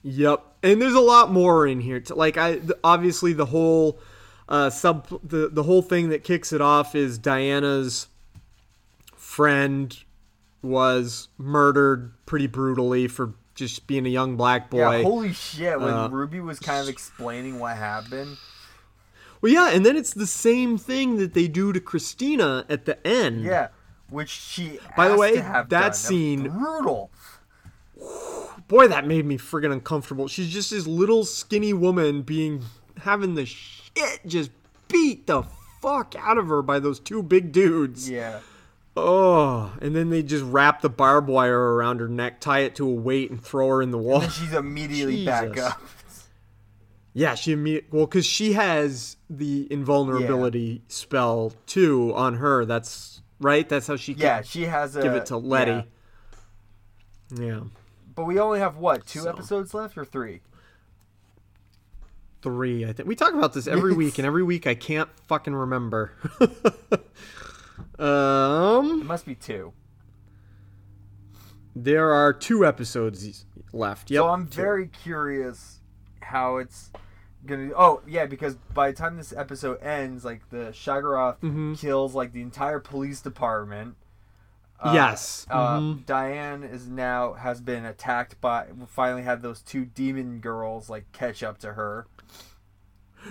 Yep, 0.03 0.43
and 0.63 0.81
there's 0.81 0.93
a 0.93 0.99
lot 1.01 1.31
more 1.31 1.67
in 1.67 1.81
here. 1.81 1.99
To, 1.99 2.15
like 2.15 2.37
I 2.37 2.59
obviously 2.83 3.33
the 3.33 3.45
whole 3.47 3.99
uh, 4.47 4.69
sub 4.69 5.07
the 5.27 5.49
the 5.49 5.63
whole 5.63 5.81
thing 5.81 6.09
that 6.09 6.23
kicks 6.23 6.53
it 6.53 6.61
off 6.61 6.95
is 6.95 7.17
Diana's 7.17 8.07
friend 9.15 9.97
was 10.61 11.27
murdered 11.37 12.13
pretty 12.25 12.47
brutally 12.47 13.07
for 13.07 13.33
just 13.57 13.85
being 13.87 14.05
a 14.05 14.09
young 14.09 14.37
black 14.37 14.69
boy. 14.69 14.97
Yeah, 14.97 15.03
holy 15.03 15.33
shit! 15.33 15.77
When 15.79 15.93
Uh, 15.93 16.07
Ruby 16.09 16.39
was 16.39 16.59
kind 16.59 16.81
of 16.81 16.87
explaining 16.87 17.59
what 17.59 17.75
happened. 17.75 18.37
well, 19.41 19.51
yeah, 19.51 19.71
and 19.71 19.85
then 19.85 19.97
it's 19.97 20.13
the 20.13 20.27
same 20.27 20.77
thing 20.77 21.17
that 21.17 21.33
they 21.33 21.47
do 21.49 21.73
to 21.73 21.79
Christina 21.81 22.65
at 22.69 22.85
the 22.85 23.05
end. 23.05 23.43
Yeah, 23.43 23.67
which 24.09 24.29
she. 24.29 24.79
By 24.95 25.09
the 25.09 25.17
way, 25.17 25.35
that 25.41 25.69
done. 25.69 25.93
scene- 25.93 26.47
brutal. 26.49 27.11
boy, 28.67 28.87
that 28.87 29.05
made 29.07 29.25
me 29.25 29.37
friggin' 29.37 29.71
uncomfortable. 29.71 30.27
She's 30.27 30.49
just 30.49 30.71
this 30.71 30.85
little 30.87 31.25
skinny 31.25 31.73
woman 31.73 32.21
being 32.21 32.63
having 33.01 33.35
the 33.35 33.45
shit 33.45 34.19
just 34.25 34.51
beat 34.87 35.27
the 35.27 35.43
fuck 35.81 36.15
out 36.17 36.37
of 36.37 36.47
her 36.47 36.61
by 36.61 36.79
those 36.79 36.99
two 36.99 37.23
big 37.23 37.51
dudes. 37.51 38.09
Yeah. 38.09 38.39
Oh, 38.99 39.71
and 39.79 39.95
then 39.95 40.09
they 40.09 40.23
just 40.23 40.43
wrap 40.43 40.81
the 40.81 40.89
barbed 40.89 41.27
wire 41.29 41.75
around 41.75 41.99
her 41.99 42.07
neck, 42.07 42.39
tie 42.41 42.61
it 42.61 42.75
to 42.77 42.87
a 42.89 42.91
weight, 42.93 43.29
and 43.29 43.39
throw 43.41 43.67
her 43.69 43.81
in 43.83 43.91
the 43.91 43.97
wall. 43.97 44.21
And 44.21 44.31
she's 44.31 44.53
immediately 44.53 45.23
back 45.23 45.55
up. 45.57 45.79
Yeah, 47.13 47.35
she 47.35 47.51
immediately 47.51 47.89
well, 47.95 48.07
because 48.07 48.25
she 48.25 48.53
has 48.53 49.17
the 49.29 49.67
invulnerability 49.71 50.81
spell 50.87 51.53
too 51.67 52.11
on 52.15 52.35
her. 52.35 52.65
That's 52.65 53.21
right. 53.39 53.67
That's 53.69 53.85
how 53.87 53.97
she 53.97 54.13
can 54.15 54.23
Yeah, 54.23 54.41
she 54.41 54.63
has 54.65 54.95
a. 54.95 55.01
give 55.03 55.13
it 55.13 55.27
to 55.27 55.37
Letty. 55.37 55.71
yeah. 55.71 55.83
Yeah. 57.39 57.59
But 58.15 58.23
we 58.25 58.39
only 58.39 58.59
have 58.59 58.77
what 58.77 59.05
two 59.05 59.19
So. 59.21 59.29
episodes 59.29 59.73
left 59.75 59.97
or 59.97 60.05
three? 60.05 60.41
three. 62.41 62.85
I 62.85 62.93
think 62.93 63.09
we 63.09 63.15
talk 63.15 63.33
about 63.33 63.53
this 63.53 63.67
every 63.67 63.93
week, 63.95 64.17
and 64.19 64.25
every 64.25 64.43
week 64.43 64.65
I 64.67 64.75
can't 64.75 65.09
fucking 65.27 65.53
remember. 65.55 66.11
It 67.99 68.03
um, 68.05 69.05
must 69.07 69.25
be 69.25 69.35
two. 69.35 69.73
there 71.75 72.11
are 72.11 72.33
two 72.33 72.65
episodes 72.65 73.45
left. 73.73 74.09
Yep. 74.11 74.19
so 74.19 74.27
I'm 74.29 74.47
two. 74.47 74.55
very 74.61 74.87
curious 74.87 75.79
how 76.21 76.57
it's 76.57 76.91
gonna. 77.45 77.71
Oh 77.75 78.01
yeah, 78.07 78.25
because 78.25 78.55
by 78.73 78.91
the 78.91 78.97
time 78.97 79.17
this 79.17 79.33
episode 79.33 79.81
ends, 79.81 80.25
like 80.25 80.49
the 80.49 80.71
Shoggoth 80.71 81.37
Mm-hmm. 81.39 81.73
kills 81.75 82.13
like 82.15 82.33
the 82.33 82.41
entire 82.41 82.79
police 82.79 83.21
department. 83.21 83.95
Uh, 84.79 84.91
Yes. 84.93 85.47
Uh, 85.49 85.79
Mhm. 85.79 86.05
Diane 86.05 86.63
is 86.63 86.87
now 86.87 87.33
has 87.33 87.61
been 87.61 87.83
attacked 87.85 88.39
by. 88.41 88.67
Finally, 88.87 89.23
had 89.23 89.41
those 89.41 89.61
two 89.61 89.85
demon 89.85 90.39
girls 90.39 90.89
like 90.89 91.11
catch 91.13 91.41
up 91.41 91.57
to 91.59 91.73
her. 91.73 92.05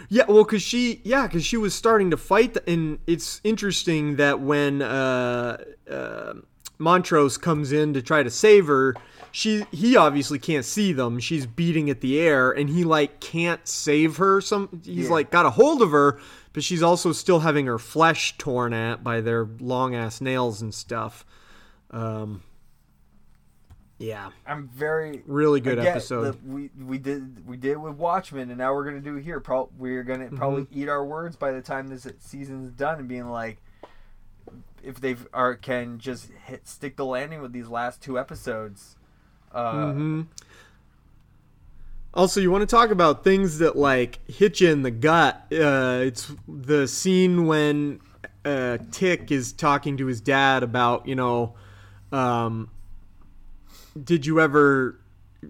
Yeah, 0.08 0.24
well, 0.28 0.44
cause 0.44 0.62
she, 0.62 1.00
yeah, 1.04 1.26
cause 1.28 1.44
she 1.44 1.56
was 1.56 1.74
starting 1.74 2.10
to 2.10 2.16
fight, 2.16 2.54
th- 2.54 2.64
and 2.66 2.98
it's 3.06 3.40
interesting 3.44 4.16
that 4.16 4.40
when 4.40 4.82
uh, 4.82 5.62
uh, 5.90 6.34
Montrose 6.78 7.36
comes 7.38 7.72
in 7.72 7.94
to 7.94 8.02
try 8.02 8.22
to 8.22 8.30
save 8.30 8.66
her, 8.66 8.94
she, 9.32 9.64
he 9.72 9.96
obviously 9.96 10.38
can't 10.38 10.64
see 10.64 10.92
them. 10.92 11.18
She's 11.20 11.46
beating 11.46 11.90
at 11.90 12.00
the 12.00 12.18
air, 12.20 12.50
and 12.52 12.68
he 12.70 12.84
like 12.84 13.20
can't 13.20 13.66
save 13.66 14.16
her. 14.18 14.40
Some, 14.40 14.80
he's 14.84 15.06
Yeah. 15.06 15.10
like 15.10 15.30
got 15.30 15.44
a 15.46 15.50
hold 15.50 15.82
of 15.82 15.90
her, 15.90 16.18
but 16.52 16.62
she's 16.64 16.82
also 16.82 17.12
still 17.12 17.40
having 17.40 17.66
her 17.66 17.78
flesh 17.78 18.36
torn 18.38 18.72
at 18.72 19.04
by 19.04 19.20
their 19.20 19.46
long 19.60 19.94
ass 19.94 20.20
nails 20.20 20.62
and 20.62 20.72
stuff. 20.72 21.24
Um, 21.90 22.42
yeah, 23.98 24.30
I'm 24.46 24.68
very 24.68 25.22
really 25.26 25.60
good 25.60 25.78
again, 25.78 25.92
episode. 25.92 26.32
the- 26.32 26.38
we 26.52 26.70
we 26.78 26.98
did 26.98 27.46
we 27.46 27.56
did 27.56 27.72
it 27.72 27.80
with 27.80 27.94
Watchmen, 27.96 28.50
and 28.50 28.58
now 28.58 28.74
we're 28.74 28.84
gonna 28.84 29.00
do 29.00 29.16
it 29.16 29.22
here. 29.22 29.40
Pro- 29.40 29.70
we're 29.78 30.02
gonna 30.04 30.28
probably 30.30 30.62
Mm-hmm. 30.64 30.80
eat 30.82 30.88
our 30.88 31.04
words 31.04 31.36
by 31.36 31.52
the 31.52 31.62
time 31.62 31.88
this 31.88 32.06
season's 32.20 32.70
done, 32.72 32.98
and 32.98 33.08
being 33.08 33.28
like, 33.30 33.62
if 34.82 35.00
they 35.00 35.16
are 35.32 35.54
can 35.54 35.98
just 35.98 36.30
hit 36.44 36.68
stick 36.68 36.96
the 36.96 37.04
landing 37.06 37.40
with 37.40 37.52
these 37.52 37.68
last 37.68 38.02
two 38.02 38.18
episodes. 38.18 38.96
Uh, 39.52 39.72
Mm-hmm. 39.72 40.22
Also, 42.14 42.40
you 42.40 42.50
want 42.50 42.62
to 42.62 42.66
talk 42.66 42.90
about 42.90 43.24
things 43.24 43.58
that 43.58 43.76
like 43.76 44.18
hit 44.28 44.60
you 44.60 44.70
in 44.70 44.82
the 44.82 44.90
gut? 44.90 45.34
Uh, 45.52 46.00
it's 46.02 46.32
the 46.48 46.88
scene 46.88 47.46
when 47.46 48.00
uh, 48.44 48.78
Tick 48.90 49.30
is 49.30 49.52
talking 49.52 49.98
to 49.98 50.06
his 50.06 50.22
dad 50.22 50.62
about, 50.62 51.06
you 51.06 51.14
know, 51.14 51.54
um, 52.12 52.70
did 54.04 54.26
you 54.26 54.40
ever 54.40 55.00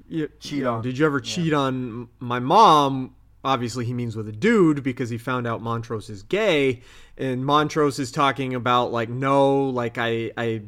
you, 0.09 0.29
Cheat 0.41 0.65
on- 0.65 0.83
Did 0.83 0.99
you 0.99 1.07
ever 1.07 1.21
cheat 1.21 1.53
on 1.53 2.09
my 2.19 2.39
mom? 2.39 3.15
Obviously, 3.45 3.85
he 3.85 3.95
means 3.95 4.17
with 4.17 4.29
a 4.29 4.33
dude 4.33 4.83
because 4.83 5.09
he 5.09 5.19
found 5.19 5.47
out 5.47 5.63
Montrose 5.63 6.11
is 6.11 6.23
gay, 6.25 6.83
and 7.17 7.47
Montrose 7.47 7.99
is 8.01 8.11
talking 8.11 8.55
about 8.55 8.91
like, 8.93 9.09
no, 9.09 9.69
like 9.69 9.99
I 9.99 10.33
I 10.37 10.63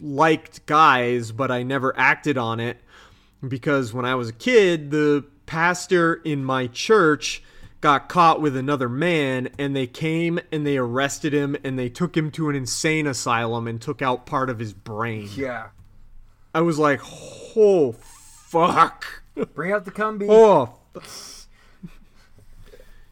liked 0.00 0.64
guys, 0.66 1.32
but 1.32 1.50
I 1.50 1.62
never 1.62 1.96
acted 1.98 2.38
on 2.38 2.60
it 2.60 2.78
because 3.46 3.92
when 3.92 4.04
I 4.04 4.14
was 4.14 4.28
a 4.28 4.32
kid, 4.32 4.90
the 4.90 5.24
pastor 5.46 6.14
in 6.24 6.44
my 6.44 6.68
church 6.68 7.42
got 7.80 8.08
caught 8.08 8.40
with 8.40 8.56
another 8.56 8.88
man 8.88 9.48
and 9.58 9.74
they 9.74 9.86
came 9.86 10.38
and 10.52 10.66
they 10.66 10.76
arrested 10.76 11.32
him 11.32 11.56
and 11.64 11.78
they 11.78 11.88
took 11.88 12.16
him 12.16 12.30
to 12.30 12.48
an 12.50 12.54
insane 12.54 13.06
asylum 13.06 13.66
and 13.66 13.80
took 13.80 14.00
out 14.02 14.26
part 14.26 14.48
of 14.50 14.58
his 14.58 14.72
brain. 14.72 15.28
yeah, 15.34 15.68
I 16.54 16.60
was 16.62 16.78
like, 16.78 17.00
"Oh 17.56 17.92
fuck." 17.92 19.22
bring 19.54 19.72
out 19.72 19.84
the 19.84 19.90
cumby. 19.90 20.26
Oh. 20.28 20.74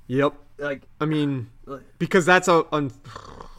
Yep. 0.07 0.35
Like 0.59 0.83
I 1.01 1.05
mean, 1.05 1.51
because 1.99 2.27
that's 2.27 2.49
a 2.49 2.65
un, 2.75 2.91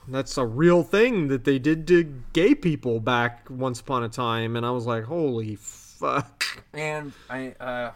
that's 0.07 0.37
a 0.37 0.45
real 0.45 0.83
thing 0.83 1.27
that 1.29 1.45
they 1.45 1.57
did 1.59 1.87
to 1.87 2.03
gay 2.33 2.53
people 2.55 2.99
back 2.99 3.47
once 3.49 3.79
upon 3.79 4.03
a 4.03 4.09
time, 4.09 4.55
and 4.55 4.65
I 4.65 4.71
was 4.71 4.85
like, 4.85 5.05
holy 5.05 5.55
fuck. 5.55 6.43
and 6.73 7.13
I 7.29 7.51
uh 7.59 7.91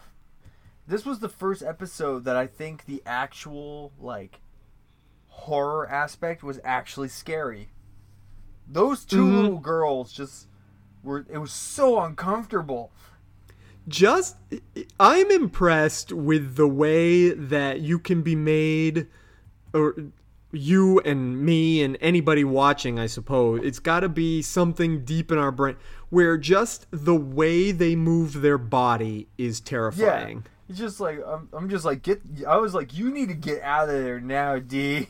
this 0.86 1.04
was 1.04 1.18
the 1.18 1.28
first 1.28 1.62
episode 1.62 2.24
that 2.24 2.36
I 2.36 2.46
think 2.46 2.86
the 2.86 3.02
actual 3.04 3.92
like 4.00 4.40
horror 5.28 5.88
aspect 5.90 6.42
was 6.42 6.60
actually 6.64 7.08
scary. 7.08 7.68
Those 8.66 9.04
2 9.04 9.16
Mm-hmm. 9.16 9.36
little 9.36 9.58
girls 9.58 10.12
just 10.12 10.46
were 11.04 11.26
it 11.30 11.38
was 11.38 11.52
so 11.52 12.00
uncomfortable. 12.00 12.90
Just, 13.86 14.36
I'm 14.98 15.30
impressed 15.30 16.10
with 16.10 16.56
the 16.56 16.66
way 16.66 17.30
that 17.30 17.80
you 17.80 17.98
can 17.98 18.22
be 18.22 18.34
made, 18.34 19.08
or 19.74 19.94
you 20.52 21.00
and 21.00 21.40
me 21.44 21.82
and 21.82 21.98
anybody 22.00 22.44
watching, 22.44 22.98
I 22.98 23.06
suppose. 23.06 23.60
It's 23.62 23.78
got 23.78 24.00
to 24.00 24.08
be 24.08 24.40
something 24.40 25.04
deep 25.04 25.30
in 25.30 25.38
our 25.38 25.52
brain 25.52 25.76
where 26.10 26.38
just 26.38 26.86
the 26.90 27.14
way 27.14 27.72
they 27.72 27.96
move 27.96 28.40
their 28.40 28.58
body 28.58 29.28
is 29.36 29.60
terrifying. 29.60 30.44
Yeah. 30.44 30.50
It's 30.68 30.78
just 30.78 31.00
like 31.00 31.18
I'm, 31.26 31.48
I'm 31.52 31.68
just 31.68 31.84
like 31.84 32.02
get 32.02 32.22
I 32.46 32.56
was 32.56 32.72
like 32.72 32.96
you 32.96 33.10
need 33.10 33.28
to 33.28 33.34
get 33.34 33.60
out 33.62 33.88
of 33.88 34.02
there 34.02 34.20
now, 34.20 34.58
D. 34.58 35.08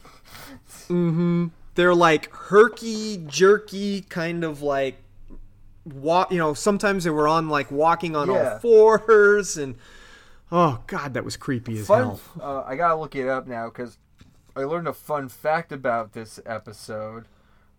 mhm. 0.89 1.53
they're 1.75 1.95
like 1.95 2.35
herky 2.35 3.19
jerky 3.29 4.01
kind 4.01 4.43
of 4.43 4.63
like 4.63 4.97
walk 5.85 6.33
you 6.33 6.39
know 6.39 6.55
sometimes 6.55 7.05
they 7.05 7.11
were 7.11 7.29
on 7.29 7.49
like 7.49 7.71
walking 7.71 8.17
on 8.17 8.29
Yeah. 8.31 8.55
all 8.55 8.59
fours 8.61 9.57
and 9.57 9.77
oh 10.51 10.83
god 10.87 11.15
that 11.15 11.25
was 11.25 11.37
creepy 11.37 11.79
as 11.79 11.87
Fun 11.87 11.99
hell 12.03 12.21
uh, 12.41 12.63
I 12.67 12.75
got 12.77 12.89
to 12.89 12.97
look 12.97 13.15
it 13.15 13.29
up 13.29 13.47
now 13.47 13.69
cuz 13.71 13.99
I 14.57 14.65
learned 14.65 14.89
a 14.89 14.93
fun 14.95 15.29
fact 15.29 15.73
about 15.73 16.13
this 16.13 16.39
episode. 16.47 17.27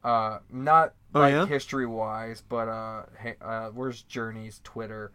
Uh 0.03 0.39
not 0.51 0.93
Oh, 1.15 1.21
like 1.21 1.31
yeah? 1.31 1.45
history 1.45 1.85
wise, 1.85 2.43
but 2.47 2.67
uh, 2.67 3.03
hey, 3.19 3.35
uh 3.41 3.69
where's 3.69 4.03
Jurnee's 4.03 4.59
Twitter? 4.63 5.11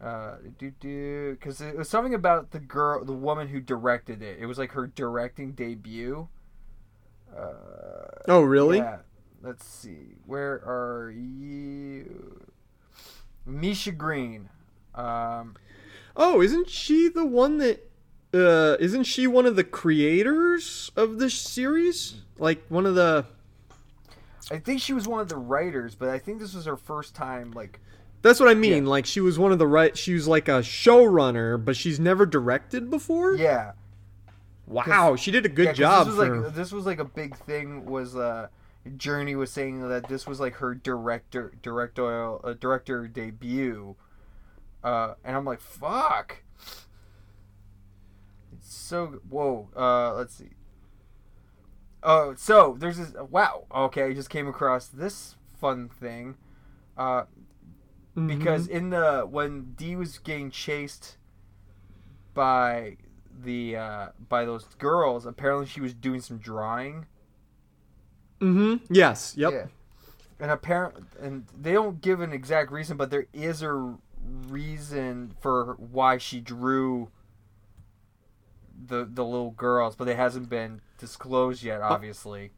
Uh, 0.00 0.36
do 0.58 0.70
do 0.70 1.32
because 1.32 1.60
it 1.62 1.76
was 1.76 1.88
something 1.88 2.14
about 2.14 2.50
the 2.52 2.58
girl, 2.60 3.04
the 3.04 3.12
woman 3.12 3.48
who 3.48 3.60
directed 3.60 4.22
it. 4.22 4.38
It 4.38 4.46
was 4.46 4.58
like 4.58 4.72
her 4.72 4.86
directing 4.86 5.52
debut. 5.52 6.28
oh 8.28 8.42
really 8.42 8.78
Yeah. 8.78 8.98
Let's 9.42 9.64
see. 9.64 10.16
Where 10.26 10.62
are 10.66 11.10
you? 11.10 12.46
Misha 13.46 13.92
Green. 13.92 14.48
Um, 14.94 15.56
oh 16.16 16.42
isn't 16.42 16.68
she 16.68 17.08
the 17.08 17.24
one 17.24 17.58
that 17.58 17.88
uh 18.34 18.76
isn't 18.80 19.04
she 19.04 19.26
one 19.26 19.46
of 19.46 19.54
the 19.56 19.64
creators 19.64 20.90
of 20.96 21.18
this 21.20 21.34
series 21.34 22.16
like 22.38 22.64
one 22.68 22.86
of 22.86 22.94
the 22.96 23.24
I 24.50 24.58
think 24.58 24.80
she 24.80 24.92
was 24.92 25.06
one 25.06 25.20
of 25.20 25.28
the 25.28 25.36
writers, 25.36 25.94
but 25.94 26.08
I 26.08 26.18
think 26.18 26.40
this 26.40 26.54
was 26.54 26.64
her 26.64 26.76
first 26.76 27.14
time. 27.14 27.52
Like, 27.52 27.78
that's 28.22 28.38
what 28.40 28.48
i 28.50 28.54
mean 28.54 28.84
Yeah. 28.84 28.90
like 28.90 29.06
she 29.06 29.20
was 29.20 29.38
one 29.38 29.52
of 29.52 29.58
the 29.58 29.66
right 29.66 29.96
she 29.96 30.12
was 30.12 30.28
like 30.28 30.48
a 30.48 30.60
showrunner 30.60 31.62
but 31.64 31.74
she's 31.76 31.98
never 31.98 32.26
directed 32.26 32.90
before 32.90 33.34
yeah, 33.34 33.72
wow 34.66 35.16
she 35.16 35.30
did 35.30 35.46
a 35.46 35.48
good 35.48 35.66
Yeah, 35.66 35.72
job 35.72 36.06
This 36.06 36.16
was 36.18 36.28
for 36.28 36.40
like 36.42 36.54
this 36.54 36.72
was 36.72 36.84
like 36.84 36.98
a 36.98 37.04
big 37.04 37.34
thing. 37.36 37.86
Was 37.86 38.16
uh, 38.16 38.48
Jurnee 38.86 39.36
was 39.36 39.50
saying 39.50 39.86
that 39.88 40.08
this 40.08 40.26
was 40.26 40.40
like 40.40 40.54
her 40.54 40.74
director 40.74 41.52
director 41.62 42.46
uh, 42.46 42.54
director 42.54 43.06
debut, 43.06 43.96
uh, 44.82 45.14
and 45.24 45.36
I'm 45.36 45.44
like, 45.44 45.60
fuck. 45.60 46.42
It's 48.52 48.74
so 48.74 49.20
whoa. 49.28 49.68
Uh, 49.76 50.14
let's 50.14 50.34
see. 50.34 50.50
Oh, 52.02 52.34
so 52.34 52.76
there's 52.78 52.96
this. 52.96 53.12
Wow. 53.30 53.66
Okay, 53.74 54.04
I 54.04 54.14
just 54.14 54.30
came 54.30 54.48
across 54.48 54.86
this 54.88 55.36
fun 55.60 55.88
thing. 55.88 56.36
Uh, 56.96 57.24
because 58.26 58.66
Mm-hmm. 58.66 58.76
in 58.76 58.90
the 58.90 59.26
when 59.30 59.74
D 59.76 59.94
was 59.96 60.18
getting 60.18 60.50
chased 60.50 61.16
by 62.34 62.96
the 63.42 63.76
uh, 63.76 64.08
by 64.28 64.44
those 64.44 64.64
girls, 64.78 65.26
apparently 65.26 65.66
she 65.66 65.80
was 65.80 65.94
doing 65.94 66.20
some 66.20 66.38
drawing. 66.38 67.06
Mm-hmm 68.40 68.84
yes 68.92 69.34
yep 69.36 69.52
Yeah. 69.52 69.66
And 70.42 70.50
apparent 70.50 70.94
and 71.20 71.44
they 71.60 71.72
don't 71.72 72.00
give 72.00 72.20
an 72.20 72.32
exact 72.32 72.72
reason, 72.72 72.96
but 72.96 73.10
there 73.10 73.26
is 73.34 73.62
a 73.62 73.94
reason 74.48 75.34
for 75.40 75.76
why 75.78 76.16
she 76.16 76.40
drew 76.40 77.10
the 78.86 79.04
the 79.04 79.22
little 79.24 79.50
girls, 79.50 79.96
but 79.96 80.08
it 80.08 80.16
hasn't 80.16 80.48
been 80.48 80.80
disclosed 80.98 81.62
yet, 81.62 81.82
obviously. 81.82 82.52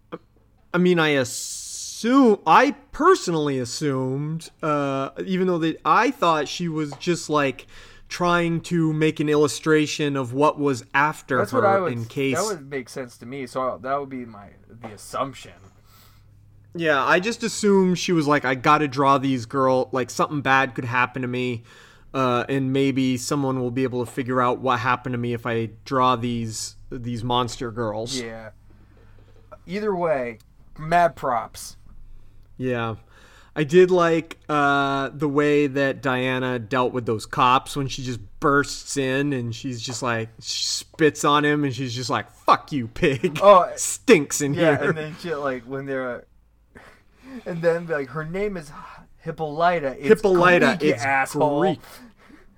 I 0.72 0.78
mean, 0.78 0.99
I 1.01 1.09
assume 1.09 2.39
I 2.47 2.72
personally 2.93 3.59
assumed, 3.59 4.51
uh, 4.62 5.11
even 5.26 5.47
though 5.49 5.59
they, 5.59 5.76
I 5.85 6.11
thought 6.12 6.47
she 6.49 6.68
was 6.68 6.93
just 7.01 7.28
like 7.28 7.66
trying 8.09 8.61
to 8.61 8.93
make 8.93 9.20
an 9.20 9.28
illustration 9.28 10.16
of 10.16 10.33
what 10.33 10.59
was 10.59 10.85
after 10.95 11.39
That's 11.39 11.51
her 11.51 11.62
what 11.62 11.66
I 11.66 11.80
would. 11.80 11.93
in 11.93 12.05
case. 12.05 12.37
That 12.37 12.45
would 12.45 12.70
make 12.70 12.89
sense 12.89 13.16
to 13.18 13.26
me. 13.26 13.47
So 13.47 13.78
that 13.83 13.99
would 13.99 14.11
be 14.11 14.24
my 14.24 14.51
the 14.68 14.89
assumption. 14.89 15.53
Yeah, 16.75 17.05
I 17.05 17.20
just 17.20 17.43
assumed 17.43 17.99
she 17.99 18.12
was 18.12 18.27
like, 18.27 18.45
I 18.45 18.55
got 18.55 18.79
to 18.79 18.89
draw 18.89 19.18
these 19.18 19.47
girl. 19.47 19.89
Like 19.93 20.09
something 20.11 20.41
bad 20.41 20.75
could 20.75 20.85
happen 20.87 21.23
to 21.23 21.29
me, 21.29 21.64
uh, 22.14 22.45
and 22.49 22.73
maybe 22.73 23.16
someone 23.18 23.61
will 23.61 23.70
be 23.70 23.83
able 23.83 24.05
to 24.05 24.11
figure 24.11 24.41
out 24.41 24.59
what 24.61 24.79
happened 24.81 25.12
to 25.12 25.18
me 25.18 25.35
if 25.35 25.47
I 25.47 25.70
draw 25.85 26.16
these 26.16 26.77
these 26.91 27.23
monster 27.23 27.70
girls. 27.70 28.18
Yeah. 28.18 28.51
Either 29.66 29.95
way, 29.95 30.39
mad 30.79 31.14
props. 31.14 31.77
Yeah. 32.57 32.97
I 33.55 33.64
did 33.64 33.91
like 33.91 34.39
uh, 34.49 35.11
the 35.12 35.29
way 35.29 35.66
that 35.66 36.01
Diana 36.01 36.59
dealt 36.59 36.95
with 36.95 37.05
those 37.05 37.27
cops 37.27 37.77
when 37.77 37.87
she 37.87 38.03
just 38.03 38.20
bursts 38.41 38.97
in 38.97 39.35
and 39.35 39.55
she's 39.55 39.81
just 39.83 40.03
like 40.03 40.31
she 40.41 40.64
spits 40.64 41.23
on 41.23 41.45
him 41.45 41.62
and 41.64 41.75
she's 41.75 41.95
just 41.95 42.09
like 42.09 42.31
"fuck 42.31 42.73
you, 42.73 42.89
pig." 42.89 43.39
Oh, 43.43 43.70
stinks 43.77 44.41
in 44.41 44.55
Yeah, 44.55 44.61
here. 44.61 44.73
Yeah, 44.73 44.89
and 44.89 44.97
then 44.97 45.16
shit 45.20 45.39
like 45.39 45.64
when 45.64 45.85
they're, 45.85 46.25
and 47.47 47.62
then 47.62 47.87
like 47.87 48.09
her 48.11 48.24
name 48.24 48.57
is 48.57 48.70
Hippolyta. 49.18 49.97
It's 49.99 50.09
Hippolyta, 50.09 50.76
Greek, 50.78 50.93
it's 50.95 51.03
asshole. 51.05 51.61
Greek. 51.61 51.80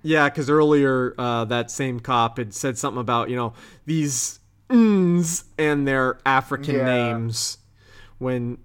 Yeah, 0.03 0.29
because 0.29 0.51
earlier 0.51 1.14
uh, 1.18 1.45
that 1.47 1.70
same 1.70 2.01
cop 2.01 2.39
had 2.39 2.53
said 2.55 2.77
something 2.79 3.01
about 3.01 3.31
you 3.31 3.37
know 3.37 3.53
these 3.87 4.41
n's 4.70 5.45
and 5.59 5.87
their 5.87 6.18
African 6.27 6.77
Yeah. 6.77 6.85
names 6.85 7.59
when 8.18 8.59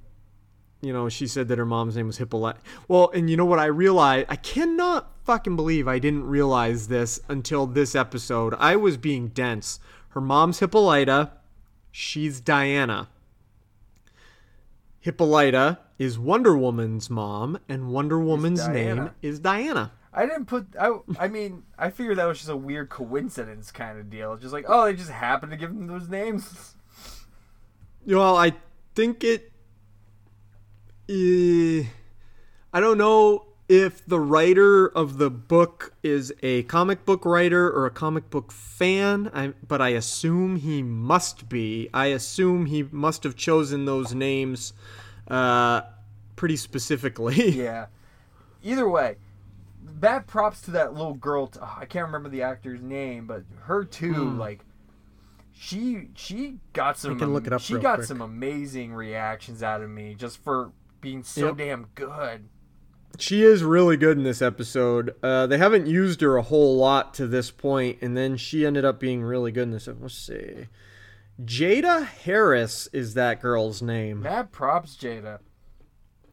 you 0.82 0.92
know 0.94 1.10
she 1.10 1.28
said 1.28 1.48
that 1.50 1.58
her 1.58 1.66
mom's 1.66 1.96
name 1.96 2.08
was 2.08 2.18
Hippolyta. 2.18 2.60
Well, 2.88 3.10
and 3.14 3.30
you 3.30 3.38
know 3.38 3.46
what 3.46 3.60
I 3.60 3.66
realized? 3.66 4.28
I 4.30 4.36
cannot 4.36 5.12
fucking 5.26 5.56
believe 5.56 5.88
I 5.88 6.00
didn't 6.00 6.24
realize 6.26 6.88
this 6.88 7.20
until 7.30 7.68
this 7.68 7.96
episode. 7.96 8.54
I 8.58 8.76
was 8.76 8.98
being 8.98 9.28
dense. 9.30 9.80
Her 10.10 10.22
mom's 10.22 10.60
Hippolyta. 10.60 11.32
She's 11.92 12.40
Diana. 12.42 13.10
Hippolyta 15.00 15.80
is 16.00 16.18
Wonder 16.18 16.58
Woman's 16.58 17.10
mom, 17.10 17.60
and 17.68 17.90
Wonder 17.90 18.20
Woman's 18.20 18.68
name 18.68 19.12
is 19.22 19.40
Diana. 19.40 19.92
I 20.12 20.26
didn't 20.26 20.46
put. 20.46 20.68
I. 20.80 20.98
I 21.20 21.28
mean, 21.28 21.64
I 21.78 21.92
figured 21.92 22.18
that 22.18 22.26
was 22.26 22.40
just 22.40 22.50
a 22.50 22.58
weird 22.58 22.90
coincidence 22.90 23.72
kind 23.72 24.00
of 24.00 24.10
deal. 24.10 24.36
Just 24.38 24.54
like, 24.54 24.66
oh, 24.68 24.86
they 24.86 24.96
just 24.96 25.12
happened 25.12 25.52
to 25.52 25.58
give 25.58 25.70
them 25.70 25.86
those 25.86 26.10
names. 26.10 26.74
Well, 28.08 28.38
I 28.38 28.54
think 28.96 29.24
it. 29.24 29.52
eh, 31.10 31.84
I 32.74 32.80
don't 32.80 32.98
know 32.98 33.46
if 33.68 34.04
the 34.08 34.20
writer 34.20 34.88
of 34.88 35.20
the 35.20 35.30
book 35.30 35.94
is 36.02 36.34
a 36.42 36.64
comic 36.64 37.06
book 37.06 37.24
writer 37.24 37.70
or 37.70 37.86
a 37.86 37.92
comic 37.92 38.32
book 38.32 38.52
fan, 38.52 39.30
I, 39.32 39.54
but 39.68 39.80
I 39.80 39.90
assume 39.90 40.56
he 40.56 40.82
must 40.82 41.50
be. 41.50 41.88
I 41.94 42.08
assume 42.08 42.66
he 42.66 42.84
must 42.90 43.24
have 43.24 43.36
chosen 43.36 43.86
those 43.86 44.16
names 44.16 44.74
uh, 45.30 45.82
pretty 46.36 46.56
specifically. 46.58 47.50
Yeah. 47.52 47.88
Either 48.64 48.88
way, 48.90 49.16
bad 49.82 50.28
props 50.28 50.62
to 50.64 50.72
that 50.72 50.94
little 50.94 51.14
girl. 51.14 51.48
T- 51.48 51.60
oh, 51.62 51.78
I 51.80 51.86
can't 51.86 52.06
remember 52.08 52.28
the 52.30 52.42
actor's 52.42 52.82
name, 52.82 53.26
but 53.26 53.44
her 53.64 53.86
too. 53.86 54.32
Like, 54.32 54.66
she 55.54 56.10
she 56.16 56.58
got 56.74 56.98
some. 56.98 57.14
Hmm. 57.14 57.20
can 57.20 57.34
look 57.34 57.48
it 57.48 57.54
up 57.54 57.62
She 57.62 57.74
got 57.78 57.96
quick. 57.96 58.08
some 58.08 58.22
amazing 58.22 58.94
reactions 58.94 59.64
out 59.64 59.82
of 59.82 59.90
me 59.90 60.14
just 60.16 60.38
for 60.44 60.72
being 61.02 61.24
so 61.24 61.48
Yep. 61.48 61.58
damn 61.58 61.88
good. 61.96 62.50
She 63.18 63.44
is 63.44 63.64
really 63.64 63.98
good 63.98 64.18
in 64.18 64.24
this 64.24 64.42
episode. 64.42 65.16
Uh, 65.24 65.48
they 65.48 65.58
haven't 65.58 65.88
used 65.88 66.22
her 66.22 66.38
a 66.38 66.42
whole 66.44 66.78
lot 66.78 67.14
to 67.16 67.28
this 67.28 67.50
point, 67.52 67.98
and 68.02 68.16
then 68.16 68.38
she 68.38 68.66
ended 68.66 68.86
up 68.86 69.00
being 69.00 69.24
really 69.24 69.52
good 69.52 69.64
in 69.64 69.72
this. 69.72 69.88
Let's 69.88 70.14
see. 70.14 70.68
Jada 71.44 72.06
Harris 72.06 72.88
is 72.92 73.14
that 73.14 73.42
girl's 73.42 73.82
name. 73.82 74.22
Mad 74.22 74.52
props, 74.52 74.98
Jada. 74.98 75.40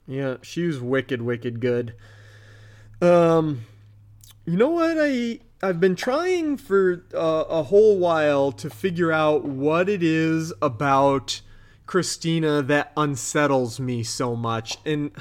Yeah, 0.07 0.37
she 0.43 0.67
was 0.67 0.81
wicked, 0.81 1.23
wicked 1.23 1.61
good. 1.61 1.95
Um, 3.01 3.67
you 4.45 4.57
know 4.57 4.71
what? 4.71 4.97
I 4.99 5.41
I've 5.63 5.81
been 5.81 5.97
trying 5.97 6.57
for 6.57 7.05
uh, 7.15 7.45
a 7.49 7.63
whole 7.65 7.99
while 7.99 8.53
to 8.53 8.69
figure 8.69 9.13
out 9.13 9.45
what 9.45 9.89
it 9.89 10.03
is 10.03 10.53
about 10.61 11.41
Christina 11.87 12.63
that 12.63 12.93
unsettles 12.97 13.79
me 13.81 14.03
so 14.03 14.37
much, 14.37 14.79
and 14.85 15.13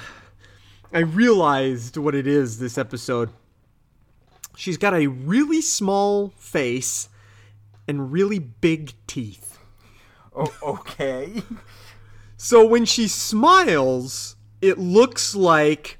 I 0.92 1.00
realized 1.00 1.96
what 1.96 2.14
it 2.14 2.26
is 2.26 2.58
this 2.58 2.76
episode. 2.76 3.30
She's 4.56 4.78
got 4.78 4.94
a 4.94 5.06
really 5.06 5.60
small 5.60 6.30
face 6.38 7.08
and 7.86 8.10
really 8.10 8.38
big 8.38 8.94
teeth. 9.06 9.45
Oh, 10.36 10.54
okay. 10.62 11.42
So 12.36 12.66
when 12.66 12.84
she 12.84 13.08
smiles, 13.08 14.36
it 14.60 14.78
looks 14.78 15.34
like 15.34 15.98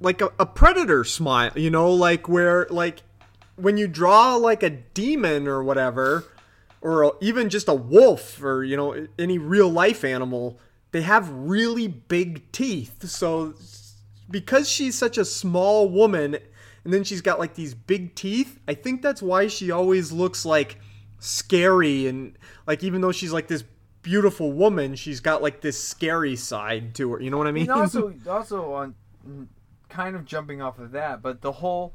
like 0.00 0.20
a, 0.20 0.30
a 0.38 0.46
predator 0.46 1.04
smile, 1.04 1.52
you 1.54 1.70
know, 1.70 1.90
like 1.92 2.28
where 2.28 2.66
like 2.70 3.02
when 3.56 3.76
you 3.76 3.86
draw 3.86 4.36
like 4.36 4.62
a 4.62 4.70
demon 4.70 5.46
or 5.46 5.62
whatever 5.62 6.24
or 6.80 7.16
even 7.20 7.48
just 7.48 7.68
a 7.68 7.74
wolf 7.74 8.42
or 8.42 8.64
you 8.64 8.76
know 8.76 9.06
any 9.18 9.38
real 9.38 9.68
life 9.68 10.04
animal, 10.04 10.58
they 10.92 11.02
have 11.02 11.28
really 11.30 11.88
big 11.88 12.50
teeth. 12.52 13.08
So 13.08 13.54
because 14.30 14.68
she's 14.68 14.96
such 14.96 15.18
a 15.18 15.24
small 15.24 15.88
woman 15.88 16.38
and 16.84 16.92
then 16.92 17.04
she's 17.04 17.20
got 17.20 17.38
like 17.38 17.54
these 17.54 17.74
big 17.74 18.14
teeth, 18.14 18.58
I 18.66 18.74
think 18.74 19.02
that's 19.02 19.22
why 19.22 19.48
she 19.48 19.70
always 19.70 20.12
looks 20.12 20.46
like 20.46 20.78
scary 21.18 22.06
and 22.06 22.36
like 22.66 22.82
even 22.82 23.00
though 23.00 23.12
she's 23.12 23.32
like 23.32 23.48
this 23.48 23.64
beautiful 24.02 24.52
woman, 24.52 24.94
she's 24.94 25.20
got 25.20 25.42
like 25.42 25.60
this 25.60 25.82
scary 25.82 26.36
side 26.36 26.94
to 26.96 27.12
her. 27.12 27.20
You 27.20 27.30
know 27.30 27.38
what 27.38 27.46
I 27.46 27.52
mean? 27.52 27.70
And 27.70 27.80
also, 27.80 28.12
also 28.28 28.72
on 28.74 28.94
mm, 29.26 29.46
kind 29.88 30.14
of 30.16 30.24
jumping 30.24 30.60
off 30.60 30.78
of 30.78 30.92
that, 30.92 31.22
but 31.22 31.40
the 31.40 31.52
whole 31.52 31.94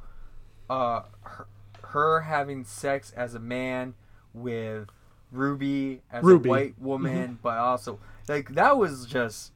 uh, 0.69 1.03
her, 1.21 1.47
her 1.83 2.21
having 2.21 2.63
sex 2.63 3.11
as 3.15 3.35
a 3.35 3.39
man 3.39 3.93
with 4.33 4.87
Ruby 5.31 6.01
as 6.11 6.23
Ruby. 6.23 6.49
a 6.49 6.51
white 6.51 6.79
woman, 6.79 7.39
but 7.41 7.57
also 7.57 7.99
like 8.27 8.49
that 8.55 8.77
was 8.77 9.05
just 9.05 9.51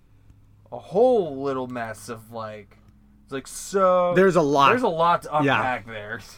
a 0.72 0.78
whole 0.80 1.42
little 1.44 1.68
mess 1.68 2.10
of 2.10 2.32
like 2.32 2.78
it's 3.24 3.32
like 3.32 3.48
so. 3.48 4.14
There's 4.16 4.36
a 4.36 4.42
lot. 4.42 4.70
There's 4.70 4.82
a 4.84 4.88
lot 4.88 5.24
to 5.24 5.30
Yeah. 5.44 5.58
unpack 5.58 5.86
there. 5.88 6.20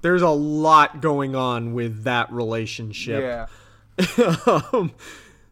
There's 0.00 0.22
a 0.22 0.28
lot 0.30 1.00
going 1.00 1.34
on 1.34 1.74
with 1.74 2.04
that 2.04 2.32
relationship. 2.32 3.48
Yeah. 3.98 4.36
um, 4.72 4.92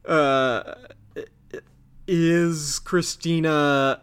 uh, 0.04 0.74
is 2.06 2.78
Christina? 2.78 4.00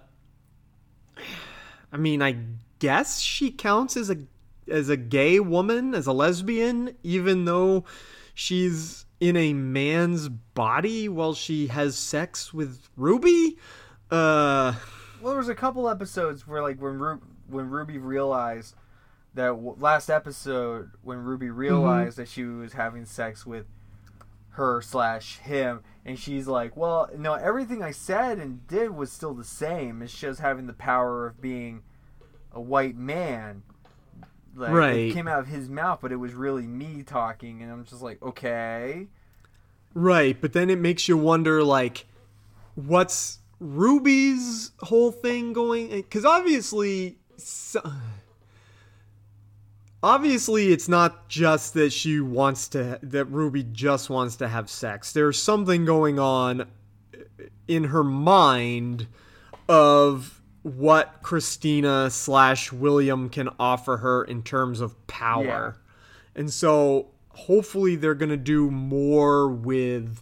I 1.91 1.97
mean, 1.97 2.21
I 2.21 2.37
guess 2.79 3.19
she 3.21 3.51
counts 3.51 3.95
as 3.95 4.09
a 4.09 4.17
as 4.69 4.89
a 4.89 4.97
gay 4.97 5.39
woman, 5.39 5.93
as 5.93 6.07
a 6.07 6.13
lesbian, 6.13 6.95
even 7.03 7.45
though 7.45 7.83
she's 8.33 9.05
in 9.19 9.37
a 9.37 9.53
man's 9.53 10.27
body 10.29 11.07
while 11.07 11.33
she 11.33 11.67
has 11.67 11.97
sex 11.97 12.53
with 12.53 12.89
Ruby. 12.97 13.57
Uh, 14.11 14.73
Well, 15.21 15.31
there 15.31 15.37
was 15.37 15.49
a 15.49 15.55
couple 15.55 15.87
episodes 15.89 16.45
where, 16.47 16.61
like, 16.61 16.81
when 16.81 16.99
Ru- 16.99 17.21
when 17.47 17.69
Ruby 17.69 17.97
realized 17.97 18.75
that 19.33 19.49
w- 19.49 19.75
last 19.79 20.09
episode 20.09 20.91
when 21.01 21.19
Ruby 21.19 21.47
mm-hmm. 21.47 21.57
realized 21.57 22.17
that 22.17 22.27
she 22.27 22.43
was 22.43 22.73
having 22.73 23.05
sex 23.05 23.45
with 23.45 23.65
her 24.51 24.81
slash 24.81 25.39
him, 25.39 25.81
and 26.05 26.19
she's 26.19 26.47
like, 26.47 26.77
"Well, 26.77 27.09
no, 27.17 27.33
everything 27.33 27.81
I 27.81 27.91
said 27.91 28.37
and 28.37 28.67
did 28.67 28.91
was 28.91 29.11
still 29.11 29.33
the 29.33 29.43
same. 29.43 30.01
It's 30.01 30.17
just 30.17 30.39
having 30.39 30.67
the 30.67 30.73
power 30.73 31.27
of 31.27 31.41
being 31.41 31.83
a 32.51 32.61
white 32.61 32.95
man." 32.95 33.63
Like, 34.55 34.71
Right. 34.71 34.95
It 34.95 35.13
came 35.13 35.27
out 35.27 35.39
of 35.39 35.47
his 35.47 35.69
mouth, 35.69 35.99
but 36.01 36.11
it 36.11 36.17
was 36.17 36.33
really 36.33 36.67
me 36.67 37.03
talking, 37.03 37.61
and 37.61 37.71
I'm 37.71 37.85
just 37.85 38.01
like, 38.01 38.21
okay. 38.21 39.07
Right, 39.93 40.39
but 40.39 40.53
then 40.53 40.69
it 40.69 40.79
makes 40.79 41.07
you 41.07 41.17
wonder 41.17 41.63
like 41.63 42.05
what's 42.75 43.39
Ruby's 43.59 44.71
whole 44.79 45.11
thing 45.11 45.53
going 45.53 46.01
cuz 46.03 46.25
obviously 46.25 47.17
so, 47.37 47.79
obviously 50.03 50.73
it's 50.73 50.89
not 50.89 51.29
just 51.29 51.73
that 51.73 51.93
she 51.93 52.19
wants 52.19 52.67
to 52.67 52.99
that 53.01 53.25
Ruby 53.25 53.63
just 53.63 54.09
wants 54.09 54.35
to 54.35 54.47
have 54.47 54.69
sex. 54.69 55.13
There's 55.13 55.41
something 55.41 55.85
going 55.85 56.19
on 56.19 56.67
in 57.67 57.85
her 57.85 58.03
mind 58.03 59.07
of 59.69 60.41
what 60.61 61.21
Christina 61.23 62.09
slash 62.09 62.71
William 62.71 63.29
can 63.29 63.49
offer 63.59 63.97
her 63.97 64.23
in 64.23 64.43
terms 64.43 64.81
of 64.81 65.07
power. 65.07 65.79
And 66.35 66.51
so 66.51 67.11
hopefully 67.29 67.95
they're 67.95 68.13
going 68.13 68.29
to 68.29 68.37
do 68.37 68.69
more 68.69 69.49
with 69.49 70.21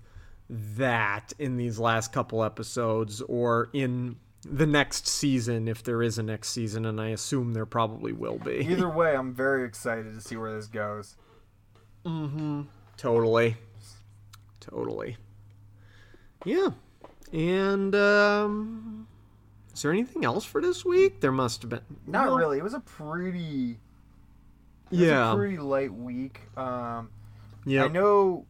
that 0.49 1.33
in 1.39 1.57
these 1.57 1.79
last 1.79 2.11
couple 2.11 2.43
episodes 2.43 3.21
or 3.21 3.69
in 3.73 4.17
the 4.43 4.65
next 4.65 5.07
season 5.07 5.67
if 5.67 5.83
there 5.83 6.01
is 6.01 6.17
a 6.17 6.23
next 6.23 6.49
season 6.49 6.85
and 6.85 6.99
I 6.99 7.09
assume 7.09 7.53
there 7.53 7.65
probably 7.65 8.11
will 8.13 8.37
be. 8.39 8.65
Either 8.69 8.89
way, 8.95 9.15
I'm 9.15 9.33
very 9.33 9.65
excited 9.65 10.13
to 10.13 10.21
see 10.21 10.35
where 10.35 10.53
this 10.55 10.67
goes. 10.67 11.15
Mm-hmm. 12.05 12.63
Totally. 12.97 13.57
Totally. 14.59 15.17
Yeah. 16.45 16.69
And 17.31 17.93
um 17.95 19.07
is 19.73 19.83
there 19.83 19.91
anything 19.91 20.25
else 20.25 20.43
for 20.43 20.61
this 20.61 20.83
week? 20.83 21.21
There 21.21 21.31
must 21.31 21.61
have 21.61 21.69
been. 21.69 21.81
Not 22.05 22.25
No. 22.27 22.35
really. 22.35 22.57
It 22.57 22.63
was 22.63 22.73
a 22.73 22.79
pretty 22.81 23.79
It 24.91 24.99
Yeah. 24.99 25.31
a 25.31 25.35
pretty 25.35 25.57
light 25.57 25.93
week. 25.93 26.41
Um, 26.57 27.09
Yeah. 27.65 27.85
I 27.85 27.87
know 27.87 28.45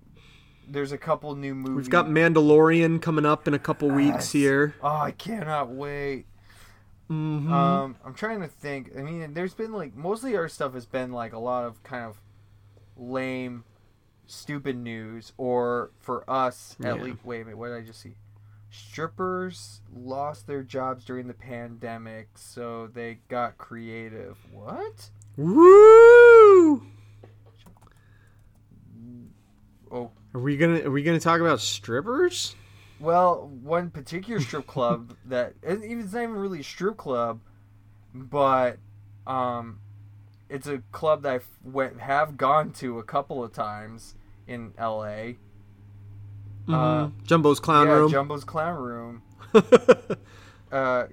there's 0.72 0.91
a 0.91 0.97
couple 0.97 1.36
new 1.36 1.53
movies. 1.53 1.76
We've 1.76 1.89
got 1.89 2.07
Mandalorian 2.07 3.01
coming 3.01 3.26
up 3.26 3.47
in 3.47 3.53
a 3.53 3.59
couple 3.59 3.89
weeks 3.89 4.32
here. 4.32 4.74
Oh, 4.82 4.88
I 4.88 5.11
cannot 5.11 5.69
wait. 5.69 6.26
Mhm. 7.09 7.49
Um, 7.51 7.95
I'm 8.05 8.13
trying 8.13 8.39
to 8.41 8.47
think. 8.47 8.91
I 8.97 9.01
mean, 9.01 9.34
there's 9.34 9.53
been 9.53 9.74
like 9.74 9.95
mostly 9.95 10.36
our 10.38 10.47
stuff 10.47 10.74
has 10.74 10.86
been 10.86 11.11
like 11.11 11.34
a 11.34 11.39
lot 11.39 11.65
of 11.65 11.84
kind 11.84 12.05
of 12.05 12.22
lame, 12.95 13.65
stupid 14.28 14.78
news, 14.78 15.34
or 15.38 15.91
for 15.99 16.24
us 16.30 16.78
at 16.80 16.95
Yeah. 16.97 17.03
least. 17.03 17.26
Wait 17.26 17.41
a 17.41 17.45
minute, 17.45 17.57
what 17.57 17.67
did 17.69 17.78
I 17.78 17.82
just 17.82 17.99
see? 17.99 18.15
Strippers 18.69 19.82
lost 19.93 20.47
their 20.47 20.63
jobs 20.63 21.03
during 21.03 21.28
the 21.28 21.34
pandemic, 21.34 22.30
so 22.38 22.88
they 22.88 23.15
got 23.28 23.57
creative. 23.57 24.38
What? 24.53 25.09
Woo! 25.36 26.84
Oh, 29.93 30.11
Are 30.34 30.39
we 30.39 30.57
gonna 30.57 30.79
are 30.82 30.91
we 30.91 31.03
gonna 31.03 31.19
talk 31.19 31.41
about 31.41 31.59
strippers? 31.59 32.55
Well, 32.99 33.49
one 33.63 33.89
particular 33.89 34.39
strip 34.39 34.67
club 34.67 35.15
that 35.25 35.55
even 35.65 35.99
it's 36.01 36.13
not 36.13 36.23
even 36.23 36.36
really 36.36 36.59
a 36.61 36.63
strip 36.63 36.97
club, 36.97 37.39
but 38.13 38.77
um, 39.27 39.79
it's 40.49 40.67
a 40.67 40.79
club 40.91 41.23
that 41.23 41.34
I 41.34 41.39
went 41.63 41.99
have 41.99 42.38
gone 42.38 42.71
to 42.73 42.99
a 42.99 43.03
couple 43.03 43.43
of 43.43 43.51
times 43.53 44.15
in 44.47 44.73
L.A. 44.77 45.38
Uh, 46.69 47.09
Jumbo's 47.23 47.59
clown 47.59 47.88
yeah, 47.88 47.93
room. 47.93 48.11
Jumbo's 48.11 48.43
Clown 48.43 48.77
Room. 48.77 49.23
uh, 50.71 51.07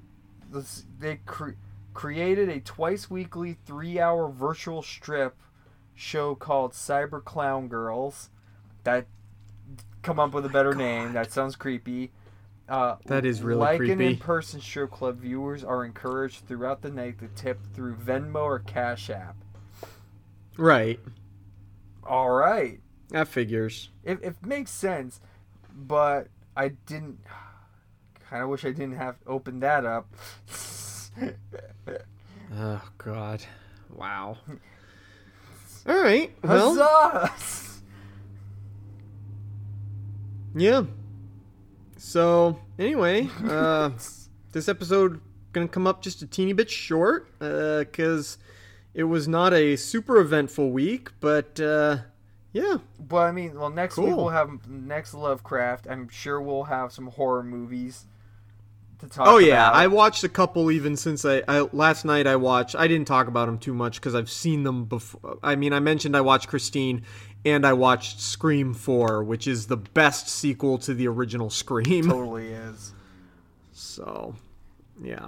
they 0.98 1.16
cre- 1.26 1.52
created 1.94 2.48
a 2.48 2.60
twice 2.60 3.10
weekly 3.10 3.56
three 3.66 3.98
hour 3.98 4.28
virtual 4.28 4.82
strip 4.82 5.36
show 5.94 6.34
called 6.34 6.72
Cyber 6.72 7.24
Clown 7.24 7.68
Girls. 7.68 8.30
That 8.88 9.04
come 10.02 10.18
up 10.18 10.32
with 10.32 10.46
a 10.46 10.48
better 10.48 10.74
name. 10.74 11.12
That 11.12 11.30
sounds 11.30 11.56
creepy. 11.56 12.10
Uh, 12.70 12.96
That 13.04 13.26
is 13.26 13.42
really 13.42 13.76
creepy. 13.76 13.92
like 13.92 14.00
an 14.00 14.00
in-person 14.00 14.62
strip 14.62 14.90
club, 14.90 15.18
viewers 15.18 15.62
are 15.62 15.84
encouraged 15.84 16.46
throughout 16.48 16.80
the 16.80 16.88
night 16.90 17.18
to 17.18 17.28
tip 17.28 17.58
through 17.74 17.96
Venmo 17.96 18.36
or 18.44 18.60
Cash 18.60 19.10
App. 19.10 19.36
Right. 20.56 20.98
All 22.02 22.30
right, 22.30 22.80
That 23.10 23.28
figures. 23.28 23.90
it, 24.04 24.20
it 24.22 24.36
makes 24.44 24.70
sense, 24.70 25.20
but 25.74 26.28
I 26.56 26.68
didn't. 26.68 27.18
Kind 28.30 28.42
of 28.42 28.48
wish 28.48 28.64
I 28.64 28.70
didn't 28.72 28.96
have 28.96 29.16
opened 29.26 29.62
that 29.62 29.84
up. 29.84 30.08
Oh 32.56 32.80
God. 32.96 33.42
Wow. 33.94 34.38
All 35.86 35.98
right. 36.02 36.32
Well, 36.42 36.74
Huzzah! 36.74 37.32
yeah. 40.54 40.84
So 41.96 42.58
anyway, 42.78 43.28
uh, 43.44 43.90
this 44.52 44.68
episode 44.68 45.20
gonna 45.52 45.68
come 45.68 45.86
up 45.86 46.02
just 46.02 46.22
a 46.22 46.26
teeny 46.26 46.52
bit 46.52 46.70
short 46.70 47.28
because 47.38 48.38
it 48.94 49.04
was 49.04 49.28
not 49.28 49.52
a 49.52 49.76
super 49.76 50.18
eventful 50.18 50.70
week, 50.70 51.10
but 51.20 51.60
uh, 51.60 51.98
yeah. 52.52 52.78
But 52.98 53.28
I 53.28 53.32
mean, 53.32 53.58
well, 53.58 53.70
next 53.70 53.96
week 53.96 54.08
we'll 54.08 54.30
have 54.30 54.68
next 54.68 55.14
Lovecraft. 55.14 55.86
I'm 55.88 56.08
sure 56.08 56.40
we'll 56.40 56.64
have 56.64 56.92
some 56.92 57.06
horror 57.06 57.42
movies 57.42 58.06
to 58.98 59.08
talk. 59.08 59.26
Oh 59.26 59.38
yeah, 59.38 59.68
about. 59.68 59.76
I 59.76 59.86
watched 59.86 60.24
a 60.24 60.28
couple 60.28 60.70
even 60.70 60.96
since 60.96 61.24
I, 61.24 61.42
I 61.46 61.60
last 61.72 62.04
night. 62.04 62.26
I 62.26 62.36
watched. 62.36 62.74
I 62.74 62.88
didn't 62.88 63.06
talk 63.06 63.28
about 63.28 63.46
them 63.46 63.58
too 63.58 63.74
much 63.74 64.00
because 64.00 64.14
I've 64.14 64.30
seen 64.30 64.64
them 64.64 64.86
before. 64.86 65.38
I 65.42 65.56
mean, 65.56 65.72
I 65.72 65.80
mentioned 65.80 66.16
I 66.16 66.20
watched 66.22 66.48
Christine, 66.48 67.02
and 67.44 67.66
I 67.66 67.72
watched 67.72 68.20
Scream 68.20 68.74
Four, 68.74 69.22
which 69.24 69.46
is 69.46 69.66
the 69.66 69.76
best 69.76 70.28
sequel 70.28 70.78
to 70.78 70.94
the 70.94 71.08
original 71.08 71.50
Scream. 71.50 72.04
totally 72.08 72.48
is. 72.48 72.92
So, 73.72 74.34
yeah. 75.02 75.26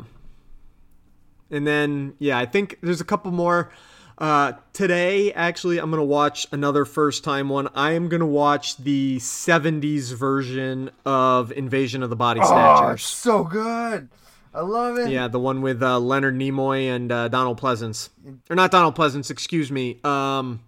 And 1.51 1.67
then 1.67 2.15
yeah, 2.19 2.39
I 2.39 2.47
think 2.47 2.79
there's 2.83 3.01
a 3.01 3.05
couple 3.05 3.31
more. 3.33 3.71
Uh, 4.19 4.53
today, 4.75 5.33
actually, 5.33 5.79
I'm 5.79 5.91
gonna 5.91 6.05
watch 6.05 6.47
another 6.53 6.85
first 6.85 7.25
time 7.25 7.49
one. 7.49 7.69
I 7.75 7.93
am 7.93 8.09
gonna 8.09 8.27
watch 8.27 8.77
the 8.77 9.17
'70s 9.19 10.13
version 10.13 10.91
of 11.07 11.51
Invasion 11.53 12.03
of 12.03 12.11
the 12.11 12.17
Body 12.17 12.41
Oh, 12.43 12.47
Snatchers. 12.47 13.03
so 13.03 13.45
good. 13.45 14.09
I 14.53 14.61
love 14.61 14.99
it. 14.99 15.11
Yeah, 15.11 15.29
the 15.29 15.39
one 15.39 15.63
with 15.63 15.83
uh, 15.83 15.99
Leonard 15.99 16.35
Nimoy 16.35 16.95
and 16.95 17.11
uh, 17.11 17.29
Donald 17.29 17.59
Pleasence, 17.61 18.11
or 18.51 18.57
not 18.57 18.71
Donald 18.71 18.95
Pleasence, 18.95 19.31
excuse 19.31 19.71
me. 19.73 19.99
Um, 20.05 20.61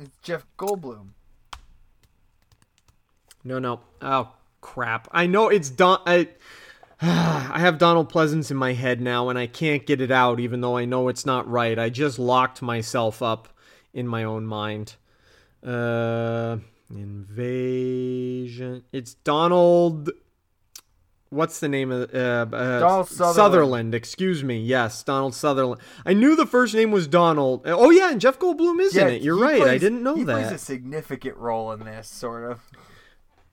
It's 0.00 0.16
Jeff 0.22 0.46
Goldblum. 0.56 1.08
no, 3.42 3.58
no. 3.58 3.80
Oh 4.00 4.32
crap! 4.60 5.08
I 5.10 5.26
know 5.26 5.48
it's 5.48 5.70
Don. 5.70 6.00
I, 6.06 6.28
I 7.02 7.58
have 7.58 7.78
Donald 7.78 8.12
Pleasence 8.12 8.52
in 8.52 8.56
my 8.56 8.74
head 8.74 9.00
now, 9.00 9.28
and 9.28 9.36
I 9.36 9.48
can't 9.48 9.84
get 9.84 10.00
it 10.00 10.12
out, 10.12 10.38
even 10.38 10.60
though 10.60 10.76
I 10.76 10.84
know 10.84 11.08
it's 11.08 11.26
not 11.26 11.50
right. 11.50 11.76
I 11.78 11.88
just 11.88 12.18
locked 12.18 12.62
myself 12.62 13.22
up 13.22 13.48
in 13.92 14.06
my 14.06 14.22
own 14.22 14.46
mind. 14.46 14.94
Uh, 15.66 16.58
invasion. 16.90 18.84
It's 18.92 19.14
Donald. 19.14 20.10
What's 21.30 21.60
the 21.60 21.68
name 21.68 21.90
of 21.90 22.14
uh, 22.14 22.46
uh, 22.56 22.80
Donald 22.80 23.08
Sutherland. 23.08 23.94
Excuse 23.94 24.42
me. 24.42 24.58
Yes, 24.60 25.02
Donald 25.02 25.34
Sutherland. 25.34 25.80
I 26.06 26.14
knew 26.14 26.34
the 26.34 26.46
first 26.46 26.74
name 26.74 26.90
was 26.90 27.06
Donald. 27.06 27.62
Oh 27.66 27.90
yeah, 27.90 28.10
and 28.10 28.20
Jeff 28.20 28.38
Goldblum 28.38 28.80
is 28.80 28.96
in 28.96 29.08
it. 29.08 29.22
You're 29.22 29.38
right. 29.38 29.62
I 29.62 29.78
didn't 29.78 30.02
know 30.02 30.16
he 30.16 30.24
that. 30.24 30.38
He 30.38 30.42
plays 30.44 30.52
a 30.52 30.58
significant 30.58 31.36
role 31.36 31.72
in 31.72 31.80
this, 31.80 32.08
sort 32.08 32.50
of. 32.50 32.60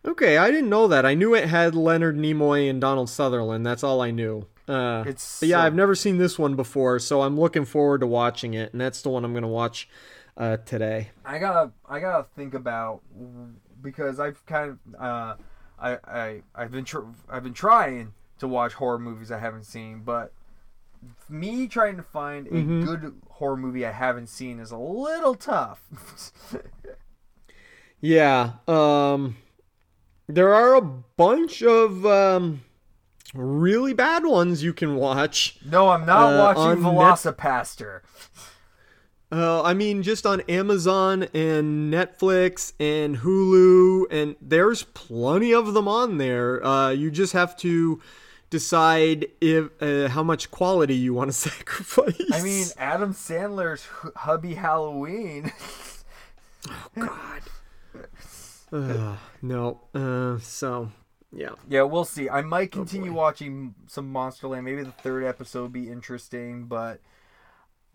Okay, 0.06 0.38
I 0.38 0.52
didn't 0.52 0.70
know 0.70 0.88
that. 0.88 1.06
I 1.06 1.16
knew 1.16 1.34
it 1.34 1.50
had 1.50 1.74
Leonard 1.74 2.16
Nimoy 2.16 2.70
and 2.70 2.80
Donald 2.80 3.10
Sutherland. 3.10 3.66
That's 3.66 3.84
all 3.84 4.02
I 4.02 4.12
knew. 4.12 4.46
Uh, 4.68 5.04
It's 5.06 5.40
but 5.40 5.50
yeah, 5.50 5.62
I've 5.62 5.76
never 5.76 5.96
seen 5.96 6.18
this 6.18 6.40
one 6.40 6.56
before, 6.56 7.00
so 7.00 7.22
I'm 7.24 7.40
looking 7.40 7.66
forward 7.66 8.02
to 8.02 8.08
watching 8.08 8.54
it, 8.54 8.72
and 8.72 8.80
that's 8.82 9.02
the 9.02 9.10
one 9.10 9.26
I'm 9.26 9.34
gonna 9.34 9.48
watch 9.48 9.90
uh, 10.38 10.58
today. 10.58 11.10
I 11.26 11.40
gotta, 11.40 11.72
I 11.90 12.00
gotta 12.00 12.26
think 12.36 12.54
about 12.54 13.02
because 13.82 14.20
I've 14.20 14.44
kind 14.46 14.72
of, 14.72 15.02
uh, 15.02 15.36
I, 15.86 15.98
I, 16.08 16.42
I've 16.56 16.72
been, 16.72 16.86
tr- 16.86 17.00
I've 17.30 17.44
been 17.44 17.54
trying 17.54 18.14
to 18.40 18.48
watch 18.48 18.74
horror 18.74 19.00
movies 19.00 19.32
I 19.32 19.40
haven't 19.40 19.66
seen, 19.66 20.02
but 20.04 20.32
me 21.30 21.68
trying 21.68 21.98
to 21.98 22.04
find 22.04 22.48
a 22.48 22.52
Mm-hmm. 22.52 22.86
good 22.86 23.22
horror 23.30 23.58
movie 23.58 23.86
I 23.86 23.92
haven't 23.92 24.28
seen 24.28 24.60
is 24.60 24.72
a 24.72 24.78
little 24.78 25.36
tough. 25.36 25.82
Yeah, 28.02 28.54
um, 28.68 29.38
there 30.28 30.54
are 30.54 30.76
a 30.76 30.82
bunch 30.82 31.64
of 31.64 32.06
um, 32.06 32.62
really 33.34 33.94
bad 33.94 34.26
ones 34.26 34.62
you 34.64 34.74
can 34.74 34.96
watch. 34.96 35.58
no, 35.66 35.90
I'm 35.90 36.06
not 36.06 36.34
Uh, 36.34 36.38
watching 36.38 36.86
on 36.86 36.96
Net- 36.96 37.16
Velocipastor. 37.16 38.02
Uh, 39.32 39.64
I 39.64 39.74
mean, 39.74 40.04
just 40.04 40.26
on 40.26 40.42
Amazon 40.42 41.24
and 41.34 41.92
Netflix 41.94 42.74
and 42.80 43.18
Hulu, 43.18 44.06
and 44.12 44.36
there's 44.40 44.84
plenty 44.84 45.54
of 45.54 45.74
them 45.74 45.88
on 45.88 46.18
there. 46.18 46.64
Uh, 46.66 46.90
you 46.92 47.10
just 47.12 47.34
have 47.34 47.58
to 47.58 48.00
decide 48.52 49.26
if 49.42 49.70
uh, 49.82 50.08
how 50.10 50.22
much 50.24 50.52
quality 50.52 50.96
you 50.96 51.14
want 51.14 51.30
to 51.30 51.34
sacrifice. 51.50 52.22
I 52.32 52.42
mean, 52.44 52.68
Adam 52.78 53.14
Sandler's 53.14 53.84
Hu- 53.86 54.12
Hubie 54.12 54.56
Halloween. 54.56 55.52
Oh 56.68 56.90
God. 57.00 57.42
Uh, 58.72 59.16
no. 59.42 59.82
Uh, 59.94 60.40
so 60.40 60.92
yeah, 61.32 61.50
yeah, 61.70 61.84
we'll 61.84 62.06
see. 62.06 62.28
I 62.30 62.42
might 62.42 62.70
Oh, 62.74 62.78
continue 62.80 63.14
watching 63.14 63.76
some 63.88 64.12
Monsterland. 64.12 64.64
Maybe 64.64 64.82
the 64.82 64.92
third 64.92 65.24
episode 65.26 65.62
will 65.62 65.70
be 65.70 65.90
interesting, 65.92 66.66
but 66.66 67.02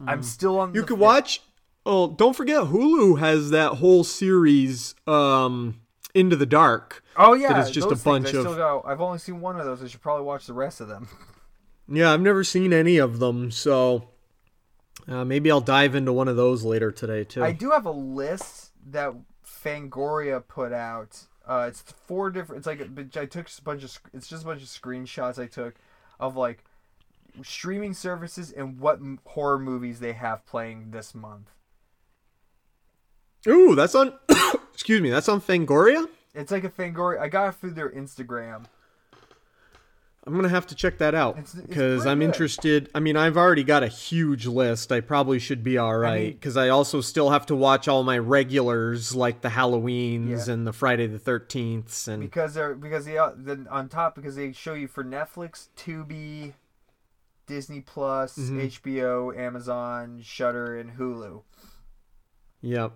I'm 0.07 0.23
still 0.23 0.59
on. 0.59 0.73
Mm. 0.73 0.77
you 0.77 0.83
could 0.85 0.99
watch. 0.99 1.43
Oh, 1.87 2.09
don't 2.09 2.37
forget 2.37 2.65
Hulu 2.65 3.19
has 3.21 3.51
that 3.51 3.75
whole 3.75 4.05
series, 4.05 4.95
um, 5.07 5.81
Into 6.15 6.37
the 6.37 6.47
Dark. 6.47 7.03
Oh 7.17 7.33
yeah, 7.35 7.55
that 7.55 7.69
is 7.69 7.71
just 7.71 7.91
a 7.91 7.97
bunch 7.97 8.27
I 8.27 8.31
still 8.31 8.53
of- 8.53 8.59
Got, 8.59 8.87
I've 8.87 9.01
only 9.01 9.19
seen 9.19 9.41
one 9.41 9.59
of 9.59 9.65
those. 9.65 9.83
I 9.83 9.89
should 9.89 10.03
probably 10.03 10.25
watch 10.25 10.47
the 10.47 10.53
rest 10.55 10.81
of 10.81 10.89
them. 10.89 11.09
Yeah, 11.93 12.13
I've 12.13 12.21
never 12.21 12.45
seen 12.45 12.73
any 12.73 12.99
of 12.99 13.19
them, 13.19 13.51
so 13.51 14.11
uh, 15.09 15.25
maybe 15.25 15.51
I'll 15.51 15.61
dive 15.61 15.97
into 15.97 16.13
one 16.13 16.29
of 16.29 16.37
those 16.37 16.63
later 16.63 16.93
today 16.93 17.25
too. 17.25 17.43
I 17.43 17.51
do 17.51 17.73
have 17.73 17.85
a 17.85 17.91
list 17.91 18.71
that 18.91 19.13
Fangoria 19.45 20.47
put 20.47 20.73
out. 20.73 21.27
Uh, 21.45 21.67
it's 21.69 21.83
four 22.07 22.31
different. 22.31 22.59
It's 22.59 22.67
like 22.69 22.81
I 23.17 23.27
took 23.27 23.49
a 23.49 23.63
bunch 23.63 23.83
of. 23.83 23.99
It's 24.15 24.29
just 24.29 24.45
a 24.45 24.47
bunch 24.47 24.63
of 24.63 24.69
screenshots 24.69 25.43
I 25.43 25.47
took 25.49 25.75
of 26.21 26.37
like 26.37 26.65
streaming 27.43 27.95
services 27.95 28.53
and 28.53 28.79
what 28.79 28.97
m- 28.99 29.19
horror 29.25 29.59
movies 29.59 30.01
they 30.01 30.13
have 30.13 30.45
playing 30.47 30.91
this 30.91 31.15
month. 31.15 31.49
Ooh, 33.49 33.75
that's 33.75 33.95
on. 33.95 34.13
excuse 34.73 35.01
me, 35.01 35.11
that's 35.11 35.29
on 35.29 35.41
Fangoria. 35.41 36.07
It's 36.35 36.53
like 36.53 36.65
a 36.65 36.69
Fangoria. 36.71 37.19
I 37.21 37.29
got 37.29 37.49
it 37.49 37.55
through 37.57 37.73
their 37.73 37.91
Instagram. 37.91 38.67
I'm 40.27 40.35
gonna 40.35 40.51
have 40.51 40.67
to 40.67 40.75
check 40.75 40.99
that 40.99 41.15
out 41.15 41.37
because 41.67 42.05
I'm 42.05 42.19
good. 42.19 42.27
interested. 42.27 42.91
I 42.95 43.01
mean, 43.01 43.17
I've 43.17 43.39
already 43.39 43.65
got 43.65 43.83
a 43.83 43.89
huge 43.89 44.47
list. 44.47 44.93
I 44.93 45.01
probably 45.01 45.39
should 45.39 45.65
be 45.65 45.79
all 45.79 45.97
right 45.97 46.35
because 46.39 46.59
I, 46.59 46.69
also 46.69 47.01
still 47.01 47.31
have 47.31 47.47
to 47.47 47.57
watch 47.57 47.89
all 47.89 48.03
my 48.05 48.19
regulars 48.19 49.15
like 49.15 49.41
the 49.41 49.49
Halloweens 49.49 50.47
Yeah. 50.47 50.53
and 50.53 50.67
the 50.67 50.75
Friday 50.75 51.07
the 51.07 51.19
Thirteenths 51.19 52.07
and 52.07 52.21
because 52.23 52.53
they're 52.53 52.75
because 52.75 53.07
they 53.07 53.17
uh, 53.17 53.31
then 53.35 53.67
on 53.71 53.89
top 53.89 54.15
because 54.15 54.37
they 54.37 54.53
show 54.53 54.75
you 54.75 54.89
for 54.89 55.03
Netflix, 55.03 55.69
Tubi, 55.75 56.53
Disney 57.51 57.81
Plus, 57.81 58.39
Mm-hmm. 58.39 58.61
HBO, 58.61 59.37
Amazon, 59.37 60.21
Shudder, 60.23 60.77
and 60.79 60.93
Hulu. 60.97 61.43
Yep. 62.63 62.93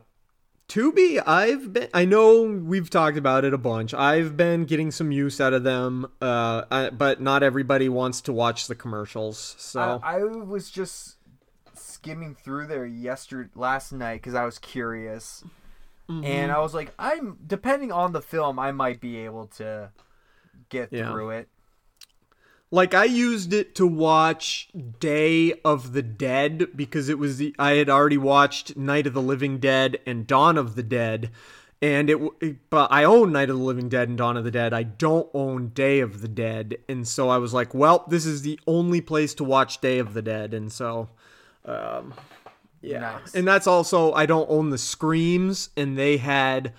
Tubi, 0.69 1.21
I've 1.27 1.73
been. 1.73 1.89
I 1.93 2.05
know 2.05 2.43
we've 2.45 2.89
talked 2.89 3.17
about 3.19 3.45
it 3.45 3.53
a 3.53 3.59
bunch. 3.59 3.93
I've 3.93 4.37
been 4.37 4.65
getting 4.65 4.91
some 4.93 5.11
use 5.13 5.41
out 5.41 5.53
of 5.53 5.65
them, 5.65 6.07
uh, 6.23 6.63
I, 6.71 6.91
but 6.91 7.21
not 7.21 7.43
everybody 7.43 7.89
wants 7.89 8.21
to 8.23 8.33
watch 8.33 8.69
the 8.69 8.75
commercials. 8.77 9.57
So 9.59 10.01
I, 10.03 10.19
I 10.19 10.23
was 10.25 10.71
just 10.71 11.17
skimming 11.75 12.35
through 12.37 12.69
there 12.69 12.87
yesterday 12.87 13.51
last 13.55 13.93
night 13.93 14.23
because 14.23 14.35
I 14.35 14.45
was 14.45 14.59
curious, 14.59 15.43
Mm-hmm. 16.09 16.23
and 16.25 16.53
I 16.53 16.59
was 16.61 16.75
like, 16.75 16.93
I'm 16.99 17.39
depending 17.47 17.91
on 17.91 18.13
the 18.13 18.21
film, 18.23 18.59
I 18.59 18.73
might 18.73 19.01
be 19.01 19.17
able 19.19 19.47
to 19.59 19.91
get 20.69 20.93
Yeah. 20.93 21.11
through 21.11 21.31
it. 21.31 21.49
Like 22.75 22.93
I 22.93 23.05
used 23.05 23.53
it 23.53 23.77
to 23.77 23.87
watch 23.87 24.69
Day 24.99 25.55
of 25.65 25.93
the 25.93 26.03
Dead 26.03 26.69
because 26.75 27.09
it 27.09 27.19
was 27.19 27.39
the 27.39 27.55
I 27.59 27.73
had 27.73 27.89
already 27.89 28.19
watched 28.19 28.77
Night 28.77 29.07
of 29.07 29.15
the 29.15 29.23
Living 29.23 29.59
Dead 29.59 29.99
and 30.05 30.27
Dawn 30.27 30.59
of 30.59 30.75
the 30.75 30.83
Dead. 30.83 31.31
And 31.81 32.11
it, 32.11 32.71
but 32.71 32.91
I 32.91 33.05
own 33.05 33.31
Night 33.31 33.51
of 33.51 33.59
the 33.59 33.63
Living 33.63 33.89
Dead 33.89 34.09
and 34.09 34.19
Dawn 34.19 34.37
of 34.37 34.43
the 34.45 34.51
Dead. 34.51 34.73
I 34.73 34.83
don't 34.83 35.29
own 35.35 35.69
Day 35.69 36.01
of 36.01 36.21
the 36.21 36.29
Dead, 36.29 36.79
and 36.89 37.07
so 37.07 37.29
I 37.29 37.37
was 37.37 37.53
like, 37.55 37.75
well, 37.75 38.05
this 38.09 38.27
is 38.27 38.43
the 38.43 38.59
only 38.67 39.01
place 39.01 39.35
to 39.35 39.45
watch 39.45 39.81
Day 39.81 39.99
of 39.99 40.15
the 40.15 40.23
Dead, 40.23 40.55
and 40.55 40.73
so, 40.73 41.11
um, 41.67 42.15
yeah, 42.81 43.01
Nice. 43.01 43.35
and 43.35 43.47
that's 43.47 43.67
also 43.67 44.13
I 44.15 44.25
don't 44.25 44.49
own 44.51 44.71
the 44.71 44.79
Screams, 44.79 45.69
and 45.77 45.99
they 45.99 46.17
had 46.17 46.73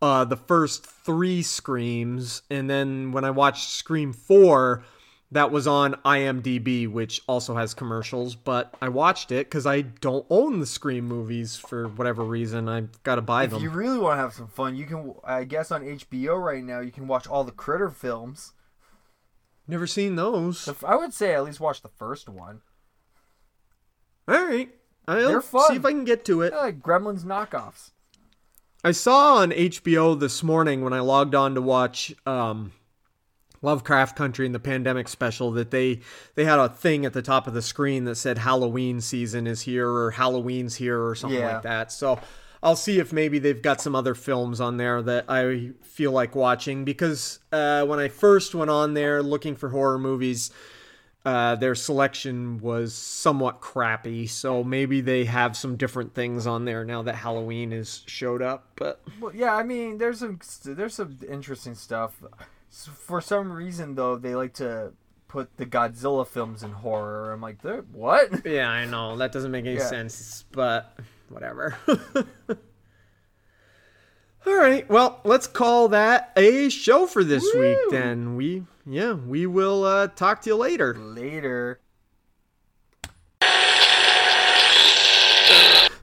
uh, 0.00 0.24
the 0.24 0.36
first 0.38 0.86
three 0.86 1.42
Screams, 1.42 2.40
and 2.50 2.70
then 2.70 3.12
when 3.12 3.24
I 3.24 3.30
watched 3.30 3.68
Scream 3.68 4.14
Four, 4.14 4.84
that 5.32 5.50
was 5.52 5.66
on 5.66 5.94
IMDb, 6.04 6.88
which 6.90 7.20
also 7.28 7.54
has 7.54 7.72
commercials. 7.74 8.34
But 8.34 8.74
I 8.82 8.88
watched 8.88 9.30
it 9.30 9.46
because 9.46 9.66
I 9.66 9.82
don't 9.82 10.26
own 10.30 10.60
the 10.60 10.66
Scream 10.66 11.06
movies 11.06 11.56
for 11.56 11.88
whatever 11.88 12.24
reason. 12.24 12.68
I've 12.68 13.02
got 13.04 13.14
to 13.16 13.22
buy 13.22 13.44
If 13.44 13.50
them. 13.50 13.62
you 13.62 13.70
really 13.70 13.98
want 13.98 14.14
to 14.18 14.22
have 14.22 14.32
some 14.34 14.48
fun, 14.48 14.76
you 14.76 14.86
can. 14.86 15.14
I 15.24 15.44
guess 15.44 15.70
on 15.70 15.82
HBO 15.82 16.42
right 16.42 16.64
now, 16.64 16.80
you 16.80 16.90
can 16.90 17.06
watch 17.06 17.26
all 17.28 17.44
the 17.44 17.52
Critter 17.52 17.90
films. 17.90 18.52
Never 19.68 19.86
seen 19.86 20.16
those. 20.16 20.68
I 20.84 20.96
would 20.96 21.14
say 21.14 21.34
at 21.34 21.44
least 21.44 21.60
watch 21.60 21.80
the 21.82 21.88
first 21.88 22.28
one. 22.28 22.62
All 24.26 24.46
right, 24.46 24.68
I'll 25.08 25.28
They're 25.28 25.40
fun. 25.42 25.68
see 25.70 25.76
if 25.76 25.84
I 25.84 25.90
can 25.90 26.04
get 26.04 26.24
to 26.26 26.42
it. 26.42 26.50
They're 26.50 26.60
like 26.60 26.80
Gremlins 26.80 27.24
knockoffs. 27.24 27.90
I 28.82 28.92
saw 28.92 29.36
on 29.36 29.50
HBO 29.50 30.18
this 30.18 30.42
morning 30.42 30.82
when 30.82 30.92
I 30.92 31.00
logged 31.00 31.34
on 31.34 31.54
to 31.54 31.60
watch 31.62 32.14
um, 32.26 32.72
Lovecraft 33.62 34.16
Country 34.16 34.46
and 34.46 34.54
the 34.54 34.58
pandemic 34.60 35.08
special 35.08 35.50
that 35.52 35.70
they 35.70 36.00
they 36.34 36.44
had 36.44 36.58
a 36.58 36.68
thing 36.68 37.04
at 37.04 37.12
the 37.12 37.22
top 37.22 37.46
of 37.46 37.54
the 37.54 37.62
screen 37.62 38.04
that 38.04 38.14
said 38.14 38.38
Halloween 38.38 39.00
season 39.00 39.46
is 39.46 39.62
here 39.62 39.88
or 39.88 40.10
Halloween's 40.12 40.76
here 40.76 41.00
or 41.04 41.14
something 41.14 41.38
Yeah. 41.40 41.54
like 41.54 41.62
that. 41.62 41.92
So 41.92 42.18
I'll 42.62 42.76
see 42.76 42.98
if 42.98 43.12
maybe 43.12 43.38
they've 43.38 43.60
got 43.60 43.80
some 43.80 43.94
other 43.94 44.14
films 44.14 44.60
on 44.60 44.76
there 44.76 45.00
that 45.02 45.24
I 45.28 45.72
feel 45.82 46.12
like 46.12 46.34
watching 46.34 46.84
because 46.84 47.38
uh, 47.52 47.84
when 47.86 47.98
I 47.98 48.08
first 48.08 48.54
went 48.54 48.70
on 48.70 48.94
there 48.94 49.22
looking 49.22 49.56
for 49.56 49.70
horror 49.70 49.98
movies, 49.98 50.50
uh, 51.24 51.54
their 51.56 51.74
selection 51.74 52.58
was 52.60 52.94
somewhat 52.94 53.60
crappy. 53.60 54.26
So 54.26 54.62
maybe 54.64 55.00
they 55.02 55.24
have 55.26 55.54
some 55.56 55.76
different 55.76 56.14
things 56.14 56.46
on 56.46 56.64
there 56.66 56.84
now 56.84 57.02
that 57.02 57.14
Halloween 57.14 57.70
has 57.72 58.02
showed 58.06 58.40
up. 58.42 58.66
But 58.76 59.00
Well, 59.20 59.34
yeah, 59.34 59.54
I 59.54 59.62
mean, 59.62 59.98
there's 59.98 60.18
some 60.20 60.38
there's 60.64 60.94
some 60.94 61.18
interesting 61.28 61.74
stuff. 61.74 62.22
S- 62.70 62.88
For 62.94 63.20
some 63.20 63.52
reason, 63.52 63.94
though, 63.96 64.16
they 64.16 64.34
like 64.34 64.54
to 64.54 64.92
put 65.28 65.56
the 65.56 65.66
Godzilla 65.66 66.26
films 66.26 66.62
in 66.62 66.72
horror. 66.72 67.32
I'm 67.32 67.40
like, 67.40 67.62
"They're- 67.62 67.84
what? 67.92 68.44
Yeah, 68.46 68.68
I 68.70 68.84
know. 68.86 69.16
That 69.16 69.32
doesn't 69.32 69.50
make 69.50 69.64
any 69.66 69.76
Yeah. 69.76 69.86
sense, 69.86 70.44
but 70.52 70.96
whatever. 71.28 71.76
All 74.46 74.56
right. 74.56 74.88
Well, 74.88 75.20
let's 75.24 75.46
call 75.46 75.88
that 75.88 76.32
a 76.36 76.68
show 76.70 77.06
for 77.06 77.22
this 77.22 77.44
week 77.54 77.76
then. 77.90 78.36
We 78.36 78.64
yeah, 78.86 79.12
we 79.12 79.46
will 79.46 79.84
uh 79.84 80.06
talk 80.08 80.40
to 80.42 80.50
you 80.50 80.56
later. 80.56 80.94
Later. 80.94 81.80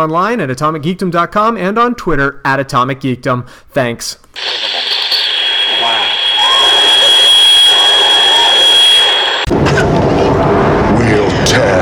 online 0.00 0.40
at 0.40 0.48
atomicgeekdom.com 0.48 1.56
and 1.56 1.78
on 1.78 1.94
Twitter 1.94 2.40
at 2.44 2.58
atomicgeekdom. 2.58 3.48
Thanks. 3.70 4.18
Wow. 5.80 6.16
We'll 10.98 11.46
tear 11.46 11.79